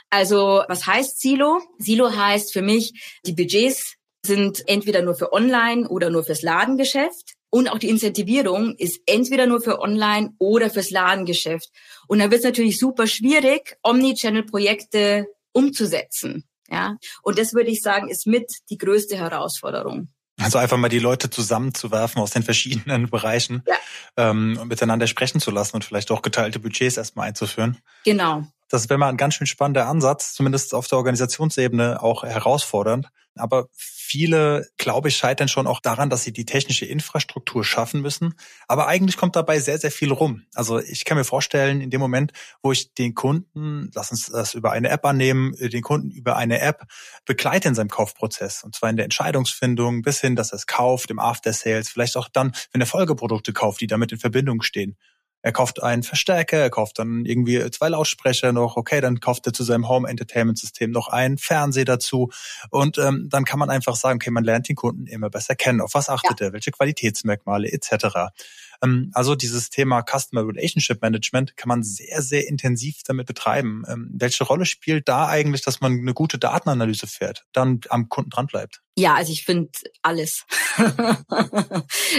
Also 0.09 0.63
was 0.67 0.85
heißt 0.85 1.19
Silo? 1.19 1.61
Silo 1.77 2.15
heißt 2.15 2.53
für 2.53 2.61
mich, 2.61 3.17
die 3.25 3.33
Budgets 3.33 3.95
sind 4.25 4.67
entweder 4.67 5.01
nur 5.01 5.15
für 5.15 5.33
Online 5.33 5.87
oder 5.87 6.09
nur 6.09 6.23
fürs 6.23 6.41
Ladengeschäft. 6.41 7.33
Und 7.49 7.69
auch 7.69 7.79
die 7.79 7.89
Incentivierung 7.89 8.75
ist 8.75 8.99
entweder 9.05 9.45
nur 9.45 9.61
für 9.61 9.79
Online 9.79 10.33
oder 10.39 10.69
fürs 10.69 10.91
Ladengeschäft. 10.91 11.69
Und 12.07 12.19
dann 12.19 12.31
wird 12.31 12.39
es 12.39 12.45
natürlich 12.45 12.77
super 12.77 13.07
schwierig, 13.07 13.77
Omnichannel-Projekte 13.83 15.27
umzusetzen. 15.53 16.43
Ja, 16.69 16.97
und 17.21 17.37
das 17.37 17.53
würde 17.53 17.69
ich 17.69 17.81
sagen, 17.81 18.09
ist 18.09 18.25
mit 18.25 18.51
die 18.69 18.77
größte 18.77 19.15
Herausforderung. 19.15 20.09
Also 20.37 20.57
einfach 20.57 20.77
mal 20.77 20.89
die 20.89 20.99
Leute 20.99 21.29
zusammenzuwerfen 21.29 22.21
aus 22.21 22.31
den 22.31 22.43
verschiedenen 22.43 23.09
Bereichen 23.09 23.63
ja. 23.65 23.75
ähm, 24.17 24.57
und 24.59 24.67
miteinander 24.67 25.07
sprechen 25.07 25.39
zu 25.39 25.51
lassen 25.51 25.75
und 25.75 25.85
vielleicht 25.85 26.11
auch 26.11 26.21
geteilte 26.21 26.59
Budgets 26.59 26.97
erstmal 26.97 27.29
einzuführen. 27.29 27.77
Genau. 28.03 28.43
Das 28.75 28.89
wäre 28.89 28.97
mal 28.97 29.07
ein 29.07 29.15
ganz 29.15 29.35
schön 29.35 29.47
spannender 29.47 29.87
Ansatz, 29.87 30.33
zumindest 30.33 30.73
auf 30.73 30.89
der 30.89 30.97
Organisationsebene 30.97 32.03
auch 32.03 32.23
herausfordernd. 32.23 33.07
Aber 33.37 33.69
viele, 33.73 34.67
glaube 34.77 35.07
ich, 35.07 35.15
scheitern 35.15 35.47
schon 35.47 35.65
auch 35.65 35.79
daran, 35.79 36.09
dass 36.09 36.23
sie 36.23 36.33
die 36.33 36.43
technische 36.43 36.85
Infrastruktur 36.85 37.63
schaffen 37.63 38.01
müssen. 38.01 38.33
Aber 38.67 38.87
eigentlich 38.87 39.15
kommt 39.15 39.37
dabei 39.37 39.59
sehr, 39.59 39.77
sehr 39.77 39.91
viel 39.91 40.11
rum. 40.11 40.43
Also 40.55 40.79
ich 40.79 41.05
kann 41.05 41.17
mir 41.17 41.23
vorstellen, 41.23 41.79
in 41.79 41.89
dem 41.89 42.01
Moment, 42.01 42.33
wo 42.61 42.73
ich 42.73 42.93
den 42.93 43.15
Kunden, 43.15 43.91
lass 43.95 44.11
uns 44.11 44.25
das 44.25 44.55
über 44.55 44.73
eine 44.73 44.89
App 44.89 45.05
annehmen, 45.05 45.55
den 45.57 45.81
Kunden 45.81 46.11
über 46.11 46.35
eine 46.35 46.59
App 46.59 46.83
begleite 47.25 47.69
in 47.69 47.75
seinem 47.75 47.89
Kaufprozess. 47.89 48.61
Und 48.65 48.75
zwar 48.75 48.89
in 48.89 48.97
der 48.97 49.05
Entscheidungsfindung 49.05 50.01
bis 50.01 50.19
hin, 50.19 50.35
dass 50.35 50.51
er 50.51 50.57
es 50.57 50.67
kauft, 50.67 51.11
im 51.11 51.19
After 51.19 51.53
Sales, 51.53 51.87
vielleicht 51.87 52.17
auch 52.17 52.27
dann, 52.27 52.53
wenn 52.73 52.81
er 52.81 52.87
Folgeprodukte 52.87 53.53
kauft, 53.53 53.79
die 53.79 53.87
damit 53.87 54.11
in 54.11 54.19
Verbindung 54.19 54.61
stehen. 54.61 54.97
Er 55.45 55.51
kauft 55.51 55.83
einen 55.83 56.01
Verstärker, 56.01 56.57
er 56.57 56.71
kauft 56.71 56.97
dann 56.97 57.23
irgendwie 57.23 57.69
zwei 57.69 57.89
Lautsprecher 57.89 58.51
noch, 58.51 58.77
okay, 58.77 58.99
dann 58.99 59.19
kauft 59.19 59.45
er 59.45 59.53
zu 59.53 59.63
seinem 59.63 59.87
Home 59.87 60.09
Entertainment 60.09 60.57
System 60.57 60.89
noch 60.89 61.07
einen 61.07 61.37
Fernseher 61.37 61.85
dazu 61.85 62.31
und 62.71 62.97
ähm, 62.97 63.27
dann 63.29 63.45
kann 63.45 63.59
man 63.59 63.69
einfach 63.69 63.95
sagen, 63.95 64.15
okay, 64.15 64.31
man 64.31 64.43
lernt 64.43 64.69
den 64.69 64.75
Kunden 64.75 65.05
immer 65.05 65.29
besser 65.29 65.53
kennen. 65.53 65.81
Auf 65.81 65.93
was 65.93 66.09
achtet 66.09 66.39
ja. 66.39 66.47
er, 66.47 66.53
welche 66.53 66.71
Qualitätsmerkmale 66.71 67.71
etc. 67.71 68.33
Ähm, 68.83 69.11
also 69.13 69.35
dieses 69.35 69.69
Thema 69.69 70.03
Customer 70.03 70.47
Relationship 70.47 71.01
Management 71.01 71.57
kann 71.57 71.69
man 71.69 71.83
sehr, 71.83 72.21
sehr 72.21 72.47
intensiv 72.47 73.01
damit 73.05 73.27
betreiben. 73.27 73.83
Ähm, 73.87 74.09
welche 74.13 74.43
Rolle 74.43 74.65
spielt 74.65 75.07
da 75.07 75.27
eigentlich, 75.27 75.61
dass 75.63 75.81
man 75.81 75.93
eine 75.93 76.13
gute 76.13 76.37
Datenanalyse 76.37 77.07
fährt, 77.07 77.45
dann 77.53 77.81
am 77.89 78.09
Kunden 78.09 78.29
dran 78.29 78.47
bleibt? 78.47 78.81
Ja, 78.97 79.15
also 79.15 79.33
ich 79.33 79.43
finde 79.43 79.71
alles. 80.03 80.45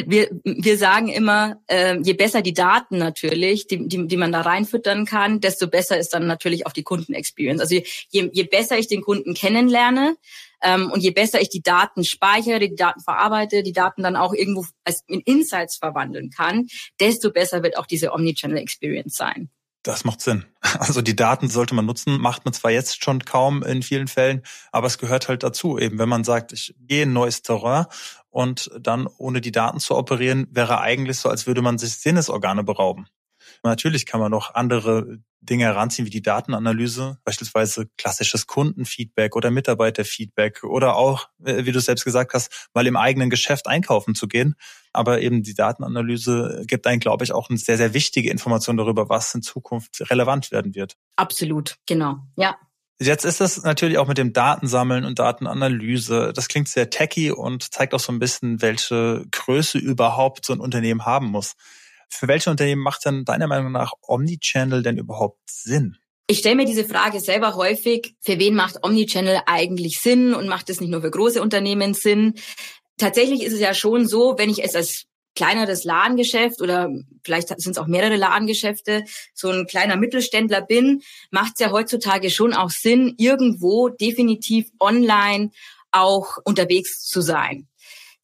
wir, 0.07 0.29
wir 0.45 0.77
sagen 0.77 1.09
immer, 1.09 1.63
äh, 1.69 1.99
je 2.03 2.13
besser 2.13 2.43
die 2.43 2.53
Daten 2.53 2.99
natürlich, 2.99 3.67
die, 3.67 3.89
die, 3.89 4.07
die 4.07 4.17
man 4.19 4.31
da 4.31 4.43
reinfüttern 4.43 5.07
kann, 5.07 5.41
desto 5.41 5.69
besser 5.69 5.97
ist 5.97 6.13
dann 6.13 6.27
natürlich 6.27 6.67
auch 6.67 6.73
die 6.73 6.83
Kundenexperience. 6.83 7.63
Also 7.63 7.77
je, 8.11 8.31
je 8.31 8.43
besser 8.43 8.79
ich 8.79 8.89
den 8.89 9.01
Kunden 9.01 9.33
kennenlerne 9.33 10.17
ähm, 10.63 10.91
und 10.91 11.01
je 11.01 11.11
besser 11.11 11.41
ich 11.41 11.49
die 11.49 11.63
Daten 11.63 12.05
speichere, 12.05 12.59
die 12.59 12.75
Daten 12.75 13.01
verarbeite, 13.01 13.63
die 13.63 13.73
Daten 13.73 14.03
dann 14.03 14.17
auch 14.17 14.33
irgendwo 14.33 14.65
als 14.85 15.03
in 15.07 15.21
Insights 15.21 15.77
verwandeln 15.77 16.31
kann, 16.31 16.67
desto 17.01 17.31
besser 17.31 17.63
wird 17.63 17.77
auch 17.79 17.87
diese 17.87 18.13
Omnichannel 18.13 18.59
Experience 18.59 19.17
sein. 19.17 19.51
Das 19.83 20.05
macht 20.05 20.21
Sinn. 20.21 20.45
Also 20.81 21.01
die 21.01 21.17
Daten 21.17 21.49
sollte 21.49 21.75
man 21.75 21.87
nutzen, 21.87 22.21
macht 22.21 22.45
man 22.45 22.53
zwar 22.53 22.73
jetzt 22.73 23.03
schon 23.03 23.25
kaum 23.25 23.63
in 23.63 23.83
vielen 23.83 24.09
Fällen, 24.09 24.43
aber 24.73 24.89
es 24.89 24.99
gehört 24.99 25.29
halt 25.29 25.43
dazu. 25.43 25.79
Eben 25.79 25.99
wenn 25.99 26.09
man 26.09 26.25
sagt, 26.25 26.53
ich 26.53 26.75
gehe 26.81 27.05
in 27.05 27.13
neues 27.13 27.43
Terrain 27.43 27.87
und 28.31 28.71
dann 28.79 29.07
ohne 29.19 29.41
die 29.41 29.53
Daten 29.53 29.79
zu 29.79 29.97
operieren, 29.97 30.49
wäre 30.51 30.81
eigentlich 30.81 31.19
so, 31.19 31.29
als 31.29 31.47
würde 31.47 31.63
man 31.63 31.79
sich 31.79 31.95
Sinnesorgane 31.95 32.65
berauben. 32.65 33.07
Natürlich 33.67 34.07
kann 34.07 34.21
man 34.21 34.31
noch 34.31 34.55
andere 34.55 35.19
Dinge 35.41 35.65
heranziehen, 35.65 36.07
wie 36.07 36.11
die 36.11 36.23
Datenanalyse, 36.23 37.19
beispielsweise 37.25 37.89
klassisches 37.97 38.47
Kundenfeedback 38.47 39.37
oder 39.37 39.51
Mitarbeiterfeedback 39.51 40.65
oder 40.65 40.97
auch, 40.97 41.29
äh, 41.45 41.65
wie 41.65 41.73
du 41.73 41.81
selbst 41.81 42.05
gesagt 42.05 42.35
hast, 42.35 42.69
mal 42.75 42.87
im 42.87 42.97
eigenen 42.97 43.31
Geschäft 43.31 43.67
einkaufen 43.67 44.15
zu 44.15 44.29
gehen. 44.29 44.57
Aber 44.93 45.21
eben 45.21 45.43
die 45.43 45.55
Datenanalyse 45.55 46.65
gibt 46.67 46.87
einen, 46.87 47.01
glaube 47.01 47.25
ich, 47.25 47.33
auch 47.33 47.49
eine 47.49 47.59
sehr, 47.59 47.77
sehr 47.77 47.95
wichtige 47.95 48.31
Information 48.31 48.77
darüber, 48.77 49.09
was 49.09 49.35
in 49.35 49.43
Zukunft 49.43 50.11
relevant 50.11 50.51
werden 50.51 50.75
wird. 50.75 50.97
Absolut, 51.17 51.77
genau, 51.87 52.19
ja. 52.37 52.57
Jetzt 52.99 53.27
ist 53.27 53.43
es 53.43 53.63
natürlich 53.63 53.99
auch 53.99 54.09
mit 54.09 54.17
dem 54.17 54.33
Datensammeln 54.33 55.05
und 55.05 55.19
Datenanalyse. 55.19 56.33
Das 56.35 56.49
klingt 56.49 56.69
sehr 56.69 56.89
techy 56.89 57.31
und 57.31 57.75
zeigt 57.75 57.93
auch 57.93 58.01
so 58.01 58.11
ein 58.11 58.19
bisschen, 58.19 58.63
welche 58.63 59.27
Größe 59.31 59.77
überhaupt 59.77 60.47
so 60.47 60.55
ein 60.55 60.61
Unternehmen 60.61 61.05
haben 61.05 61.27
muss. 61.27 61.57
Für 62.09 62.29
welche 62.29 62.51
Unternehmen 62.51 62.83
macht 62.83 63.05
denn 63.05 63.25
deiner 63.25 63.47
Meinung 63.47 63.73
nach 63.73 63.93
Omnichannel 64.03 64.83
denn 64.83 64.99
überhaupt 64.99 65.39
Sinn? 65.51 65.97
Ich 66.29 66.39
stelle 66.39 66.57
mir 66.57 66.67
diese 66.67 66.85
Frage 66.85 67.21
selber 67.21 67.55
häufig, 67.55 68.17
für 68.21 68.39
wen 68.39 68.55
macht 68.55 68.83
Omnichannel 68.83 69.43
eigentlich 69.47 70.01
Sinn 70.01 70.35
und 70.35 70.49
macht 70.49 70.69
es 70.71 70.81
nicht 70.81 70.91
nur 70.91 71.03
für 71.03 71.11
große 71.11 71.41
Unternehmen 71.41 71.95
Sinn? 71.95 72.35
Tatsächlich 72.99 73.43
ist 73.43 73.53
es 73.53 73.61
ja 73.61 73.75
schon 73.75 74.09
so, 74.09 74.35
wenn 74.37 74.51
ich 74.51 74.65
es 74.65 74.75
als 74.75 75.05
kleineres 75.37 75.85
Ladengeschäft 75.85 76.61
oder 76.61 76.91
vielleicht 77.23 77.49
sind 77.61 77.73
es 77.73 77.79
auch 77.79 77.87
mehrere 77.87 78.17
Ladengeschäfte, 78.17 79.05
so 79.35 79.51
ein 79.51 79.67
kleiner 79.67 79.97
Mittelständler 79.97 80.63
bin, 80.63 81.03
macht 81.31 81.53
es 81.55 81.61
ja 81.61 81.71
heutzutage 81.71 82.31
schon 82.31 82.55
auch 82.55 82.71
Sinn, 82.71 83.15
irgendwo 83.19 83.89
definitiv 83.91 84.69
online 84.81 85.51
auch 85.93 86.39
unterwegs 86.45 87.03
zu 87.03 87.21
sein. 87.21 87.69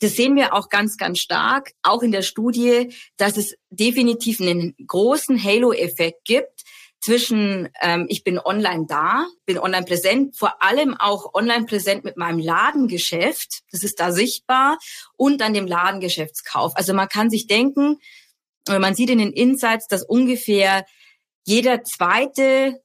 Das 0.03 0.17
sehen 0.17 0.35
wir 0.35 0.53
auch 0.53 0.69
ganz, 0.69 0.97
ganz 0.97 1.21
stark, 1.21 1.75
auch 1.83 2.03
in 2.03 2.11
der 2.11 2.23
Studie, 2.23 2.93
dass 3.19 3.37
es 3.37 3.55
definitiv 3.71 4.41
einen 4.41 4.75
großen 4.85 5.41
Halo-Effekt 5.43 6.25
gibt 6.25 6.65
zwischen 7.01 7.69
ähm, 7.81 8.07
ich 8.09 8.25
bin 8.25 8.41
online 8.41 8.87
da, 8.89 9.27
bin 9.47 9.59
online 9.59 9.87
präsent, 9.87 10.37
vor 10.37 10.61
allem 10.61 10.97
auch 10.97 11.35
online 11.35 11.67
präsent 11.67 12.03
mit 12.03 12.17
meinem 12.17 12.41
Ladengeschäft, 12.41 13.61
das 13.71 13.85
ist 13.85 14.01
da 14.01 14.11
sichtbar, 14.11 14.79
und 15.17 15.41
dann 15.41 15.55
dem 15.55 15.69
Ladengeschäftskauf. 15.69 16.73
Also 16.75 16.95
man 16.95 17.09
kann 17.09 17.31
sich 17.31 17.47
denken, 17.47 17.99
man 18.67 18.97
sieht 18.97 19.11
in 19.11 19.19
den 19.19 19.33
Insights, 19.33 19.87
dass 19.87 20.03
ungefähr 20.03 20.85
jeder 21.45 21.85
zweite 21.85 22.83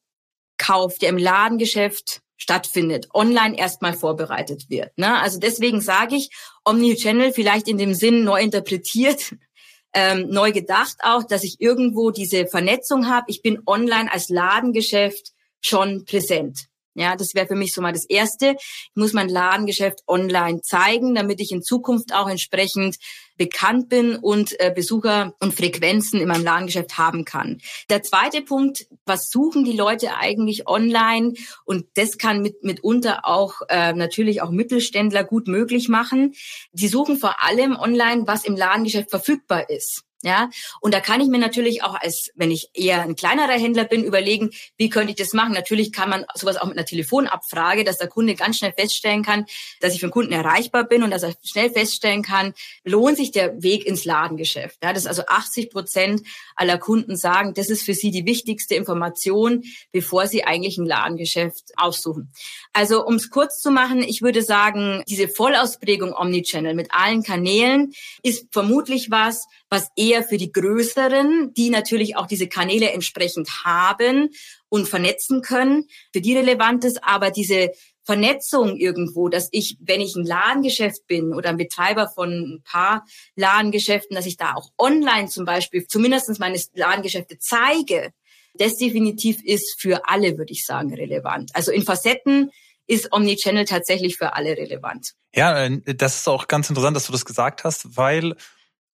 Kauf, 0.60 1.00
der 1.00 1.10
im 1.10 1.18
Ladengeschäft 1.18 2.22
stattfindet, 2.38 3.08
online 3.14 3.58
erstmal 3.58 3.94
vorbereitet 3.94 4.70
wird. 4.70 4.98
Ne? 4.98 5.20
Also 5.20 5.40
deswegen 5.40 5.82
sage 5.82 6.16
ich, 6.16 6.30
Omnichannel 6.64 7.34
vielleicht 7.34 7.68
in 7.68 7.78
dem 7.78 7.94
Sinn 7.94 8.24
neu 8.24 8.42
interpretiert, 8.42 9.36
ähm, 9.94 10.30
neu 10.30 10.52
gedacht 10.52 10.98
auch, 11.02 11.24
dass 11.24 11.44
ich 11.44 11.60
irgendwo 11.60 12.12
diese 12.12 12.48
Vernetzung 12.48 13.08
habe. 13.08 13.26
Ich 13.28 13.42
bin 13.42 13.62
online 13.66 14.12
als 14.12 14.30
Ladengeschäft 14.30 15.34
schon 15.62 16.06
präsent. 16.06 16.68
Ja, 16.98 17.16
das 17.16 17.36
wäre 17.36 17.46
für 17.46 17.56
mich 17.56 17.74
so 17.74 17.82
mal 17.82 17.94
das 17.94 18.06
Erste. 18.06 18.56
Ich 18.58 18.96
muss 18.96 19.14
mein 19.14 19.30
Ladengeschäft 19.30 20.00
online 20.08 20.62
zeigen, 20.62 21.14
damit 21.14 21.40
ich 21.40 21.52
in 21.52 21.62
Zukunft 21.62 22.12
auch 22.12 22.28
entsprechend 22.28 22.98
bekannt 23.38 23.88
bin 23.88 24.16
und 24.16 24.60
äh, 24.60 24.72
Besucher 24.74 25.36
und 25.40 25.54
Frequenzen 25.54 26.20
in 26.20 26.28
meinem 26.28 26.44
Ladengeschäft 26.44 26.98
haben 26.98 27.24
kann. 27.24 27.60
Der 27.92 28.02
zweite 28.02 28.42
Punkt, 28.42 28.88
was 29.06 29.30
suchen 29.30 29.64
die 29.64 29.78
Leute 29.78 30.16
eigentlich 30.16 30.68
online? 30.68 31.34
Und 31.66 31.86
das 31.94 32.18
kann 32.18 32.42
mit, 32.42 32.64
mitunter 32.64 33.28
auch 33.28 33.62
äh, 33.70 33.94
natürlich 33.94 34.42
auch 34.42 34.50
Mittelständler 34.50 35.24
gut 35.24 35.48
möglich 35.48 35.90
machen. 35.90 36.34
Die 36.72 36.88
suchen 36.88 37.18
vor 37.18 37.44
allem 37.44 37.76
online, 37.76 38.24
was 38.26 38.44
im 38.44 38.56
Ladengeschäft 38.56 39.12
verfügbar 39.12 39.70
ist. 39.70 40.07
Ja, 40.28 40.50
und 40.82 40.94
da 40.94 41.00
kann 41.00 41.22
ich 41.22 41.30
mir 41.30 41.38
natürlich 41.38 41.84
auch 41.84 41.96
als, 41.96 42.32
wenn 42.36 42.52
ich 42.52 42.72
eher 42.74 43.02
ein 43.02 43.16
kleinerer 43.16 43.54
Händler 43.54 43.86
bin, 43.86 44.04
überlegen, 44.04 44.52
wie 44.76 44.90
könnte 44.90 45.12
ich 45.12 45.16
das 45.16 45.32
machen? 45.32 45.54
Natürlich 45.54 45.94
kann 45.94 46.10
man 46.10 46.26
sowas 46.36 46.58
auch 46.58 46.66
mit 46.66 46.78
einer 46.78 46.86
Telefonabfrage, 46.86 47.86
dass 47.86 47.98
der 47.98 48.10
Kunde 48.10 48.36
ganz 48.36 48.58
schnell 48.58 48.74
feststellen 48.74 49.24
kann, 49.24 49.46
dass 49.80 49.94
ich 49.94 50.02
für 50.02 50.08
den 50.08 50.12
Kunden 50.12 50.34
erreichbar 50.34 50.84
bin 50.84 51.04
und 51.04 51.12
dass 51.12 51.24
er 51.24 51.34
schnell 51.46 51.70
feststellen 51.70 52.24
kann, 52.24 52.54
lohnt 52.84 53.16
sich 53.16 53.32
der 53.32 53.64
Weg 53.64 53.86
ins 53.86 54.04
Ladengeschäft. 54.04 54.80
Ja, 54.84 54.92
das 54.92 55.04
ist 55.04 55.08
also 55.08 55.24
80 55.28 55.70
Prozent 55.70 56.24
aller 56.58 56.78
Kunden 56.78 57.16
sagen, 57.16 57.54
das 57.54 57.70
ist 57.70 57.84
für 57.84 57.94
sie 57.94 58.12
die 58.12 58.26
wichtigste 58.26 58.76
Information, 58.76 59.64
bevor 59.94 60.28
sie 60.28 60.44
eigentlich 60.44 60.78
ein 60.78 60.86
Ladengeschäft 60.86 61.72
aussuchen. 61.78 62.34
Also, 62.74 63.06
um 63.06 63.16
es 63.16 63.30
kurz 63.30 63.62
zu 63.62 63.72
machen, 63.72 64.04
ich 64.04 64.22
würde 64.22 64.44
sagen, 64.44 65.04
diese 65.08 65.30
Vollausprägung 65.30 66.14
Omnichannel 66.14 66.74
mit 66.74 66.92
allen 66.92 67.24
Kanälen 67.24 67.94
ist 68.24 68.48
vermutlich 68.52 69.10
was, 69.10 69.48
was 69.70 69.90
eher 69.96 70.24
für 70.24 70.38
die 70.38 70.52
Größeren, 70.52 71.54
die 71.54 71.70
natürlich 71.70 72.16
auch 72.16 72.28
diese 72.28 72.48
Kanäle 72.48 72.92
entsprechend 72.92 73.66
haben 73.66 74.30
und 74.70 74.88
vernetzen 74.88 75.42
können, 75.42 75.88
für 76.14 76.22
die 76.22 76.38
relevant 76.38 76.86
ist, 76.86 77.04
aber 77.04 77.32
diese 77.32 77.72
Vernetzung 78.04 78.78
irgendwo, 78.78 79.28
dass 79.28 79.50
ich, 79.52 79.78
wenn 79.82 80.00
ich 80.00 80.16
ein 80.16 80.26
Ladengeschäft 80.26 81.08
bin 81.08 81.34
oder 81.34 81.50
ein 81.50 81.58
Betreiber 81.58 82.08
von 82.08 82.30
ein 82.32 82.64
paar 82.64 83.06
Ladengeschäften, 83.36 84.16
dass 84.16 84.26
ich 84.26 84.38
da 84.38 84.54
auch 84.56 84.70
online 84.78 85.28
zum 85.28 85.44
Beispiel 85.44 85.86
zumindest 85.88 86.40
meine 86.40 86.60
Ladengeschäfte 86.74 87.38
zeige, 87.38 88.14
das 88.54 88.78
definitiv 88.78 89.44
ist 89.44 89.80
für 89.80 90.08
alle, 90.08 90.38
würde 90.38 90.54
ich 90.54 90.66
sagen, 90.66 90.94
relevant. 90.94 91.52
Also 91.54 91.72
in 91.72 91.84
Facetten 91.84 92.52
ist 92.88 93.12
Omnichannel 93.12 93.66
tatsächlich 93.66 94.18
für 94.18 94.34
alle 94.34 94.52
relevant. 94.52 95.14
Ja, 95.36 95.66
äh, 95.66 95.82
das 95.84 96.16
ist 96.16 96.28
auch 96.30 96.48
ganz 96.48 96.70
interessant, 96.70 96.96
dass 96.96 97.08
du 97.08 97.12
das 97.12 97.26
gesagt 97.26 97.66
hast, 97.66 97.98
weil 97.98 98.36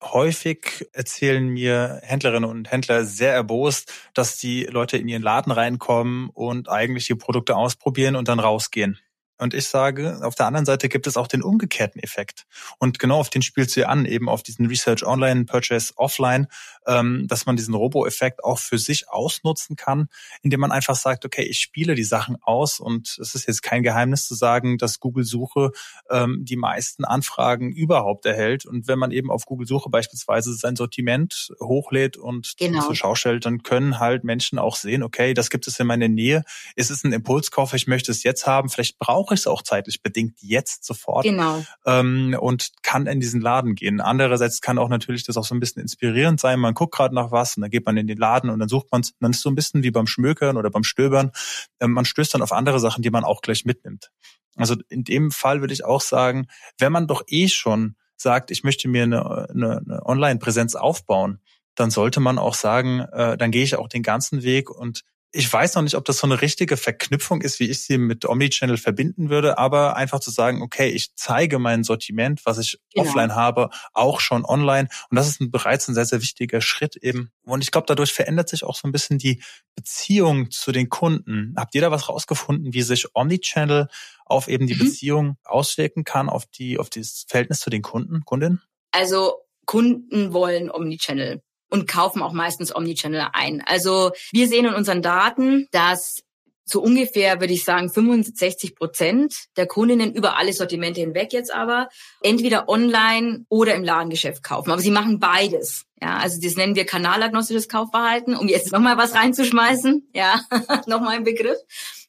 häufig 0.03 0.87
erzählen 0.93 1.47
mir 1.47 2.01
Händlerinnen 2.03 2.49
und 2.49 2.71
Händler 2.71 3.05
sehr 3.05 3.33
erbost, 3.33 3.91
dass 4.13 4.37
die 4.37 4.63
Leute 4.63 4.97
in 4.97 5.07
ihren 5.07 5.23
Laden 5.23 5.51
reinkommen 5.51 6.29
und 6.29 6.69
eigentlich 6.69 7.07
die 7.07 7.15
Produkte 7.15 7.55
ausprobieren 7.55 8.15
und 8.15 8.27
dann 8.27 8.39
rausgehen. 8.39 8.99
Und 9.37 9.53
ich 9.53 9.67
sage, 9.67 10.19
auf 10.23 10.35
der 10.35 10.45
anderen 10.45 10.65
Seite 10.65 10.89
gibt 10.89 11.07
es 11.07 11.17
auch 11.17 11.27
den 11.27 11.41
umgekehrten 11.41 12.01
Effekt. 12.01 12.45
Und 12.77 12.99
genau 12.99 13.19
auf 13.19 13.29
den 13.29 13.41
spielst 13.41 13.75
du 13.75 13.87
an, 13.87 14.05
eben 14.05 14.29
auf 14.29 14.43
diesen 14.43 14.67
Research 14.67 15.05
Online, 15.05 15.45
Purchase 15.45 15.93
Offline, 15.95 16.47
ähm, 16.87 17.27
dass 17.27 17.45
man 17.45 17.55
diesen 17.55 17.73
Robo-Effekt 17.73 18.43
auch 18.43 18.59
für 18.59 18.77
sich 18.77 19.09
ausnutzen 19.09 19.75
kann, 19.75 20.07
indem 20.41 20.59
man 20.59 20.71
einfach 20.71 20.95
sagt, 20.95 21.25
okay, 21.25 21.43
ich 21.43 21.59
spiele 21.59 21.95
die 21.95 22.03
Sachen 22.03 22.37
aus 22.41 22.79
und 22.79 23.17
es 23.19 23.35
ist 23.35 23.47
jetzt 23.47 23.63
kein 23.63 23.83
Geheimnis 23.83 24.27
zu 24.27 24.35
sagen, 24.35 24.77
dass 24.77 24.99
Google-Suche 24.99 25.71
ähm, 26.09 26.45
die 26.45 26.55
meisten 26.55 27.05
Anfragen 27.05 27.71
überhaupt 27.71 28.25
erhält. 28.25 28.65
Und 28.65 28.87
wenn 28.87 28.99
man 28.99 29.11
eben 29.11 29.31
auf 29.31 29.45
Google-Suche 29.45 29.89
beispielsweise 29.89 30.53
sein 30.53 30.75
Sortiment 30.75 31.53
hochlädt 31.59 32.17
und 32.17 32.53
genau. 32.57 32.85
zur 32.85 32.95
Schau 32.95 33.15
stellt, 33.15 33.45
dann 33.45 33.63
können 33.63 33.99
halt 33.99 34.23
Menschen 34.23 34.59
auch 34.59 34.75
sehen, 34.75 35.03
okay, 35.03 35.33
das 35.33 35.49
gibt 35.49 35.67
es 35.67 35.79
in 35.79 35.87
meiner 35.87 36.07
Nähe. 36.07 36.43
Ist 36.75 36.91
es 36.91 37.03
ein 37.03 37.13
Impulskauf, 37.13 37.73
ich 37.73 37.87
möchte 37.87 38.11
es 38.11 38.23
jetzt 38.23 38.47
haben, 38.47 38.69
vielleicht 38.69 38.99
brauche 38.99 39.32
brauche 39.33 39.35
ich 39.35 39.39
es 39.41 39.47
auch 39.47 39.63
zeitlich 39.63 40.01
bedingt 40.01 40.35
jetzt 40.41 40.85
sofort. 40.85 41.23
Genau. 41.23 41.63
Ähm, 41.85 42.37
und 42.39 42.71
kann 42.83 43.07
in 43.07 43.19
diesen 43.19 43.41
Laden 43.41 43.75
gehen. 43.75 43.99
Andererseits 43.99 44.61
kann 44.61 44.77
auch 44.77 44.89
natürlich 44.89 45.23
das 45.23 45.37
auch 45.37 45.45
so 45.45 45.55
ein 45.55 45.59
bisschen 45.59 45.81
inspirierend 45.81 46.39
sein. 46.39 46.59
Man 46.59 46.73
guckt 46.73 46.93
gerade 46.93 47.15
nach 47.15 47.31
was 47.31 47.57
und 47.57 47.61
dann 47.61 47.71
geht 47.71 47.85
man 47.85 47.97
in 47.97 48.07
den 48.07 48.17
Laden 48.17 48.49
und 48.49 48.59
dann 48.59 48.69
sucht 48.69 48.87
man 48.91 49.01
es. 49.01 49.13
Dann 49.19 49.31
ist 49.31 49.41
so 49.41 49.49
ein 49.49 49.55
bisschen 49.55 49.83
wie 49.83 49.91
beim 49.91 50.07
Schmökern 50.07 50.57
oder 50.57 50.69
beim 50.69 50.83
Stöbern. 50.83 51.31
Ähm, 51.79 51.91
man 51.91 52.05
stößt 52.05 52.33
dann 52.33 52.41
auf 52.41 52.51
andere 52.51 52.79
Sachen, 52.79 53.01
die 53.01 53.09
man 53.09 53.23
auch 53.23 53.41
gleich 53.41 53.65
mitnimmt. 53.65 54.11
Also 54.55 54.75
in 54.89 55.03
dem 55.03 55.31
Fall 55.31 55.61
würde 55.61 55.73
ich 55.73 55.83
auch 55.83 56.01
sagen, 56.01 56.47
wenn 56.77 56.91
man 56.91 57.07
doch 57.07 57.23
eh 57.27 57.47
schon 57.47 57.95
sagt, 58.15 58.51
ich 58.51 58.63
möchte 58.63 58.87
mir 58.87 59.03
eine, 59.03 59.49
eine, 59.49 59.77
eine 59.77 60.05
Online-Präsenz 60.05 60.75
aufbauen, 60.75 61.39
dann 61.75 61.89
sollte 61.89 62.19
man 62.19 62.37
auch 62.37 62.53
sagen, 62.53 62.99
äh, 62.99 63.35
dann 63.35 63.49
gehe 63.49 63.63
ich 63.63 63.75
auch 63.75 63.87
den 63.87 64.03
ganzen 64.03 64.43
Weg 64.43 64.69
und 64.69 65.03
Ich 65.35 65.51
weiß 65.51 65.73
noch 65.73 65.81
nicht, 65.81 65.95
ob 65.95 66.05
das 66.05 66.19
so 66.19 66.27
eine 66.27 66.41
richtige 66.41 66.77
Verknüpfung 66.77 67.41
ist, 67.41 67.59
wie 67.59 67.67
ich 67.67 67.81
sie 67.81 67.97
mit 67.97 68.23
Omnichannel 68.23 68.77
verbinden 68.77 69.31
würde, 69.31 69.57
aber 69.57 69.95
einfach 69.95 70.19
zu 70.19 70.29
sagen, 70.29 70.61
okay, 70.61 70.89
ich 70.89 71.15
zeige 71.15 71.57
mein 71.57 71.83
Sortiment, 71.83 72.45
was 72.45 72.59
ich 72.59 72.79
genau. 72.93 73.07
offline 73.07 73.35
habe, 73.35 73.71
auch 73.93 74.19
schon 74.19 74.45
online. 74.45 74.89
Und 75.09 75.15
das 75.15 75.27
ist 75.27 75.41
ein, 75.41 75.49
bereits 75.49 75.87
ein 75.87 75.95
sehr, 75.95 76.05
sehr 76.05 76.21
wichtiger 76.21 76.61
Schritt 76.61 76.97
eben. 76.97 77.31
Und 77.45 77.63
ich 77.63 77.71
glaube, 77.71 77.87
dadurch 77.87 78.13
verändert 78.13 78.47
sich 78.47 78.63
auch 78.63 78.75
so 78.75 78.87
ein 78.87 78.91
bisschen 78.91 79.17
die 79.17 79.41
Beziehung 79.75 80.51
zu 80.51 80.71
den 80.71 80.89
Kunden. 80.89 81.55
Habt 81.57 81.73
ihr 81.73 81.81
da 81.81 81.89
was 81.89 82.09
rausgefunden, 82.09 82.73
wie 82.75 82.83
sich 82.83 83.07
Omnichannel 83.15 83.87
auf 84.25 84.47
eben 84.47 84.67
die 84.67 84.75
mhm. 84.75 84.79
Beziehung 84.79 85.37
auswirken 85.43 86.03
kann, 86.03 86.29
auf 86.29 86.45
die, 86.45 86.77
auf 86.77 86.91
das 86.91 87.25
Verhältnis 87.27 87.59
zu 87.59 87.71
den 87.71 87.81
Kunden, 87.81 88.23
Kundinnen? 88.23 88.61
Also 88.91 89.33
Kunden 89.65 90.33
wollen 90.33 90.69
Omnichannel 90.69 91.41
und 91.73 91.87
kaufen 91.87 92.21
auch 92.21 92.33
meistens 92.33 92.73
Omnichannel 92.73 93.29
ein. 93.33 93.63
Also 93.65 94.11
wir 94.31 94.47
sehen 94.47 94.65
in 94.65 94.75
unseren 94.75 95.01
Daten, 95.01 95.67
dass 95.71 96.21
so 96.65 96.81
ungefähr, 96.81 97.39
würde 97.39 97.51
ich 97.51 97.65
sagen, 97.65 97.89
65 97.89 98.75
Prozent 98.75 99.45
der 99.57 99.65
Kundinnen 99.65 100.13
über 100.13 100.37
alle 100.37 100.53
Sortimente 100.53 101.01
hinweg 101.01 101.33
jetzt 101.33 101.51
aber 101.51 101.89
entweder 102.21 102.69
online 102.69 103.45
oder 103.49 103.73
im 103.73 103.83
Ladengeschäft 103.83 104.43
kaufen. 104.43 104.69
Aber 104.71 104.81
sie 104.81 104.91
machen 104.91 105.19
beides. 105.19 105.85
Ja, 105.99 106.17
also 106.17 106.39
das 106.39 106.55
nennen 106.55 106.75
wir 106.75 106.85
kanalagnostisches 106.85 107.67
Kaufverhalten, 107.67 108.35
um 108.35 108.47
jetzt 108.47 108.71
nochmal 108.71 108.97
was 108.97 109.15
reinzuschmeißen. 109.15 110.09
Ja, 110.13 110.41
nochmal 110.85 111.17
ein 111.17 111.23
Begriff. 111.23 111.57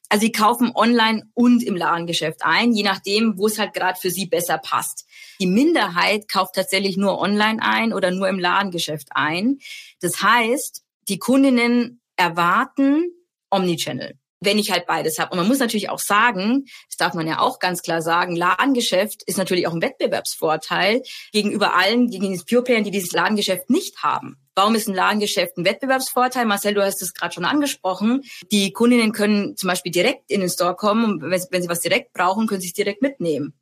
Also 0.09 0.21
sie 0.21 0.31
kaufen 0.31 0.71
online 0.75 1.29
und 1.33 1.63
im 1.63 1.75
Ladengeschäft 1.75 2.41
ein, 2.43 2.73
je 2.73 2.83
nachdem, 2.83 3.37
wo 3.37 3.47
es 3.47 3.57
halt 3.57 3.73
gerade 3.73 3.99
für 3.99 4.11
sie 4.11 4.27
besser 4.27 4.57
passt. 4.57 5.05
Die 5.39 5.47
Minderheit 5.47 6.27
kauft 6.27 6.55
tatsächlich 6.55 6.95
nur 6.95 7.19
online 7.19 7.61
ein 7.61 7.93
oder 7.93 8.11
nur 8.11 8.29
im 8.29 8.39
Ladengeschäft 8.39 9.09
ein. 9.11 9.59
Das 10.01 10.21
heißt, 10.21 10.83
die 11.07 11.19
Kundinnen 11.19 12.01
erwarten 12.15 13.11
Omnichannel 13.49 14.17
wenn 14.39 14.59
ich 14.59 14.71
halt 14.71 14.85
beides 14.85 15.19
habe. 15.19 15.31
Und 15.31 15.37
man 15.37 15.47
muss 15.47 15.59
natürlich 15.59 15.89
auch 15.89 15.99
sagen, 15.99 16.65
das 16.87 16.97
darf 16.97 17.13
man 17.13 17.27
ja 17.27 17.39
auch 17.39 17.59
ganz 17.59 17.81
klar 17.81 18.01
sagen, 18.01 18.35
Ladengeschäft 18.35 19.23
ist 19.23 19.37
natürlich 19.37 19.67
auch 19.67 19.73
ein 19.73 19.81
Wettbewerbsvorteil 19.81 21.01
gegenüber 21.31 21.75
allen, 21.75 22.09
gegen 22.09 22.31
die 22.31 22.41
Pure 22.47 22.63
Playern, 22.63 22.83
die 22.83 22.91
dieses 22.91 23.11
Ladengeschäft 23.11 23.69
nicht 23.69 24.03
haben. 24.03 24.37
Warum 24.55 24.75
ist 24.75 24.87
ein 24.87 24.95
Ladengeschäft 24.95 25.57
ein 25.57 25.65
Wettbewerbsvorteil? 25.65 26.45
Marcel, 26.45 26.73
du 26.73 26.83
hast 26.83 27.01
es 27.01 27.13
gerade 27.13 27.33
schon 27.33 27.43
angesprochen. 27.43 28.21
Die 28.51 28.71
Kundinnen 28.71 29.11
können 29.11 29.57
zum 29.57 29.67
Beispiel 29.67 29.91
direkt 29.91 30.31
in 30.31 30.39
den 30.39 30.49
Store 30.49 30.75
kommen 30.75 31.05
und 31.05 31.21
wenn 31.21 31.61
sie 31.61 31.69
was 31.69 31.81
direkt 31.81 32.13
brauchen, 32.13 32.47
können 32.47 32.61
sie 32.61 32.67
es 32.67 32.73
direkt 32.73 33.01
mitnehmen. 33.01 33.53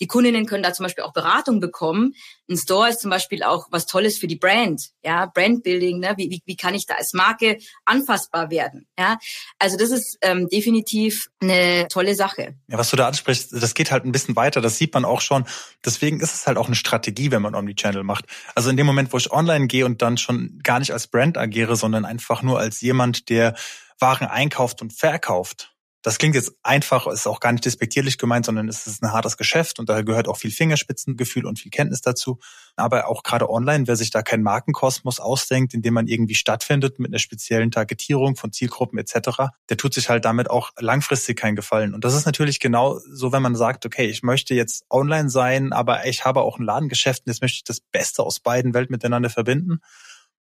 Die 0.00 0.06
Kundinnen 0.06 0.46
können 0.46 0.62
da 0.62 0.72
zum 0.72 0.84
Beispiel 0.84 1.04
auch 1.04 1.12
Beratung 1.12 1.60
bekommen. 1.60 2.14
Ein 2.48 2.56
Store 2.56 2.88
ist 2.88 3.00
zum 3.00 3.10
Beispiel 3.10 3.42
auch 3.42 3.68
was 3.70 3.86
Tolles 3.86 4.18
für 4.18 4.26
die 4.26 4.36
Brand, 4.36 4.90
ja, 5.04 5.26
Brandbuilding, 5.26 6.00
ne? 6.00 6.14
wie, 6.16 6.30
wie, 6.30 6.42
wie 6.44 6.56
kann 6.56 6.74
ich 6.74 6.86
da 6.86 6.94
als 6.94 7.12
Marke 7.12 7.58
anfassbar 7.84 8.50
werden, 8.50 8.86
ja. 8.98 9.18
Also 9.58 9.76
das 9.76 9.90
ist 9.90 10.18
ähm, 10.22 10.48
definitiv 10.48 11.28
eine 11.40 11.88
tolle 11.88 12.14
Sache. 12.14 12.54
Ja, 12.68 12.78
was 12.78 12.90
du 12.90 12.96
da 12.96 13.08
ansprichst, 13.08 13.52
das 13.52 13.74
geht 13.74 13.90
halt 13.90 14.04
ein 14.04 14.12
bisschen 14.12 14.36
weiter, 14.36 14.60
das 14.60 14.78
sieht 14.78 14.94
man 14.94 15.04
auch 15.04 15.20
schon. 15.20 15.44
Deswegen 15.84 16.20
ist 16.20 16.34
es 16.34 16.46
halt 16.46 16.58
auch 16.58 16.66
eine 16.66 16.76
Strategie, 16.76 17.30
wenn 17.30 17.42
man 17.42 17.54
Omnichannel 17.54 18.02
macht. 18.02 18.26
Also 18.54 18.70
in 18.70 18.76
dem 18.76 18.86
Moment, 18.86 19.12
wo 19.12 19.16
ich 19.16 19.32
online 19.32 19.66
gehe 19.66 19.86
und 19.86 20.02
dann 20.02 20.18
schon 20.18 20.60
gar 20.62 20.78
nicht 20.78 20.92
als 20.92 21.06
Brand 21.06 21.38
agiere, 21.38 21.76
sondern 21.76 22.04
einfach 22.04 22.42
nur 22.42 22.58
als 22.58 22.80
jemand, 22.80 23.28
der 23.28 23.54
Waren 23.98 24.26
einkauft 24.26 24.82
und 24.82 24.92
verkauft, 24.92 25.71
das 26.02 26.18
klingt 26.18 26.34
jetzt 26.34 26.52
einfach, 26.64 27.06
ist 27.06 27.28
auch 27.28 27.38
gar 27.38 27.52
nicht 27.52 27.64
despektierlich 27.64 28.18
gemeint, 28.18 28.44
sondern 28.44 28.68
es 28.68 28.88
ist 28.88 29.02
ein 29.02 29.12
hartes 29.12 29.36
Geschäft 29.36 29.78
und 29.78 29.88
da 29.88 30.02
gehört 30.02 30.26
auch 30.26 30.36
viel 30.36 30.50
Fingerspitzengefühl 30.50 31.46
und 31.46 31.60
viel 31.60 31.70
Kenntnis 31.70 32.00
dazu. 32.00 32.40
Aber 32.74 33.06
auch 33.06 33.22
gerade 33.22 33.48
online, 33.48 33.86
wer 33.86 33.94
sich 33.94 34.10
da 34.10 34.22
keinen 34.22 34.42
Markenkosmos 34.42 35.20
ausdenkt, 35.20 35.74
in 35.74 35.82
dem 35.82 35.94
man 35.94 36.08
irgendwie 36.08 36.34
stattfindet 36.34 36.98
mit 36.98 37.10
einer 37.10 37.20
speziellen 37.20 37.70
Targetierung 37.70 38.34
von 38.34 38.52
Zielgruppen 38.52 38.98
etc., 38.98 39.52
der 39.68 39.76
tut 39.76 39.94
sich 39.94 40.08
halt 40.08 40.24
damit 40.24 40.50
auch 40.50 40.70
langfristig 40.78 41.38
keinen 41.38 41.54
Gefallen. 41.54 41.94
Und 41.94 42.04
das 42.04 42.14
ist 42.14 42.26
natürlich 42.26 42.58
genau 42.58 42.98
so, 43.08 43.30
wenn 43.30 43.42
man 43.42 43.54
sagt, 43.54 43.86
okay, 43.86 44.06
ich 44.06 44.24
möchte 44.24 44.54
jetzt 44.54 44.84
online 44.90 45.30
sein, 45.30 45.72
aber 45.72 46.06
ich 46.06 46.24
habe 46.24 46.42
auch 46.42 46.58
ein 46.58 46.64
Ladengeschäft 46.64 47.26
und 47.26 47.30
jetzt 47.32 47.42
möchte 47.42 47.58
ich 47.58 47.64
das 47.64 47.80
Beste 47.80 48.24
aus 48.24 48.40
beiden 48.40 48.74
Welten 48.74 48.92
miteinander 48.92 49.30
verbinden 49.30 49.80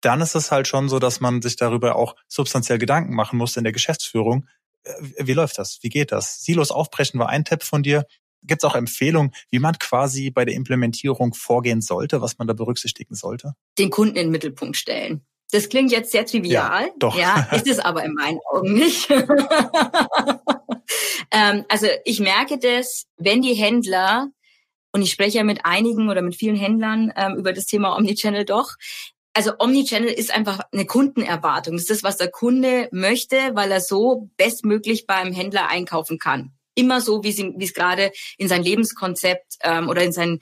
dann 0.01 0.21
ist 0.21 0.35
es 0.35 0.53
halt 0.53 0.69
schon 0.69 0.89
so, 0.89 0.99
dass 0.99 1.21
man 1.21 1.43
sich 1.43 1.57
darüber 1.57 1.97
auch 1.97 2.15
substanziell 2.29 2.79
Gedanken 2.79 3.15
machen 3.15 3.37
muss 3.37 3.57
in 3.57 3.65
der 3.65 3.73
Geschäftsführung, 3.73 4.47
wie 5.19 5.33
läuft 5.33 5.59
das? 5.59 5.79
Wie 5.83 5.89
geht 5.89 6.13
das? 6.13 6.41
Silos 6.41 6.71
aufbrechen 6.71 7.21
war 7.21 7.29
ein 7.29 7.45
Tipp 7.45 7.63
von 7.63 7.83
dir. 7.83 8.07
Gibt 8.43 8.63
es 8.63 8.71
auch 8.71 8.77
Empfehlungen, 8.77 9.33
wie 9.51 9.59
man 9.59 9.79
quasi 9.79 10.31
bei 10.31 10.45
der 10.45 10.55
Implementierung 10.55 11.35
vorgehen 11.35 11.81
sollte, 11.81 12.23
was 12.23 12.39
man 12.39 12.47
da 12.47 12.55
berücksichtigen 12.55 13.15
sollte? 13.15 13.55
Den 13.79 13.91
Kunden 13.91 14.17
in 14.17 14.27
den 14.27 14.31
Mittelpunkt 14.31 14.77
stellen. 14.77 15.27
Das 15.51 15.69
klingt 15.69 15.93
jetzt 15.93 16.13
sehr 16.13 16.27
trivial. 16.27 16.87
Ja, 16.87 16.93
doch. 16.99 17.19
Ja, 17.19 17.49
ist 17.53 17.67
es 17.67 17.79
aber 17.79 18.05
in 18.05 18.15
meinen 18.15 18.39
Augen 18.51 18.75
nicht. 18.75 19.11
ähm, 21.31 21.65
also 21.69 21.87
ich 22.05 22.21
merke 22.21 22.59
das, 22.59 23.07
wenn 23.17 23.43
die 23.43 23.55
Händler, 23.55 24.29
und 24.93 25.03
ich 25.03 25.11
spreche 25.11 25.39
ja 25.39 25.45
mit 25.45 25.65
einigen 25.65 26.11
oder 26.11 26.23
mit 26.23 26.37
vielen 26.37 26.57
Händlern 26.57 27.13
ähm, 27.17 27.37
über 27.37 27.53
das 27.53 27.67
Thema 27.67 27.97
Omnichannel 27.97 28.45
doch, 28.45 28.75
also 29.39 29.53
Omnichannel 29.61 30.11
ist 30.11 30.35
einfach 30.35 30.59
eine 30.73 30.85
Kundenerwartung. 30.85 31.75
Das 31.75 31.83
ist 31.83 31.91
das, 31.91 32.03
was 32.03 32.17
der 32.17 32.29
Kunde 32.29 32.89
möchte, 32.91 33.37
weil 33.55 33.71
er 33.71 33.81
so 33.81 34.33
bestmöglich 34.37 35.07
beim 35.07 35.33
Händler 35.33 35.69
einkaufen 35.69 36.19
kann. 36.19 36.51
Immer 36.75 37.01
so, 37.01 37.23
wie 37.23 37.63
es 37.63 37.73
gerade 37.73 38.11
in 38.37 38.49
sein 38.49 38.65
Lebenskonzept 38.65 39.59
ähm, 39.63 39.89
oder 39.89 40.03
in 40.03 40.11
sein, 40.11 40.41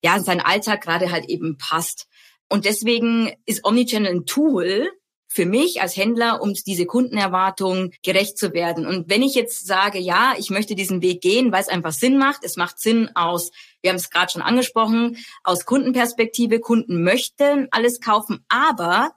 ja, 0.00 0.16
in 0.16 0.22
seinen 0.22 0.42
Alltag 0.42 0.80
gerade 0.80 1.10
halt 1.10 1.24
eben 1.28 1.58
passt. 1.58 2.06
Und 2.48 2.66
deswegen 2.66 3.32
ist 3.46 3.64
Omnichannel 3.64 4.12
ein 4.12 4.26
Tool, 4.26 4.92
für 5.36 5.44
mich 5.44 5.82
als 5.82 5.98
Händler, 5.98 6.40
um 6.40 6.54
diese 6.54 6.86
Kundenerwartung 6.86 7.92
gerecht 8.02 8.38
zu 8.38 8.54
werden. 8.54 8.86
Und 8.86 9.10
wenn 9.10 9.22
ich 9.22 9.34
jetzt 9.34 9.66
sage, 9.66 9.98
ja, 9.98 10.34
ich 10.38 10.48
möchte 10.48 10.74
diesen 10.74 11.02
Weg 11.02 11.20
gehen, 11.20 11.52
weil 11.52 11.60
es 11.60 11.68
einfach 11.68 11.92
Sinn 11.92 12.16
macht, 12.16 12.42
es 12.42 12.56
macht 12.56 12.80
Sinn 12.80 13.10
aus, 13.14 13.50
wir 13.82 13.90
haben 13.90 13.98
es 13.98 14.08
gerade 14.08 14.32
schon 14.32 14.40
angesprochen, 14.40 15.18
aus 15.44 15.66
Kundenperspektive, 15.66 16.58
Kunden 16.58 17.04
möchten 17.04 17.68
alles 17.70 18.00
kaufen, 18.00 18.44
aber 18.48 19.12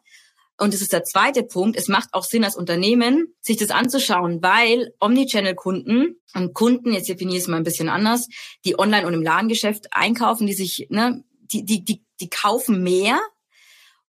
und 0.62 0.74
das 0.74 0.82
ist 0.82 0.92
der 0.92 1.06
zweite 1.06 1.44
Punkt. 1.44 1.78
Es 1.78 1.88
macht 1.88 2.10
auch 2.12 2.26
Sinn 2.26 2.44
als 2.44 2.58
Unternehmen, 2.58 3.34
sich 3.40 3.56
das 3.56 3.70
anzuschauen, 3.70 4.44
weil 4.44 4.94
Omnichannel-Kunden 5.00 6.20
und 6.36 6.54
Kunden, 6.54 6.92
jetzt 6.92 7.08
definiere 7.08 7.38
ich 7.38 7.44
es 7.44 7.48
mal 7.48 7.56
ein 7.56 7.64
bisschen 7.64 7.88
anders, 7.88 8.28
die 8.66 8.78
online 8.78 9.08
und 9.08 9.14
im 9.14 9.24
Ladengeschäft 9.24 9.88
einkaufen, 9.92 10.48
die 10.48 10.54
sich, 10.54 10.88
ne, 10.90 11.24
die, 11.30 11.64
die, 11.64 11.86
die, 11.86 12.04
die 12.20 12.30
kaufen 12.30 12.84
mehr, 12.84 13.22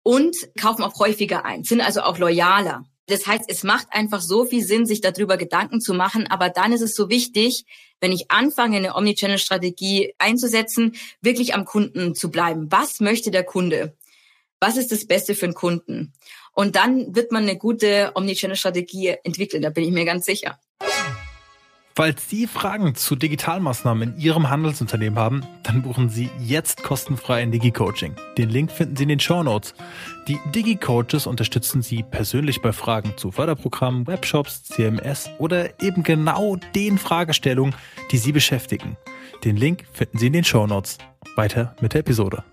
und 0.08 0.34
kaufen 0.58 0.82
auch 0.84 0.98
häufiger 1.00 1.44
ein, 1.44 1.64
sind 1.64 1.82
also 1.82 2.00
auch 2.00 2.16
loyaler. 2.16 2.86
Das 3.08 3.26
heißt, 3.26 3.44
es 3.48 3.62
macht 3.62 3.88
einfach 3.90 4.22
so 4.22 4.46
viel 4.46 4.64
Sinn, 4.64 4.86
sich 4.86 5.02
darüber 5.02 5.36
Gedanken 5.36 5.82
zu 5.82 5.92
machen. 5.92 6.26
Aber 6.26 6.48
dann 6.48 6.72
ist 6.72 6.80
es 6.80 6.94
so 6.94 7.10
wichtig, 7.10 7.66
wenn 8.00 8.10
ich 8.10 8.30
anfange, 8.30 8.78
eine 8.78 8.96
Omnichannel-Strategie 8.96 10.14
einzusetzen, 10.16 10.96
wirklich 11.20 11.54
am 11.54 11.66
Kunden 11.66 12.14
zu 12.14 12.30
bleiben. 12.30 12.72
Was 12.72 13.00
möchte 13.00 13.30
der 13.30 13.44
Kunde? 13.44 13.98
Was 14.60 14.78
ist 14.78 14.92
das 14.92 15.06
Beste 15.06 15.34
für 15.34 15.48
den 15.48 15.54
Kunden? 15.54 16.14
Und 16.54 16.76
dann 16.76 17.14
wird 17.14 17.30
man 17.30 17.42
eine 17.42 17.58
gute 17.58 18.12
Omnichannel-Strategie 18.14 19.14
entwickeln, 19.24 19.60
da 19.60 19.68
bin 19.68 19.84
ich 19.84 19.90
mir 19.90 20.06
ganz 20.06 20.24
sicher. 20.24 20.58
Falls 21.98 22.30
Sie 22.30 22.46
Fragen 22.46 22.94
zu 22.94 23.16
Digitalmaßnahmen 23.16 24.14
in 24.14 24.20
Ihrem 24.20 24.48
Handelsunternehmen 24.48 25.18
haben, 25.18 25.44
dann 25.64 25.82
buchen 25.82 26.08
Sie 26.08 26.30
jetzt 26.38 26.84
kostenfrei 26.84 27.42
ein 27.42 27.50
Digi-Coaching. 27.50 28.14
Den 28.38 28.50
Link 28.50 28.70
finden 28.70 28.94
Sie 28.94 29.02
in 29.02 29.08
den 29.08 29.18
Show 29.18 29.42
Notes. 29.42 29.74
Die 30.28 30.38
Digi-Coaches 30.54 31.26
unterstützen 31.26 31.82
Sie 31.82 32.04
persönlich 32.04 32.62
bei 32.62 32.72
Fragen 32.72 33.14
zu 33.16 33.32
Förderprogrammen, 33.32 34.06
Webshops, 34.06 34.62
CMS 34.62 35.28
oder 35.38 35.82
eben 35.82 36.04
genau 36.04 36.54
den 36.76 36.98
Fragestellungen, 36.98 37.74
die 38.12 38.18
Sie 38.18 38.30
beschäftigen. 38.30 38.96
Den 39.42 39.56
Link 39.56 39.84
finden 39.92 40.18
Sie 40.18 40.28
in 40.28 40.34
den 40.34 40.44
Show 40.44 40.68
Notes. 40.68 40.98
Weiter 41.34 41.74
mit 41.80 41.94
der 41.94 42.02
Episode. 42.02 42.44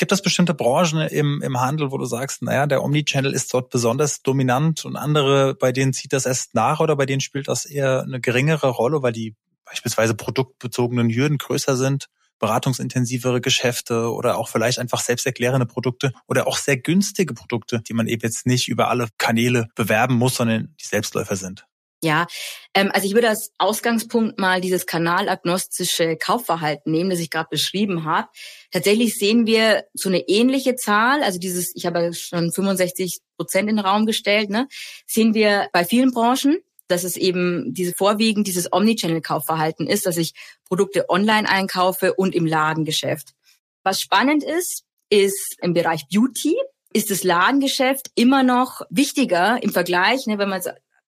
Gibt 0.00 0.12
es 0.12 0.22
bestimmte 0.22 0.54
Branchen 0.54 1.06
im, 1.08 1.42
im 1.42 1.60
Handel, 1.60 1.90
wo 1.90 1.98
du 1.98 2.06
sagst, 2.06 2.40
naja, 2.40 2.66
der 2.66 2.82
Omnichannel 2.82 3.34
ist 3.34 3.52
dort 3.52 3.68
besonders 3.68 4.22
dominant 4.22 4.86
und 4.86 4.96
andere, 4.96 5.54
bei 5.54 5.72
denen 5.72 5.92
zieht 5.92 6.14
das 6.14 6.24
erst 6.24 6.54
nach 6.54 6.80
oder 6.80 6.96
bei 6.96 7.04
denen 7.04 7.20
spielt 7.20 7.48
das 7.48 7.66
eher 7.66 8.00
eine 8.00 8.18
geringere 8.18 8.68
Rolle, 8.68 9.02
weil 9.02 9.12
die 9.12 9.36
beispielsweise 9.66 10.14
produktbezogenen 10.14 11.10
Hürden 11.10 11.36
größer 11.36 11.76
sind? 11.76 12.06
beratungsintensivere 12.38 13.42
Geschäfte 13.42 14.10
oder 14.10 14.38
auch 14.38 14.48
vielleicht 14.48 14.78
einfach 14.78 15.00
selbsterklärende 15.00 15.66
Produkte 15.66 16.14
oder 16.26 16.46
auch 16.46 16.56
sehr 16.56 16.78
günstige 16.78 17.34
Produkte, 17.34 17.82
die 17.86 17.92
man 17.92 18.06
eben 18.06 18.22
jetzt 18.22 18.46
nicht 18.46 18.68
über 18.68 18.88
alle 18.88 19.08
Kanäle 19.18 19.68
bewerben 19.74 20.14
muss, 20.14 20.36
sondern 20.36 20.74
die 20.80 20.86
Selbstläufer 20.86 21.36
sind. 21.36 21.66
Ja, 22.02 22.26
ähm, 22.72 22.90
also 22.94 23.06
ich 23.06 23.14
würde 23.14 23.28
als 23.28 23.52
Ausgangspunkt 23.58 24.38
mal 24.38 24.62
dieses 24.62 24.86
kanalagnostische 24.86 26.16
Kaufverhalten 26.16 26.90
nehmen, 26.90 27.10
das 27.10 27.18
ich 27.18 27.28
gerade 27.28 27.50
beschrieben 27.50 28.04
habe. 28.04 28.28
Tatsächlich 28.70 29.18
sehen 29.18 29.46
wir 29.46 29.84
so 29.92 30.08
eine 30.08 30.20
ähnliche 30.20 30.76
Zahl, 30.76 31.22
also 31.22 31.38
dieses, 31.38 31.76
ich 31.76 31.84
habe 31.84 32.14
schon 32.14 32.52
65 32.52 33.20
Prozent 33.36 33.68
in 33.68 33.76
den 33.76 33.84
Raum 33.84 34.06
gestellt, 34.06 34.48
ne, 34.48 34.66
sehen 35.06 35.34
wir 35.34 35.68
bei 35.74 35.84
vielen 35.84 36.10
Branchen, 36.10 36.56
dass 36.88 37.04
es 37.04 37.16
eben 37.16 37.74
diese 37.74 37.92
vorwiegend 37.92 38.46
dieses 38.46 38.72
Omnichannel-Kaufverhalten 38.72 39.86
ist, 39.86 40.06
dass 40.06 40.16
ich 40.16 40.32
Produkte 40.66 41.10
online 41.10 41.48
einkaufe 41.48 42.14
und 42.14 42.34
im 42.34 42.46
Ladengeschäft. 42.46 43.34
Was 43.82 44.00
spannend 44.00 44.42
ist, 44.42 44.84
ist 45.10 45.56
im 45.60 45.74
Bereich 45.74 46.08
Beauty 46.08 46.56
ist 46.92 47.10
das 47.10 47.24
Ladengeschäft 47.24 48.10
immer 48.14 48.42
noch 48.42 48.80
wichtiger 48.90 49.62
im 49.62 49.70
Vergleich, 49.70 50.26
ne, 50.26 50.38
wenn 50.38 50.48
man 50.48 50.60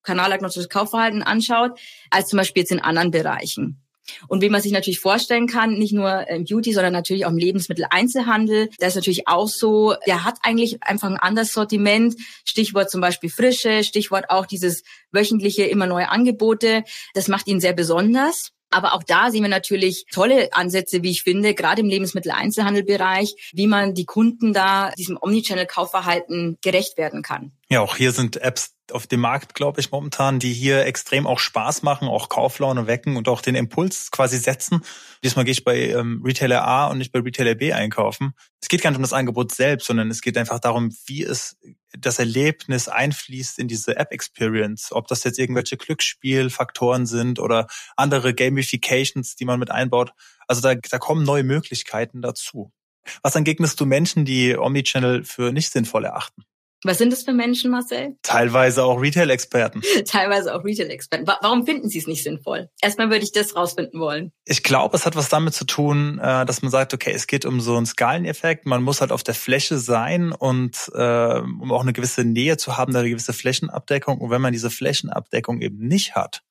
kanalagnostisches 0.03 0.69
Kaufverhalten 0.69 1.23
anschaut, 1.23 1.79
als 2.11 2.29
zum 2.29 2.39
Beispiel 2.39 2.63
jetzt 2.63 2.73
in 2.73 2.81
anderen 2.81 3.11
Bereichen. 3.11 3.83
Und 4.29 4.43
wie 4.43 4.49
man 4.49 4.61
sich 4.61 4.73
natürlich 4.73 5.01
vorstellen 5.01 5.47
kann, 5.47 5.75
nicht 5.75 5.93
nur 5.93 6.29
im 6.29 6.45
Beauty, 6.45 6.73
sondern 6.73 6.93
natürlich 6.93 7.25
auch 7.25 7.31
im 7.31 7.39
Lebensmitteleinzelhandel, 7.39 8.69
da 8.79 8.87
ist 8.87 8.97
natürlich 8.97 9.29
auch 9.29 9.49
so, 9.49 9.95
der 10.07 10.25
hat 10.25 10.39
eigentlich 10.43 10.83
einfach 10.83 11.09
ein 11.09 11.17
anderes 11.17 11.53
Sortiment. 11.53 12.17
Stichwort 12.45 12.91
zum 12.91 13.01
Beispiel 13.01 13.31
Frische, 13.31 13.85
Stichwort 13.85 14.31
auch 14.31 14.47
dieses 14.47 14.83
wöchentliche, 15.13 15.65
immer 15.65 15.87
neue 15.87 16.09
Angebote. 16.09 16.85
Das 17.15 17.29
macht 17.29 17.47
ihn 17.47 17.61
sehr 17.61 17.73
besonders. 17.73 18.51
Aber 18.75 18.95
auch 18.95 19.03
da 19.03 19.31
sehen 19.31 19.43
wir 19.43 19.51
natürlich 19.51 20.07
tolle 20.11 20.49
Ansätze, 20.55 21.03
wie 21.03 21.11
ich 21.11 21.23
finde, 21.23 21.53
gerade 21.55 21.83
im 21.83 21.89
Lebensmitteleinzelhandelbereich, 21.89 23.51
wie 23.53 23.67
man 23.67 23.93
die 23.93 24.07
Kunden 24.07 24.55
da 24.55 24.93
diesem 24.93 25.19
Omnichannel-Kaufverhalten 25.21 26.57
gerecht 26.63 26.97
werden 26.97 27.23
kann. 27.23 27.53
Ja, 27.69 27.83
auch 27.83 27.97
hier 27.97 28.13
sind 28.13 28.39
Apps 28.39 28.71
auf 28.93 29.07
dem 29.07 29.21
Markt, 29.21 29.55
glaube 29.55 29.81
ich, 29.81 29.91
momentan, 29.91 30.39
die 30.39 30.53
hier 30.53 30.87
extrem 30.87 31.27
auch 31.27 31.39
Spaß 31.39 31.83
machen, 31.83 32.09
auch 32.09 32.29
Kauflaune 32.29 32.87
wecken 32.87 33.17
und 33.17 33.29
auch 33.29 33.41
den 33.41 33.55
Impuls 33.55 34.11
quasi 34.11 34.39
setzen. 34.39 34.83
Diesmal 35.25 35.45
gehe 35.45 35.53
ich 35.53 35.65
bei 35.65 35.89
ähm, 35.89 36.23
Retailer 36.25 36.65
A 36.65 36.87
und 36.87 36.99
nicht 36.99 37.13
bei 37.13 37.21
Retailer 37.21 37.55
B 37.55 37.73
einkaufen. 37.73 38.35
Es 38.61 38.69
geht 38.69 38.83
gar 38.83 38.91
nicht 38.91 38.99
um 38.99 39.03
das 39.03 39.13
Angebot 39.13 39.53
selbst, 39.53 39.87
sondern 39.87 40.11
es 40.11 40.21
geht 40.21 40.37
einfach 40.39 40.61
darum, 40.61 40.95
wie 41.07 41.23
es 41.23 41.59
das 41.99 42.19
Erlebnis 42.19 42.89
einfließt 42.89 43.59
in 43.59 43.69
diese 43.69 43.97
App-Experience. 43.97 44.93
Ob 44.93 45.09
das 45.09 45.25
jetzt 45.25 45.39
irgendwelche 45.39 45.77
Glücksspielfaktoren 45.77 47.07
sind 47.07 47.39
oder 47.39 47.67
andere 47.97 48.35
Gamifications, 48.35 49.37
die 49.37 49.45
man 49.45 49.59
mit 49.59 49.71
einbaut. 49.71 50.13
Also 50.47 50.63
da, 50.63 50.75
da 50.75 50.99
kommen 50.99 51.25
neue 51.25 51.45
Möglichkeiten 51.45 52.23
dazu. 52.23 52.73
Was 53.23 53.35
entgegnest 53.35 53.81
du 53.81 53.87
Menschen, 53.87 54.25
die 54.25 54.57
Omnichannel 54.57 55.25
für 55.25 55.53
nicht 55.53 55.71
sinnvoll 55.71 56.05
erachten? 56.05 56.45
Was 56.85 56.99
sind 56.99 57.13
das 57.13 57.23
für 57.23 57.33
Menschen, 57.33 57.71
Marcel? 57.71 58.17
Teilweise 58.23 58.83
auch 58.83 59.01
Retail-Experten. 59.01 59.83
Teilweise 60.05 60.53
auch 60.53 60.65
Retail-Experten. 60.65 61.27
Warum 61.27 61.65
finden 61.65 61.89
sie 61.89 61.99
es 61.99 62.09
nicht 62.09 62.25
sinnvoll? 62.25 62.71
Erstmal 62.81 63.09
würde 63.09 63.23
ich 63.23 63.31
das 63.31 63.55
rausfinden 63.55 64.01
wollen. 64.01 64.33
Ich 64.47 64.65
glaube, 64.65 64.97
es 64.97 65.07
hat 65.07 65.15
was 65.15 65.29
damit 65.29 65.55
zu 65.55 65.65
tun, 65.65 66.19
äh, 66.19 66.45
dass 66.45 66.61
man 66.63 66.73
sagt, 66.73 66.93
okay, 66.93 67.13
es 67.13 67.29
geht 67.29 67.45
um 67.45 67.61
so 67.61 67.77
einen 67.77 67.87
Skaleneffekt. 67.87 68.67
Man 68.67 68.83
muss 68.83 69.01
halt 69.01 69.13
auf 69.13 69.23
der 69.23 69.35
Fläche 69.35 69.79
sein 69.79 70.33
und 70.33 70.91
äh, 70.95 71.39
um 71.39 71.71
auch 71.71 71.83
eine 71.83 71.93
gewisse 71.93 72.25
Nähe 72.25 72.57
zu 72.57 72.77
haben, 72.77 72.95
eine 72.97 73.09
gewisse 73.09 73.33
Flächenabdeckung. 73.33 74.19
Und 74.19 74.31
wenn 74.31 74.43
man 74.43 74.53
diese 74.53 74.71
Flächenabdeckung 74.71 75.61
eben 75.61 75.87
nicht 75.87 76.17
hat, 76.17 76.43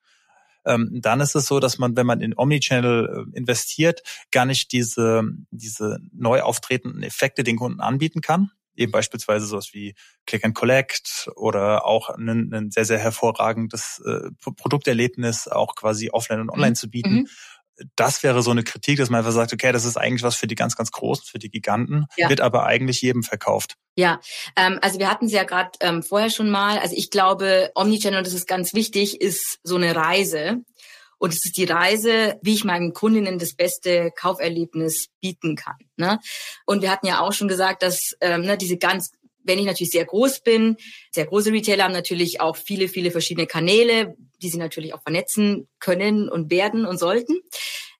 ähm, 0.65 0.89
dann 1.01 1.19
ist 1.19 1.35
es 1.35 1.47
so, 1.47 1.59
dass 1.59 1.77
man, 1.77 1.97
wenn 1.97 2.05
man 2.05 2.21
in 2.21 2.37
Omnichannel 2.37 3.25
äh, 3.33 3.37
investiert, 3.37 4.01
gar 4.31 4.45
nicht 4.45 4.71
diese, 4.71 5.23
diese 5.49 5.97
neu 6.13 6.41
auftretenden 6.41 7.03
Effekte 7.03 7.43
den 7.43 7.57
Kunden 7.57 7.81
anbieten 7.81 8.21
kann 8.21 8.51
eben 8.75 8.91
beispielsweise 8.91 9.45
sowas 9.45 9.69
wie 9.73 9.95
Click 10.25 10.45
and 10.45 10.55
Collect 10.55 11.29
oder 11.35 11.85
auch 11.85 12.09
ein, 12.09 12.53
ein 12.53 12.71
sehr, 12.71 12.85
sehr 12.85 12.99
hervorragendes 12.99 14.01
äh, 14.05 14.29
Produkterlebnis 14.55 15.47
auch 15.47 15.75
quasi 15.75 16.09
offline 16.11 16.41
und 16.41 16.49
online 16.49 16.71
mhm. 16.71 16.75
zu 16.75 16.89
bieten. 16.89 17.13
Mhm. 17.13 17.27
Das 17.95 18.21
wäre 18.21 18.43
so 18.43 18.51
eine 18.51 18.63
Kritik, 18.63 18.97
dass 18.97 19.09
man 19.09 19.19
einfach 19.19 19.31
sagt, 19.31 19.53
okay, 19.53 19.71
das 19.71 19.85
ist 19.85 19.97
eigentlich 19.97 20.23
was 20.23 20.35
für 20.35 20.45
die 20.45 20.55
ganz, 20.55 20.75
ganz 20.75 20.91
Großen, 20.91 21.25
für 21.25 21.39
die 21.39 21.49
Giganten, 21.49 22.05
ja. 22.15 22.29
wird 22.29 22.41
aber 22.41 22.65
eigentlich 22.65 23.01
jedem 23.01 23.23
verkauft. 23.23 23.75
Ja, 23.95 24.19
ähm, 24.55 24.77
also 24.81 24.99
wir 24.99 25.09
hatten 25.09 25.25
es 25.25 25.31
ja 25.31 25.43
gerade 25.43 25.71
ähm, 25.79 26.03
vorher 26.03 26.29
schon 26.29 26.49
mal. 26.49 26.77
Also 26.77 26.95
ich 26.95 27.09
glaube, 27.09 27.71
Omnichannel, 27.73 28.23
das 28.23 28.33
ist 28.33 28.47
ganz 28.47 28.73
wichtig, 28.73 29.19
ist 29.19 29.59
so 29.63 29.77
eine 29.77 29.95
Reise. 29.95 30.61
Und 31.21 31.35
es 31.35 31.45
ist 31.45 31.55
die 31.57 31.65
Reise, 31.65 32.39
wie 32.41 32.55
ich 32.55 32.63
meinen 32.63 32.93
Kundinnen 32.93 33.37
das 33.37 33.53
beste 33.53 34.09
Kauferlebnis 34.15 35.09
bieten 35.21 35.55
kann. 35.55 35.75
Ne? 35.95 36.19
Und 36.65 36.81
wir 36.81 36.89
hatten 36.89 37.05
ja 37.05 37.19
auch 37.19 37.31
schon 37.31 37.47
gesagt, 37.47 37.83
dass 37.83 38.15
ähm, 38.21 38.41
ne, 38.41 38.57
diese 38.57 38.77
ganz 38.77 39.11
wenn 39.43 39.57
ich 39.57 39.65
natürlich 39.65 39.91
sehr 39.91 40.05
groß 40.05 40.41
bin, 40.41 40.77
sehr 41.11 41.25
große 41.25 41.51
Retailer 41.51 41.85
haben 41.85 41.93
natürlich 41.93 42.41
auch 42.41 42.55
viele, 42.55 42.87
viele 42.87 43.09
verschiedene 43.09 43.47
Kanäle, 43.47 44.15
die 44.41 44.49
sie 44.49 44.59
natürlich 44.59 44.93
auch 44.93 45.01
vernetzen 45.01 45.67
können 45.79 46.29
und 46.29 46.51
werden 46.51 46.85
und 46.85 46.99
sollten. 46.99 47.39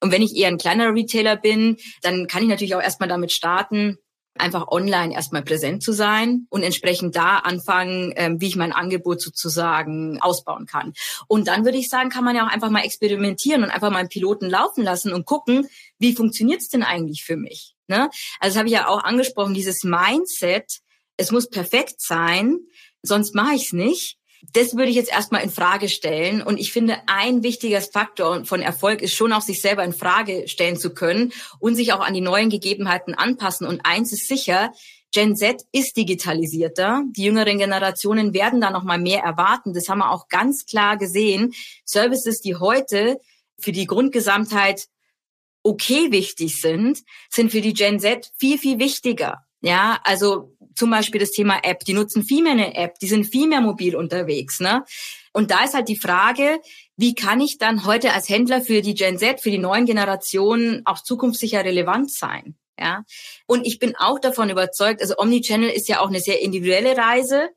Und 0.01 0.11
wenn 0.11 0.21
ich 0.21 0.35
eher 0.35 0.49
ein 0.49 0.59
kleiner 0.59 0.93
Retailer 0.93 1.35
bin, 1.35 1.77
dann 2.03 2.27
kann 2.27 2.43
ich 2.43 2.49
natürlich 2.49 2.75
auch 2.75 2.81
erstmal 2.81 3.09
damit 3.09 3.31
starten, 3.31 3.97
einfach 4.37 4.67
online 4.69 5.13
erstmal 5.13 5.43
präsent 5.43 5.83
zu 5.83 5.91
sein 5.91 6.47
und 6.49 6.63
entsprechend 6.63 7.15
da 7.15 7.37
anfangen, 7.37 8.13
ähm, 8.15 8.39
wie 8.39 8.47
ich 8.47 8.55
mein 8.55 8.71
Angebot 8.71 9.21
sozusagen 9.21 10.21
ausbauen 10.21 10.65
kann. 10.65 10.93
Und 11.27 11.47
dann 11.47 11.65
würde 11.65 11.77
ich 11.77 11.89
sagen, 11.89 12.09
kann 12.09 12.23
man 12.23 12.35
ja 12.35 12.45
auch 12.45 12.51
einfach 12.51 12.69
mal 12.69 12.83
experimentieren 12.83 13.63
und 13.63 13.69
einfach 13.69 13.91
mal 13.91 13.99
einen 13.99 14.09
Piloten 14.09 14.49
laufen 14.49 14.83
lassen 14.83 15.13
und 15.13 15.25
gucken, 15.25 15.67
wie 15.99 16.15
funktioniert's 16.15 16.69
denn 16.69 16.83
eigentlich 16.83 17.23
für 17.23 17.37
mich? 17.37 17.75
Ne? 17.87 18.09
Also 18.39 18.53
das 18.53 18.57
habe 18.57 18.67
ich 18.67 18.73
ja 18.73 18.87
auch 18.87 19.03
angesprochen, 19.03 19.53
dieses 19.53 19.83
Mindset, 19.83 20.79
es 21.17 21.31
muss 21.31 21.49
perfekt 21.49 22.01
sein, 22.01 22.57
sonst 23.03 23.35
mache 23.35 23.55
ich 23.55 23.65
es 23.65 23.73
nicht 23.73 24.17
das 24.53 24.75
würde 24.75 24.89
ich 24.89 24.95
jetzt 24.95 25.11
erstmal 25.11 25.43
in 25.43 25.49
Frage 25.49 25.87
stellen. 25.87 26.41
Und 26.41 26.59
ich 26.59 26.71
finde, 26.71 26.97
ein 27.07 27.43
wichtiger 27.43 27.81
Faktor 27.81 28.45
von 28.45 28.61
Erfolg 28.61 29.01
ist 29.01 29.13
schon 29.13 29.33
auch, 29.33 29.41
sich 29.41 29.61
selber 29.61 29.83
in 29.83 29.93
Frage 29.93 30.47
stellen 30.47 30.77
zu 30.77 30.93
können 30.93 31.31
und 31.59 31.75
sich 31.75 31.93
auch 31.93 31.99
an 32.01 32.13
die 32.13 32.21
neuen 32.21 32.49
Gegebenheiten 32.49 33.13
anpassen. 33.13 33.67
Und 33.67 33.85
eins 33.85 34.11
ist 34.11 34.27
sicher, 34.27 34.71
Gen 35.13 35.35
Z 35.35 35.61
ist 35.71 35.97
digitalisierter. 35.97 37.03
Die 37.11 37.23
jüngeren 37.23 37.57
Generationen 37.57 38.33
werden 38.33 38.61
da 38.61 38.71
noch 38.71 38.83
mal 38.83 38.97
mehr 38.97 39.21
erwarten. 39.21 39.73
Das 39.73 39.89
haben 39.89 39.99
wir 39.99 40.11
auch 40.11 40.29
ganz 40.29 40.65
klar 40.65 40.97
gesehen. 40.97 41.53
Services, 41.83 42.41
die 42.41 42.55
heute 42.55 43.19
für 43.59 43.73
die 43.73 43.85
Grundgesamtheit 43.85 44.87
okay 45.63 46.11
wichtig 46.11 46.61
sind, 46.61 47.03
sind 47.29 47.51
für 47.51 47.61
die 47.61 47.73
Gen 47.73 47.99
Z 47.99 48.31
viel, 48.37 48.57
viel 48.57 48.79
wichtiger. 48.79 49.45
Ja, 49.61 49.99
also 50.03 50.55
zum 50.75 50.89
Beispiel 50.89 51.19
das 51.19 51.31
Thema 51.31 51.59
App. 51.63 51.81
Die 51.85 51.93
nutzen 51.93 52.23
viel 52.23 52.43
mehr 52.43 52.53
eine 52.53 52.75
App, 52.75 52.99
die 52.99 53.07
sind 53.07 53.25
viel 53.25 53.47
mehr 53.47 53.61
mobil 53.61 53.95
unterwegs. 53.95 54.59
Ne? 54.59 54.83
Und 55.33 55.51
da 55.51 55.63
ist 55.63 55.73
halt 55.73 55.87
die 55.87 55.97
Frage, 55.97 56.59
wie 56.97 57.15
kann 57.15 57.39
ich 57.39 57.57
dann 57.57 57.85
heute 57.85 58.13
als 58.13 58.29
Händler 58.29 58.61
für 58.61 58.81
die 58.81 58.95
Gen 58.95 59.17
Z, 59.17 59.41
für 59.41 59.51
die 59.51 59.57
neuen 59.57 59.85
Generationen 59.85 60.81
auch 60.85 61.01
zukunftssicher 61.01 61.63
relevant 61.63 62.11
sein? 62.11 62.55
Ja, 62.79 63.03
und 63.45 63.67
ich 63.67 63.77
bin 63.77 63.95
auch 63.95 64.17
davon 64.17 64.49
überzeugt, 64.49 65.01
also 65.01 65.15
Omnichannel 65.17 65.69
ist 65.69 65.87
ja 65.87 65.99
auch 65.99 66.07
eine 66.07 66.19
sehr 66.19 66.41
individuelle 66.41 66.97
Reise. 66.97 67.49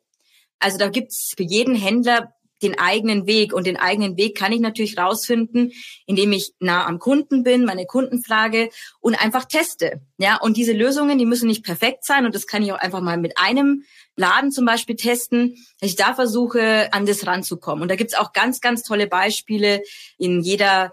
Also 0.58 0.76
da 0.76 0.88
gibt's 0.88 1.32
für 1.34 1.44
jeden 1.44 1.74
Händler 1.74 2.34
den 2.62 2.78
eigenen 2.78 3.26
Weg. 3.26 3.52
Und 3.52 3.66
den 3.66 3.76
eigenen 3.76 4.16
Weg 4.16 4.36
kann 4.36 4.52
ich 4.52 4.60
natürlich 4.60 4.98
rausfinden, 4.98 5.72
indem 6.06 6.32
ich 6.32 6.52
nah 6.60 6.86
am 6.86 6.98
Kunden 6.98 7.42
bin, 7.42 7.64
meine 7.64 7.86
Kunden 7.86 8.22
frage 8.22 8.70
und 9.00 9.14
einfach 9.14 9.44
teste. 9.44 10.00
Ja, 10.18 10.36
und 10.36 10.56
diese 10.56 10.72
Lösungen, 10.72 11.18
die 11.18 11.26
müssen 11.26 11.46
nicht 11.46 11.64
perfekt 11.64 12.04
sein. 12.04 12.26
Und 12.26 12.34
das 12.34 12.46
kann 12.46 12.62
ich 12.62 12.72
auch 12.72 12.78
einfach 12.78 13.00
mal 13.00 13.18
mit 13.18 13.38
einem 13.38 13.84
Laden 14.16 14.52
zum 14.52 14.64
Beispiel 14.64 14.96
testen, 14.96 15.56
dass 15.80 15.90
ich 15.90 15.96
da 15.96 16.14
versuche, 16.14 16.92
an 16.92 17.06
das 17.06 17.26
ranzukommen. 17.26 17.82
Und 17.82 17.88
da 17.88 17.96
gibt's 17.96 18.14
auch 18.14 18.32
ganz, 18.32 18.60
ganz 18.60 18.82
tolle 18.82 19.06
Beispiele 19.06 19.82
in 20.18 20.40
jeder, 20.40 20.92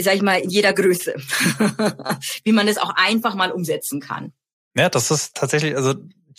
sag 0.00 0.16
ich 0.16 0.22
mal, 0.22 0.40
in 0.40 0.50
jeder 0.50 0.72
Größe, 0.72 1.14
wie 2.44 2.52
man 2.52 2.66
das 2.66 2.78
auch 2.78 2.92
einfach 2.96 3.34
mal 3.34 3.52
umsetzen 3.52 4.00
kann. 4.00 4.32
Ja, 4.76 4.88
das 4.88 5.10
ist 5.10 5.34
tatsächlich, 5.34 5.76
also 5.76 5.94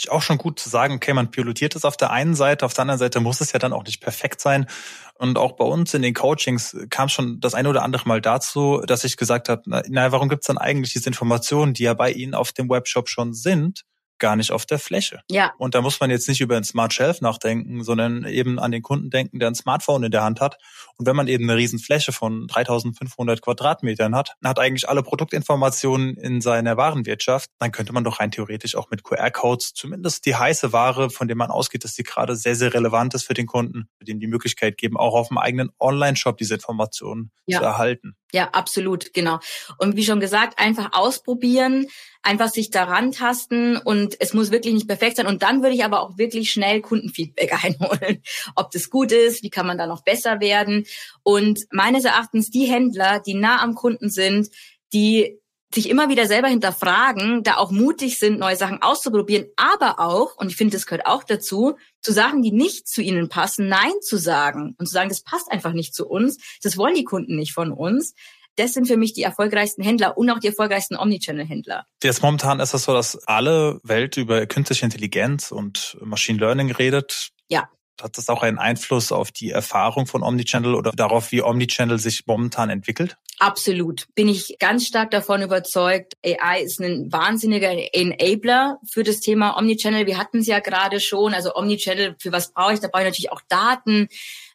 auch 0.07 0.21
schon 0.21 0.38
gut 0.38 0.59
zu 0.59 0.69
sagen, 0.69 0.95
okay, 0.95 1.13
man 1.13 1.31
pilotiert 1.31 1.75
es 1.75 1.83
auf 1.83 1.97
der 1.97 2.12
einen 2.12 2.35
Seite, 2.35 2.65
auf 2.65 2.73
der 2.73 2.83
anderen 2.83 2.99
Seite 2.99 3.19
muss 3.19 3.41
es 3.41 3.51
ja 3.51 3.59
dann 3.59 3.73
auch 3.73 3.83
nicht 3.83 4.01
perfekt 4.01 4.39
sein. 4.39 4.67
Und 5.15 5.38
auch 5.38 5.53
bei 5.53 5.65
uns 5.65 5.93
in 5.93 6.01
den 6.01 6.13
Coachings 6.13 6.77
kam 6.89 7.09
schon 7.09 7.41
das 7.41 7.53
eine 7.53 7.67
oder 7.67 7.83
andere 7.83 8.07
Mal 8.07 8.21
dazu, 8.21 8.81
dass 8.88 9.03
ich 9.03 9.17
gesagt 9.17 9.49
habe, 9.49 9.63
na, 9.65 9.81
na 9.89 10.12
warum 10.13 10.29
gibt's 10.29 10.47
dann 10.47 10.57
eigentlich 10.57 10.93
diese 10.93 11.09
Informationen, 11.09 11.73
die 11.73 11.83
ja 11.83 11.93
bei 11.93 12.12
Ihnen 12.12 12.33
auf 12.33 12.53
dem 12.53 12.69
Webshop 12.69 13.09
schon 13.09 13.33
sind? 13.33 13.83
gar 14.19 14.35
nicht 14.35 14.51
auf 14.51 14.65
der 14.65 14.79
Fläche. 14.79 15.21
Ja. 15.31 15.53
Und 15.57 15.73
da 15.73 15.81
muss 15.81 15.99
man 15.99 16.12
jetzt 16.12 16.27
nicht 16.27 16.41
über 16.41 16.57
ein 16.57 16.63
Smart 16.63 16.93
Shelf 16.93 17.21
nachdenken, 17.21 17.83
sondern 17.83 18.25
eben 18.25 18.59
an 18.59 18.71
den 18.71 18.83
Kunden 18.83 19.09
denken, 19.09 19.39
der 19.39 19.47
ein 19.47 19.55
Smartphone 19.55 20.03
in 20.03 20.12
der 20.12 20.23
Hand 20.23 20.41
hat. 20.41 20.57
Und 20.99 21.05
wenn 21.05 21.15
man 21.15 21.29
eben 21.29 21.49
eine 21.49 21.57
riesen 21.57 21.79
Fläche 21.79 22.12
von 22.12 22.47
3500 22.47 23.41
Quadratmetern 23.41 24.13
hat, 24.15 24.35
hat 24.43 24.59
eigentlich 24.59 24.89
alle 24.89 25.01
Produktinformationen 25.01 26.17
in 26.17 26.41
seiner 26.41 26.75
Warenwirtschaft, 26.75 27.49
dann 27.57 27.71
könnte 27.71 27.93
man 27.93 28.03
doch 28.03 28.19
rein 28.19 28.31
theoretisch 28.31 28.75
auch 28.75 28.89
mit 28.91 29.03
QR-Codes 29.03 29.73
zumindest 29.73 30.25
die 30.25 30.35
heiße 30.35 30.73
Ware, 30.73 31.09
von 31.09 31.29
der 31.29 31.38
man 31.38 31.51
ausgeht, 31.51 31.85
dass 31.85 31.93
die 31.93 32.03
gerade 32.03 32.35
sehr, 32.35 32.55
sehr 32.55 32.73
relevant 32.73 33.13
ist 33.13 33.23
für 33.23 33.33
den 33.33 33.45
Kunden, 33.45 33.88
dem 34.01 34.19
die 34.19 34.27
Möglichkeit 34.27 34.77
geben, 34.77 34.97
auch 34.97 35.13
auf 35.13 35.29
dem 35.29 35.38
eigenen 35.38 35.69
Online-Shop 35.79 36.38
diese 36.38 36.55
Informationen 36.55 37.31
ja. 37.45 37.59
zu 37.59 37.63
erhalten. 37.63 38.17
Ja, 38.31 38.49
absolut, 38.49 39.13
genau. 39.13 39.39
Und 39.79 39.95
wie 39.95 40.03
schon 40.03 40.19
gesagt, 40.19 40.59
einfach 40.59 40.89
ausprobieren, 40.91 41.88
einfach 42.21 42.49
sich 42.49 42.69
daran 42.69 43.12
tasten 43.12 43.77
und 43.77 44.17
es 44.19 44.33
muss 44.33 44.51
wirklich 44.51 44.73
nicht 44.73 44.88
perfekt 44.88 45.17
sein. 45.17 45.25
Und 45.25 45.41
dann 45.41 45.63
würde 45.63 45.73
ich 45.73 45.83
aber 45.83 46.01
auch 46.01 46.17
wirklich 46.17 46.51
schnell 46.51 46.81
Kundenfeedback 46.81 47.53
einholen, 47.63 48.21
ob 48.55 48.69
das 48.71 48.89
gut 48.89 49.12
ist, 49.12 49.41
wie 49.41 49.49
kann 49.49 49.65
man 49.65 49.77
da 49.77 49.88
noch 49.88 50.03
besser 50.03 50.39
werden. 50.39 50.85
Und 51.23 51.62
meines 51.71 52.06
Erachtens 52.06 52.49
die 52.49 52.65
Händler, 52.65 53.21
die 53.25 53.34
nah 53.34 53.62
am 53.62 53.75
Kunden 53.75 54.10
sind, 54.10 54.49
die 54.93 55.39
sich 55.73 55.88
immer 55.88 56.10
wieder 56.10 56.25
selber 56.25 56.47
hinterfragen, 56.47 57.43
da 57.43 57.58
auch 57.58 57.69
mutig 57.69 58.17
sind, 58.17 58.39
neue 58.39 58.56
Sachen 58.56 58.82
auszuprobieren, 58.82 59.45
aber 59.56 59.99
auch, 59.99 60.36
und 60.36 60.49
ich 60.49 60.56
finde, 60.56 60.75
das 60.75 60.88
gehört 60.88 61.06
auch 61.06 61.23
dazu, 61.23 61.75
zu 62.02 62.12
Sachen, 62.12 62.41
die 62.41 62.52
nicht 62.52 62.88
zu 62.88 63.04
ihnen 63.04 63.30
passen, 63.30 63.67
Nein 63.67 63.93
zu 64.02 64.17
sagen 64.17 64.75
und 64.80 64.88
zu 64.88 64.93
sagen, 64.93 65.10
das 65.10 65.21
passt 65.21 65.52
einfach 65.52 65.73
nicht 65.73 65.93
zu 65.93 66.08
uns, 66.08 66.38
das 66.63 66.75
wollen 66.75 66.95
die 66.95 67.04
Kunden 67.04 67.36
nicht 67.36 67.54
von 67.54 67.71
uns 67.71 68.15
das 68.60 68.73
sind 68.73 68.88
für 68.88 68.97
mich 68.97 69.13
die 69.13 69.23
erfolgreichsten 69.23 69.82
Händler 69.82 70.17
und 70.17 70.30
auch 70.30 70.39
die 70.39 70.47
erfolgreichsten 70.47 70.97
Omnichannel-Händler. 70.97 71.86
Jetzt 72.04 72.21
momentan 72.21 72.60
ist 72.60 72.73
es 72.73 72.83
so, 72.83 72.94
dass 72.94 73.15
alle 73.27 73.79
Welt 73.83 74.17
über 74.17 74.46
künstliche 74.46 74.85
Intelligenz 74.85 75.52
und 75.52 75.98
Machine 76.02 76.40
Learning 76.40 76.71
redet. 76.71 77.29
Ja. 77.48 77.69
Hat 78.02 78.17
das 78.17 78.29
auch 78.29 78.43
einen 78.43 78.58
Einfluss 78.58 79.12
auf 79.12 79.31
die 79.31 79.52
Erfahrung 79.52 80.06
von 80.08 80.23
Omnichannel 80.23 80.75
oder 80.75 80.91
darauf, 80.91 81.31
wie 81.31 81.41
Omnichannel 81.41 82.00
sich 82.00 82.25
momentan 82.27 82.69
entwickelt? 82.69 83.17
Absolut. 83.39 84.08
Bin 84.15 84.27
ich 84.27 84.58
ganz 84.60 84.85
stark 84.85 85.12
davon 85.12 85.41
überzeugt. 85.41 86.17
AI 86.25 86.62
ist 86.62 86.81
ein 86.81 87.12
wahnsinniger 87.12 87.71
Enabler 87.93 88.79
für 88.85 89.04
das 89.04 89.21
Thema 89.21 89.58
Omnichannel. 89.58 90.08
Wir 90.08 90.17
hatten 90.17 90.39
es 90.39 90.47
ja 90.47 90.60
gerade 90.60 91.00
schon. 91.00 91.33
Also 91.33 91.56
Omnichannel, 91.56 92.15
für 92.19 92.31
was 92.33 92.52
brauche 92.52 92.73
ich? 92.73 92.79
Da 92.81 92.89
brauche 92.89 93.04
ich 93.04 93.08
natürlich 93.08 93.31
auch 93.31 93.41
Daten 93.47 94.10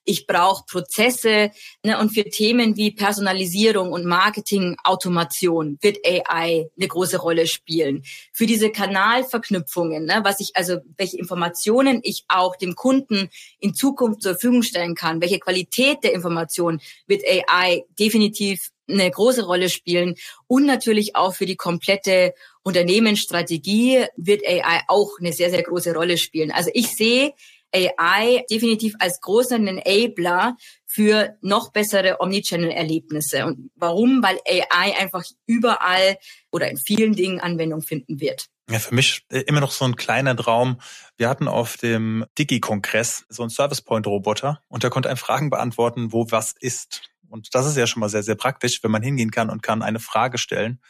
ich 0.04 0.26
brauche 0.26 0.64
Prozesse 0.70 1.50
ne, 1.82 1.98
und 1.98 2.10
für 2.10 2.24
Themen 2.24 2.76
wie 2.76 2.90
Personalisierung 2.90 3.92
und 3.92 4.04
Marketing, 4.04 4.76
Automation 4.84 5.78
wird 5.80 5.98
AI 6.06 6.66
eine 6.76 6.88
große 6.88 7.18
Rolle 7.18 7.46
spielen. 7.46 8.02
Für 8.32 8.46
diese 8.46 8.70
Kanalverknüpfungen, 8.70 10.04
ne, 10.04 10.20
was 10.22 10.40
ich 10.40 10.52
also 10.54 10.78
welche 10.96 11.18
Informationen 11.18 12.00
ich 12.02 12.24
auch 12.28 12.56
dem 12.56 12.74
Kunden 12.74 13.28
in 13.58 13.74
Zukunft 13.74 14.22
zur 14.22 14.32
Verfügung 14.32 14.62
stellen 14.62 14.94
kann, 14.94 15.20
welche 15.20 15.38
Qualität 15.38 16.04
der 16.04 16.12
Information 16.12 16.80
wird 17.06 17.22
AI 17.24 17.84
definitiv 17.98 18.70
eine 18.88 19.10
große 19.10 19.46
Rolle 19.46 19.70
spielen 19.70 20.16
und 20.46 20.66
natürlich 20.66 21.16
auch 21.16 21.34
für 21.34 21.46
die 21.46 21.56
komplette 21.56 22.34
Unternehmensstrategie 22.62 24.06
wird 24.16 24.42
AI 24.46 24.82
auch 24.88 25.12
eine 25.20 25.32
sehr, 25.32 25.50
sehr 25.50 25.62
große 25.62 25.94
Rolle 25.94 26.18
spielen. 26.18 26.50
Also 26.50 26.70
ich 26.74 26.94
sehe 26.94 27.32
AI 27.74 28.44
definitiv 28.50 28.94
als 28.98 29.20
großer 29.20 29.56
Enabler 29.56 30.56
für 30.86 31.36
noch 31.40 31.72
bessere 31.72 32.20
Omnichannel-Erlebnisse. 32.20 33.46
Und 33.46 33.70
warum? 33.74 34.22
Weil 34.22 34.38
AI 34.46 34.96
einfach 34.98 35.24
überall 35.46 36.16
oder 36.52 36.70
in 36.70 36.76
vielen 36.76 37.14
Dingen 37.14 37.40
Anwendung 37.40 37.82
finden 37.82 38.20
wird. 38.20 38.46
Ja, 38.70 38.78
für 38.78 38.94
mich 38.94 39.26
äh, 39.30 39.40
immer 39.40 39.60
noch 39.60 39.72
so 39.72 39.84
ein 39.84 39.96
kleiner 39.96 40.36
Traum. 40.36 40.80
Wir 41.16 41.28
hatten 41.28 41.48
auf 41.48 41.76
dem 41.76 42.24
Digi-Kongress 42.38 43.26
so 43.28 43.42
einen 43.42 43.50
Service 43.50 43.82
Point-Roboter 43.82 44.62
und 44.68 44.82
der 44.82 44.90
konnte 44.90 45.08
einem 45.08 45.18
Fragen 45.18 45.50
beantworten, 45.50 46.12
wo 46.12 46.30
was 46.30 46.54
ist. 46.58 47.02
Und 47.28 47.54
das 47.54 47.66
ist 47.66 47.76
ja 47.76 47.86
schon 47.86 48.00
mal 48.00 48.08
sehr, 48.08 48.22
sehr 48.22 48.36
praktisch, 48.36 48.82
wenn 48.82 48.90
man 48.90 49.02
hingehen 49.02 49.30
kann 49.30 49.50
und 49.50 49.62
kann 49.62 49.82
eine 49.82 49.98
Frage 49.98 50.38
stellen. 50.38 50.80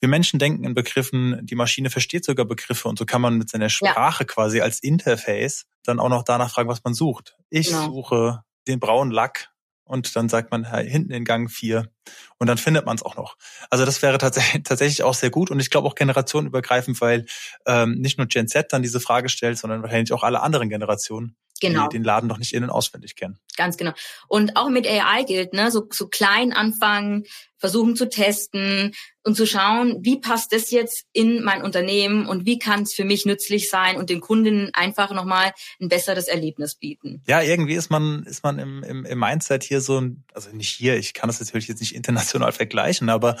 Wir 0.00 0.08
Menschen 0.08 0.38
denken 0.38 0.64
in 0.64 0.74
Begriffen, 0.74 1.38
die 1.46 1.54
Maschine 1.54 1.90
versteht 1.90 2.24
sogar 2.24 2.46
Begriffe 2.46 2.88
und 2.88 2.98
so 2.98 3.04
kann 3.04 3.20
man 3.20 3.36
mit 3.36 3.50
seiner 3.50 3.68
Sprache 3.68 4.24
ja. 4.24 4.26
quasi 4.26 4.60
als 4.60 4.82
Interface 4.82 5.66
dann 5.84 6.00
auch 6.00 6.08
noch 6.08 6.24
danach 6.24 6.50
fragen, 6.50 6.68
was 6.68 6.82
man 6.82 6.94
sucht. 6.94 7.36
Ich 7.50 7.68
genau. 7.68 7.86
suche 7.86 8.42
den 8.66 8.80
braunen 8.80 9.12
Lack 9.12 9.50
und 9.84 10.14
dann 10.14 10.28
sagt 10.28 10.52
man 10.52 10.64
hinten 10.64 11.12
in 11.12 11.24
Gang 11.24 11.50
vier 11.50 11.90
und 12.38 12.46
dann 12.46 12.58
findet 12.58 12.86
man 12.86 12.96
es 12.96 13.02
auch 13.02 13.16
noch. 13.16 13.36
Also 13.68 13.84
das 13.84 14.00
wäre 14.02 14.18
tatsächlich, 14.18 14.62
tatsächlich 14.64 15.02
auch 15.02 15.14
sehr 15.14 15.30
gut 15.30 15.50
und 15.50 15.60
ich 15.60 15.68
glaube 15.68 15.88
auch 15.88 15.94
generationenübergreifend, 15.94 17.00
weil 17.00 17.26
ähm, 17.66 17.94
nicht 17.94 18.16
nur 18.16 18.26
Gen 18.26 18.48
Z 18.48 18.72
dann 18.72 18.82
diese 18.82 19.00
Frage 19.00 19.28
stellt, 19.28 19.58
sondern 19.58 19.82
wahrscheinlich 19.82 20.12
auch 20.12 20.22
alle 20.22 20.40
anderen 20.40 20.68
Generationen 20.70 21.36
genau. 21.60 21.88
die 21.88 21.98
den 21.98 22.04
Laden 22.04 22.28
noch 22.28 22.38
nicht 22.38 22.52
innen 22.52 22.70
auswendig 22.70 23.16
kennen. 23.16 23.38
Ganz 23.56 23.76
genau. 23.76 23.92
Und 24.28 24.56
auch 24.56 24.68
mit 24.68 24.86
AI 24.86 25.24
gilt, 25.24 25.52
ne, 25.52 25.70
so, 25.70 25.86
so 25.90 26.08
klein 26.08 26.52
anfangen, 26.52 27.24
versuchen 27.58 27.94
zu 27.94 28.08
testen 28.08 28.92
und 29.22 29.36
zu 29.36 29.46
schauen, 29.46 29.98
wie 30.00 30.18
passt 30.18 30.52
das 30.52 30.70
jetzt 30.70 31.04
in 31.12 31.42
mein 31.42 31.62
Unternehmen 31.62 32.26
und 32.26 32.46
wie 32.46 32.58
kann 32.58 32.82
es 32.82 32.94
für 32.94 33.04
mich 33.04 33.26
nützlich 33.26 33.68
sein 33.68 33.96
und 33.98 34.08
den 34.08 34.20
Kunden 34.20 34.70
einfach 34.72 35.12
nochmal 35.12 35.52
ein 35.78 35.88
besseres 35.88 36.26
Erlebnis 36.26 36.74
bieten. 36.74 37.22
Ja, 37.26 37.42
irgendwie 37.42 37.74
ist 37.74 37.90
man, 37.90 38.22
ist 38.24 38.42
man 38.42 38.58
im, 38.58 38.82
im, 38.82 39.04
im 39.04 39.18
Mindset 39.18 39.62
hier 39.62 39.82
so 39.82 40.00
ein, 40.00 40.24
also 40.32 40.50
nicht 40.56 40.70
hier, 40.70 40.96
ich 40.96 41.12
kann 41.12 41.28
das 41.28 41.38
natürlich 41.38 41.68
jetzt 41.68 41.80
nicht 41.80 41.94
international 41.94 42.52
vergleichen, 42.52 43.10
aber 43.10 43.36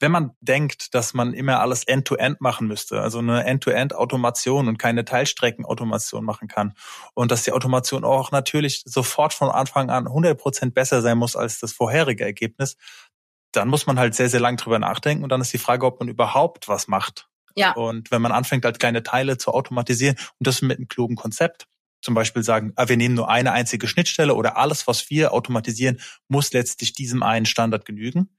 wenn 0.00 0.12
man 0.12 0.32
denkt, 0.40 0.94
dass 0.94 1.14
man 1.14 1.34
immer 1.34 1.60
alles 1.60 1.84
end-to-end 1.84 2.36
-End 2.36 2.42
machen 2.42 2.68
müsste, 2.68 3.00
also 3.00 3.18
eine 3.18 3.44
End-to-End-Automation 3.44 4.68
und 4.68 4.78
keine 4.78 5.04
Teilstrecken-Automation 5.04 6.24
machen 6.24 6.48
kann 6.48 6.74
und 7.14 7.30
dass 7.30 7.42
die 7.42 7.52
Automation 7.52 8.04
auch 8.04 8.30
natürlich 8.30 8.82
sofort 8.84 9.34
von 9.34 9.50
Anfang 9.50 9.90
an 9.90 10.06
100 10.06 10.38
Prozent 10.38 10.74
besser 10.74 11.02
sein 11.02 11.18
muss 11.18 11.36
als 11.36 11.58
das 11.58 11.72
vorherige 11.72 12.24
Ergebnis, 12.24 12.76
dann 13.52 13.68
muss 13.68 13.86
man 13.86 13.98
halt 13.98 14.14
sehr, 14.14 14.28
sehr 14.28 14.40
lang 14.40 14.56
drüber 14.56 14.78
nachdenken 14.78 15.24
und 15.24 15.30
dann 15.30 15.40
ist 15.40 15.52
die 15.52 15.58
Frage, 15.58 15.86
ob 15.86 15.98
man 16.00 16.08
überhaupt 16.08 16.68
was 16.68 16.86
macht. 16.86 17.28
Ja. 17.56 17.72
Und 17.72 18.10
wenn 18.10 18.22
man 18.22 18.30
anfängt, 18.30 18.64
halt 18.64 18.78
kleine 18.78 19.02
Teile 19.02 19.36
zu 19.36 19.52
automatisieren 19.52 20.16
und 20.38 20.46
das 20.46 20.62
mit 20.62 20.78
einem 20.78 20.88
klugen 20.88 21.16
Konzept, 21.16 21.66
zum 22.00 22.14
Beispiel 22.14 22.44
sagen, 22.44 22.72
ah, 22.76 22.88
wir 22.88 22.96
nehmen 22.96 23.16
nur 23.16 23.28
eine 23.28 23.50
einzige 23.50 23.88
Schnittstelle 23.88 24.34
oder 24.34 24.56
alles, 24.56 24.86
was 24.86 25.10
wir 25.10 25.32
automatisieren, 25.32 25.98
muss 26.28 26.52
letztlich 26.52 26.92
diesem 26.92 27.24
einen 27.24 27.46
Standard 27.46 27.84
genügen 27.84 28.30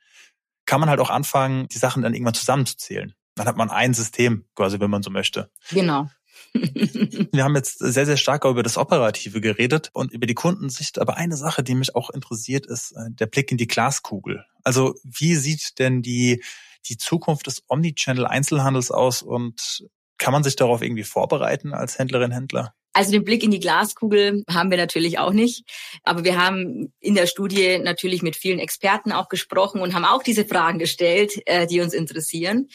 kann 0.69 0.79
man 0.79 0.89
halt 0.89 0.99
auch 0.99 1.09
anfangen, 1.09 1.67
die 1.69 1.79
Sachen 1.79 2.03
dann 2.03 2.13
irgendwann 2.13 2.35
zusammenzuzählen. 2.35 3.15
Dann 3.33 3.47
hat 3.47 3.57
man 3.57 3.71
ein 3.71 3.95
System, 3.95 4.45
quasi, 4.53 4.79
wenn 4.79 4.91
man 4.91 5.01
so 5.01 5.09
möchte. 5.09 5.49
Genau. 5.71 6.07
Wir 6.53 7.43
haben 7.43 7.55
jetzt 7.55 7.79
sehr, 7.79 8.05
sehr 8.05 8.17
stark 8.17 8.45
über 8.45 8.61
das 8.61 8.77
Operative 8.77 9.41
geredet 9.41 9.89
und 9.93 10.11
über 10.11 10.27
die 10.27 10.35
Kundensicht. 10.35 10.99
Aber 10.99 11.17
eine 11.17 11.37
Sache, 11.37 11.63
die 11.63 11.73
mich 11.73 11.95
auch 11.95 12.11
interessiert, 12.11 12.67
ist 12.67 12.91
äh, 12.91 13.09
der 13.09 13.25
Blick 13.25 13.49
in 13.49 13.57
die 13.57 13.65
Glaskugel. 13.65 14.45
Also 14.63 14.93
wie 15.03 15.33
sieht 15.35 15.79
denn 15.79 16.03
die, 16.03 16.43
die 16.87 16.97
Zukunft 16.97 17.47
des 17.47 17.63
Omnichannel 17.67 18.27
Einzelhandels 18.27 18.91
aus 18.91 19.23
und 19.23 19.89
kann 20.19 20.33
man 20.33 20.43
sich 20.43 20.55
darauf 20.55 20.83
irgendwie 20.83 21.03
vorbereiten 21.03 21.73
als 21.73 21.97
Händlerin, 21.97 22.29
Händler? 22.29 22.75
Also 22.93 23.11
den 23.11 23.23
Blick 23.23 23.43
in 23.43 23.51
die 23.51 23.59
Glaskugel 23.59 24.43
haben 24.49 24.71
wir 24.71 24.77
natürlich 24.77 25.19
auch 25.19 25.31
nicht. 25.31 25.63
Aber 26.03 26.23
wir 26.23 26.43
haben 26.43 26.91
in 26.99 27.15
der 27.15 27.27
Studie 27.27 27.77
natürlich 27.77 28.21
mit 28.21 28.35
vielen 28.35 28.59
Experten 28.59 29.11
auch 29.11 29.29
gesprochen 29.29 29.81
und 29.81 29.93
haben 29.93 30.05
auch 30.05 30.23
diese 30.23 30.45
Fragen 30.45 30.79
gestellt, 30.79 31.33
äh, 31.45 31.67
die 31.67 31.81
uns 31.81 31.93
interessieren 31.93 32.67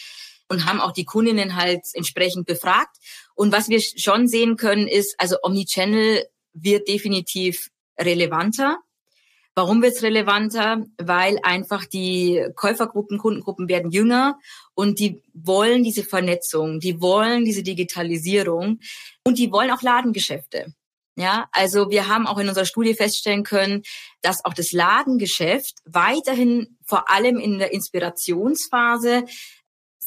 und 0.48 0.66
haben 0.66 0.80
auch 0.80 0.92
die 0.92 1.04
Kundinnen 1.04 1.56
halt 1.56 1.82
entsprechend 1.94 2.46
befragt. 2.46 2.96
Und 3.34 3.52
was 3.52 3.68
wir 3.68 3.80
schon 3.80 4.28
sehen 4.28 4.56
können 4.56 4.86
ist, 4.86 5.14
also 5.18 5.36
Omnichannel 5.42 6.24
wird 6.52 6.88
definitiv 6.88 7.70
relevanter. 7.98 8.78
Warum 9.56 9.82
wird 9.82 9.94
es 9.94 10.02
relevanter? 10.02 10.84
Weil 10.98 11.38
einfach 11.42 11.84
die 11.84 12.44
Käufergruppen, 12.56 13.18
Kundengruppen 13.18 13.68
werden 13.68 13.92
jünger 13.92 14.38
und 14.74 14.98
die 14.98 15.22
wollen 15.32 15.84
diese 15.84 16.02
Vernetzung, 16.02 16.80
die 16.80 17.00
wollen 17.00 17.44
diese 17.44 17.62
Digitalisierung 17.62 18.80
und 19.24 19.38
die 19.38 19.52
wollen 19.52 19.70
auch 19.70 19.82
Ladengeschäfte. 19.82 20.74
Ja, 21.16 21.48
also 21.52 21.90
wir 21.90 22.08
haben 22.08 22.26
auch 22.26 22.38
in 22.38 22.48
unserer 22.48 22.64
Studie 22.64 22.94
feststellen 22.94 23.44
können, 23.44 23.82
dass 24.20 24.44
auch 24.44 24.54
das 24.54 24.72
Ladengeschäft 24.72 25.76
weiterhin 25.84 26.76
vor 26.84 27.08
allem 27.08 27.38
in 27.38 27.60
der 27.60 27.72
Inspirationsphase 27.72 29.24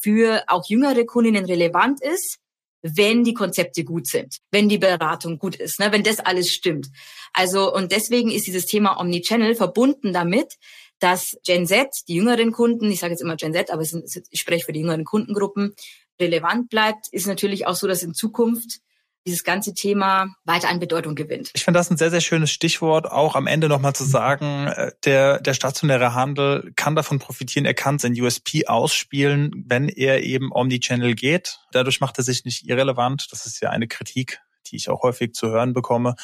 für 0.01 0.43
auch 0.47 0.67
jüngere 0.67 1.05
Kundinnen 1.05 1.45
relevant 1.45 2.01
ist, 2.01 2.39
wenn 2.81 3.23
die 3.23 3.33
Konzepte 3.33 3.85
gut 3.85 4.07
sind, 4.07 4.39
wenn 4.51 4.67
die 4.67 4.77
Beratung 4.77 5.39
gut 5.39 5.55
ist, 5.55 5.79
ne, 5.79 5.91
wenn 5.91 6.03
das 6.03 6.19
alles 6.19 6.51
stimmt. 6.51 6.89
Also 7.33 7.73
und 7.73 7.91
deswegen 7.91 8.31
ist 8.31 8.47
dieses 8.47 8.65
Thema 8.65 8.99
Omnichannel 8.99 9.55
verbunden 9.55 10.13
damit, 10.13 10.55
dass 10.99 11.37
Gen 11.45 11.67
Z, 11.67 11.87
die 12.07 12.15
jüngeren 12.15 12.51
Kunden, 12.51 12.89
ich 12.91 12.99
sage 12.99 13.13
jetzt 13.13 13.21
immer 13.21 13.35
Gen 13.35 13.53
Z, 13.53 13.71
aber 13.71 13.81
ich 13.83 14.39
spreche 14.39 14.65
für 14.65 14.73
die 14.73 14.79
jüngeren 14.81 15.05
Kundengruppen, 15.05 15.75
relevant 16.19 16.69
bleibt, 16.69 17.07
ist 17.11 17.27
natürlich 17.27 17.67
auch 17.67 17.75
so, 17.75 17.87
dass 17.87 18.03
in 18.03 18.13
Zukunft 18.13 18.79
dieses 19.27 19.43
ganze 19.43 19.73
Thema 19.73 20.27
weiter 20.45 20.69
an 20.69 20.79
Bedeutung 20.79 21.13
gewinnt. 21.13 21.51
Ich 21.53 21.65
finde 21.65 21.79
das 21.79 21.91
ein 21.91 21.97
sehr, 21.97 22.09
sehr 22.09 22.21
schönes 22.21 22.49
Stichwort, 22.49 23.11
auch 23.11 23.35
am 23.35 23.45
Ende 23.45 23.67
nochmal 23.67 23.93
zu 23.93 24.05
sagen, 24.05 24.67
äh, 24.67 24.91
der, 25.03 25.41
der 25.41 25.53
stationäre 25.53 26.13
Handel 26.13 26.71
kann 26.77 26.95
davon 26.95 27.19
profitieren, 27.19 27.65
er 27.65 27.73
kann 27.73 27.99
sein 27.99 28.19
USP 28.19 28.67
ausspielen, 28.67 29.65
wenn 29.67 29.89
er 29.89 30.23
eben 30.23 30.51
Omnichannel 30.53 31.13
geht. 31.13 31.59
Dadurch 31.73 31.99
macht 31.99 32.17
er 32.17 32.23
sich 32.23 32.45
nicht 32.45 32.67
irrelevant. 32.67 33.27
Das 33.31 33.45
ist 33.45 33.61
ja 33.61 33.69
eine 33.69 33.89
Kritik, 33.89 34.39
die 34.67 34.77
ich 34.77 34.89
auch 34.89 35.03
häufig 35.03 35.33
zu 35.33 35.49
hören 35.49 35.73
bekomme 35.73 36.15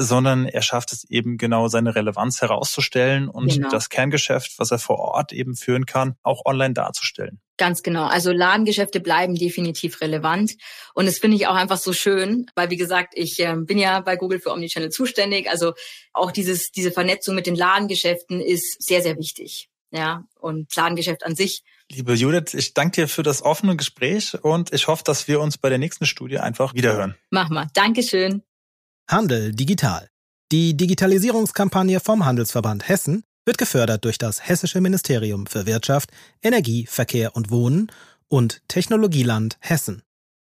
sondern 0.00 0.46
er 0.46 0.62
schafft 0.62 0.92
es 0.92 1.04
eben 1.10 1.38
genau 1.38 1.66
seine 1.66 1.96
Relevanz 1.96 2.40
herauszustellen 2.40 3.28
und 3.28 3.52
genau. 3.52 3.68
das 3.68 3.88
Kerngeschäft, 3.88 4.58
was 4.58 4.70
er 4.70 4.78
vor 4.78 5.00
Ort 5.00 5.32
eben 5.32 5.56
führen 5.56 5.86
kann, 5.86 6.14
auch 6.22 6.46
online 6.46 6.72
darzustellen. 6.72 7.40
Ganz 7.56 7.82
genau. 7.82 8.06
Also 8.06 8.30
Ladengeschäfte 8.30 9.00
bleiben 9.00 9.34
definitiv 9.34 10.00
relevant. 10.00 10.52
Und 10.94 11.06
das 11.06 11.18
finde 11.18 11.36
ich 11.36 11.48
auch 11.48 11.56
einfach 11.56 11.78
so 11.78 11.92
schön, 11.92 12.46
weil 12.54 12.70
wie 12.70 12.76
gesagt, 12.76 13.14
ich 13.16 13.40
äh, 13.40 13.56
bin 13.56 13.76
ja 13.76 13.98
bei 13.98 14.14
Google 14.14 14.38
für 14.38 14.52
Omnichannel 14.52 14.90
zuständig. 14.90 15.50
Also 15.50 15.72
auch 16.12 16.30
dieses, 16.30 16.70
diese 16.70 16.92
Vernetzung 16.92 17.34
mit 17.34 17.46
den 17.46 17.56
Ladengeschäften 17.56 18.40
ist 18.40 18.80
sehr, 18.80 19.02
sehr 19.02 19.18
wichtig. 19.18 19.68
Ja, 19.90 20.24
und 20.38 20.74
Ladengeschäft 20.76 21.24
an 21.24 21.34
sich. 21.34 21.64
Liebe 21.90 22.12
Judith, 22.12 22.54
ich 22.54 22.74
danke 22.74 23.00
dir 23.00 23.08
für 23.08 23.22
das 23.22 23.42
offene 23.42 23.74
Gespräch 23.74 24.36
und 24.44 24.72
ich 24.72 24.86
hoffe, 24.86 25.02
dass 25.02 25.26
wir 25.26 25.40
uns 25.40 25.58
bei 25.58 25.70
der 25.70 25.78
nächsten 25.78 26.06
Studie 26.06 26.38
einfach 26.38 26.74
wiederhören. 26.74 27.16
Mach 27.30 27.48
mal. 27.48 27.66
Dankeschön. 27.72 28.42
Handel 29.08 29.52
digital. 29.52 30.08
Die 30.52 30.76
Digitalisierungskampagne 30.76 31.98
vom 32.00 32.26
Handelsverband 32.26 32.88
Hessen 32.88 33.22
wird 33.46 33.58
gefördert 33.58 34.04
durch 34.04 34.18
das 34.18 34.46
Hessische 34.46 34.82
Ministerium 34.82 35.46
für 35.46 35.64
Wirtschaft, 35.66 36.10
Energie, 36.42 36.84
Verkehr 36.86 37.34
und 37.34 37.50
Wohnen 37.50 37.90
und 38.28 38.60
Technologieland 38.68 39.56
Hessen. 39.60 40.02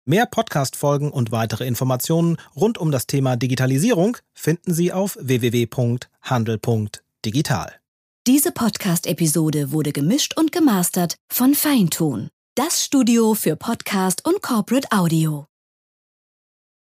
Mehr 0.04 0.26
Podcast-Folgen 0.26 1.12
und 1.12 1.30
weitere 1.30 1.64
Informationen 1.66 2.38
rund 2.56 2.78
um 2.78 2.90
das 2.90 3.06
Thema 3.06 3.36
Digitalisierung 3.36 4.16
finden 4.34 4.74
Sie 4.74 4.92
auf 4.92 5.16
www.handel.digital. 5.20 7.72
Diese 8.26 8.50
Podcast-Episode 8.50 9.70
wurde 9.70 9.92
gemischt 9.92 10.36
und 10.36 10.50
gemastert 10.50 11.14
von 11.32 11.54
Feintun, 11.54 12.30
das 12.56 12.84
Studio 12.84 13.34
für 13.34 13.54
Podcast 13.54 14.26
und 14.26 14.42
Corporate 14.42 14.88
Audio. 14.90 15.46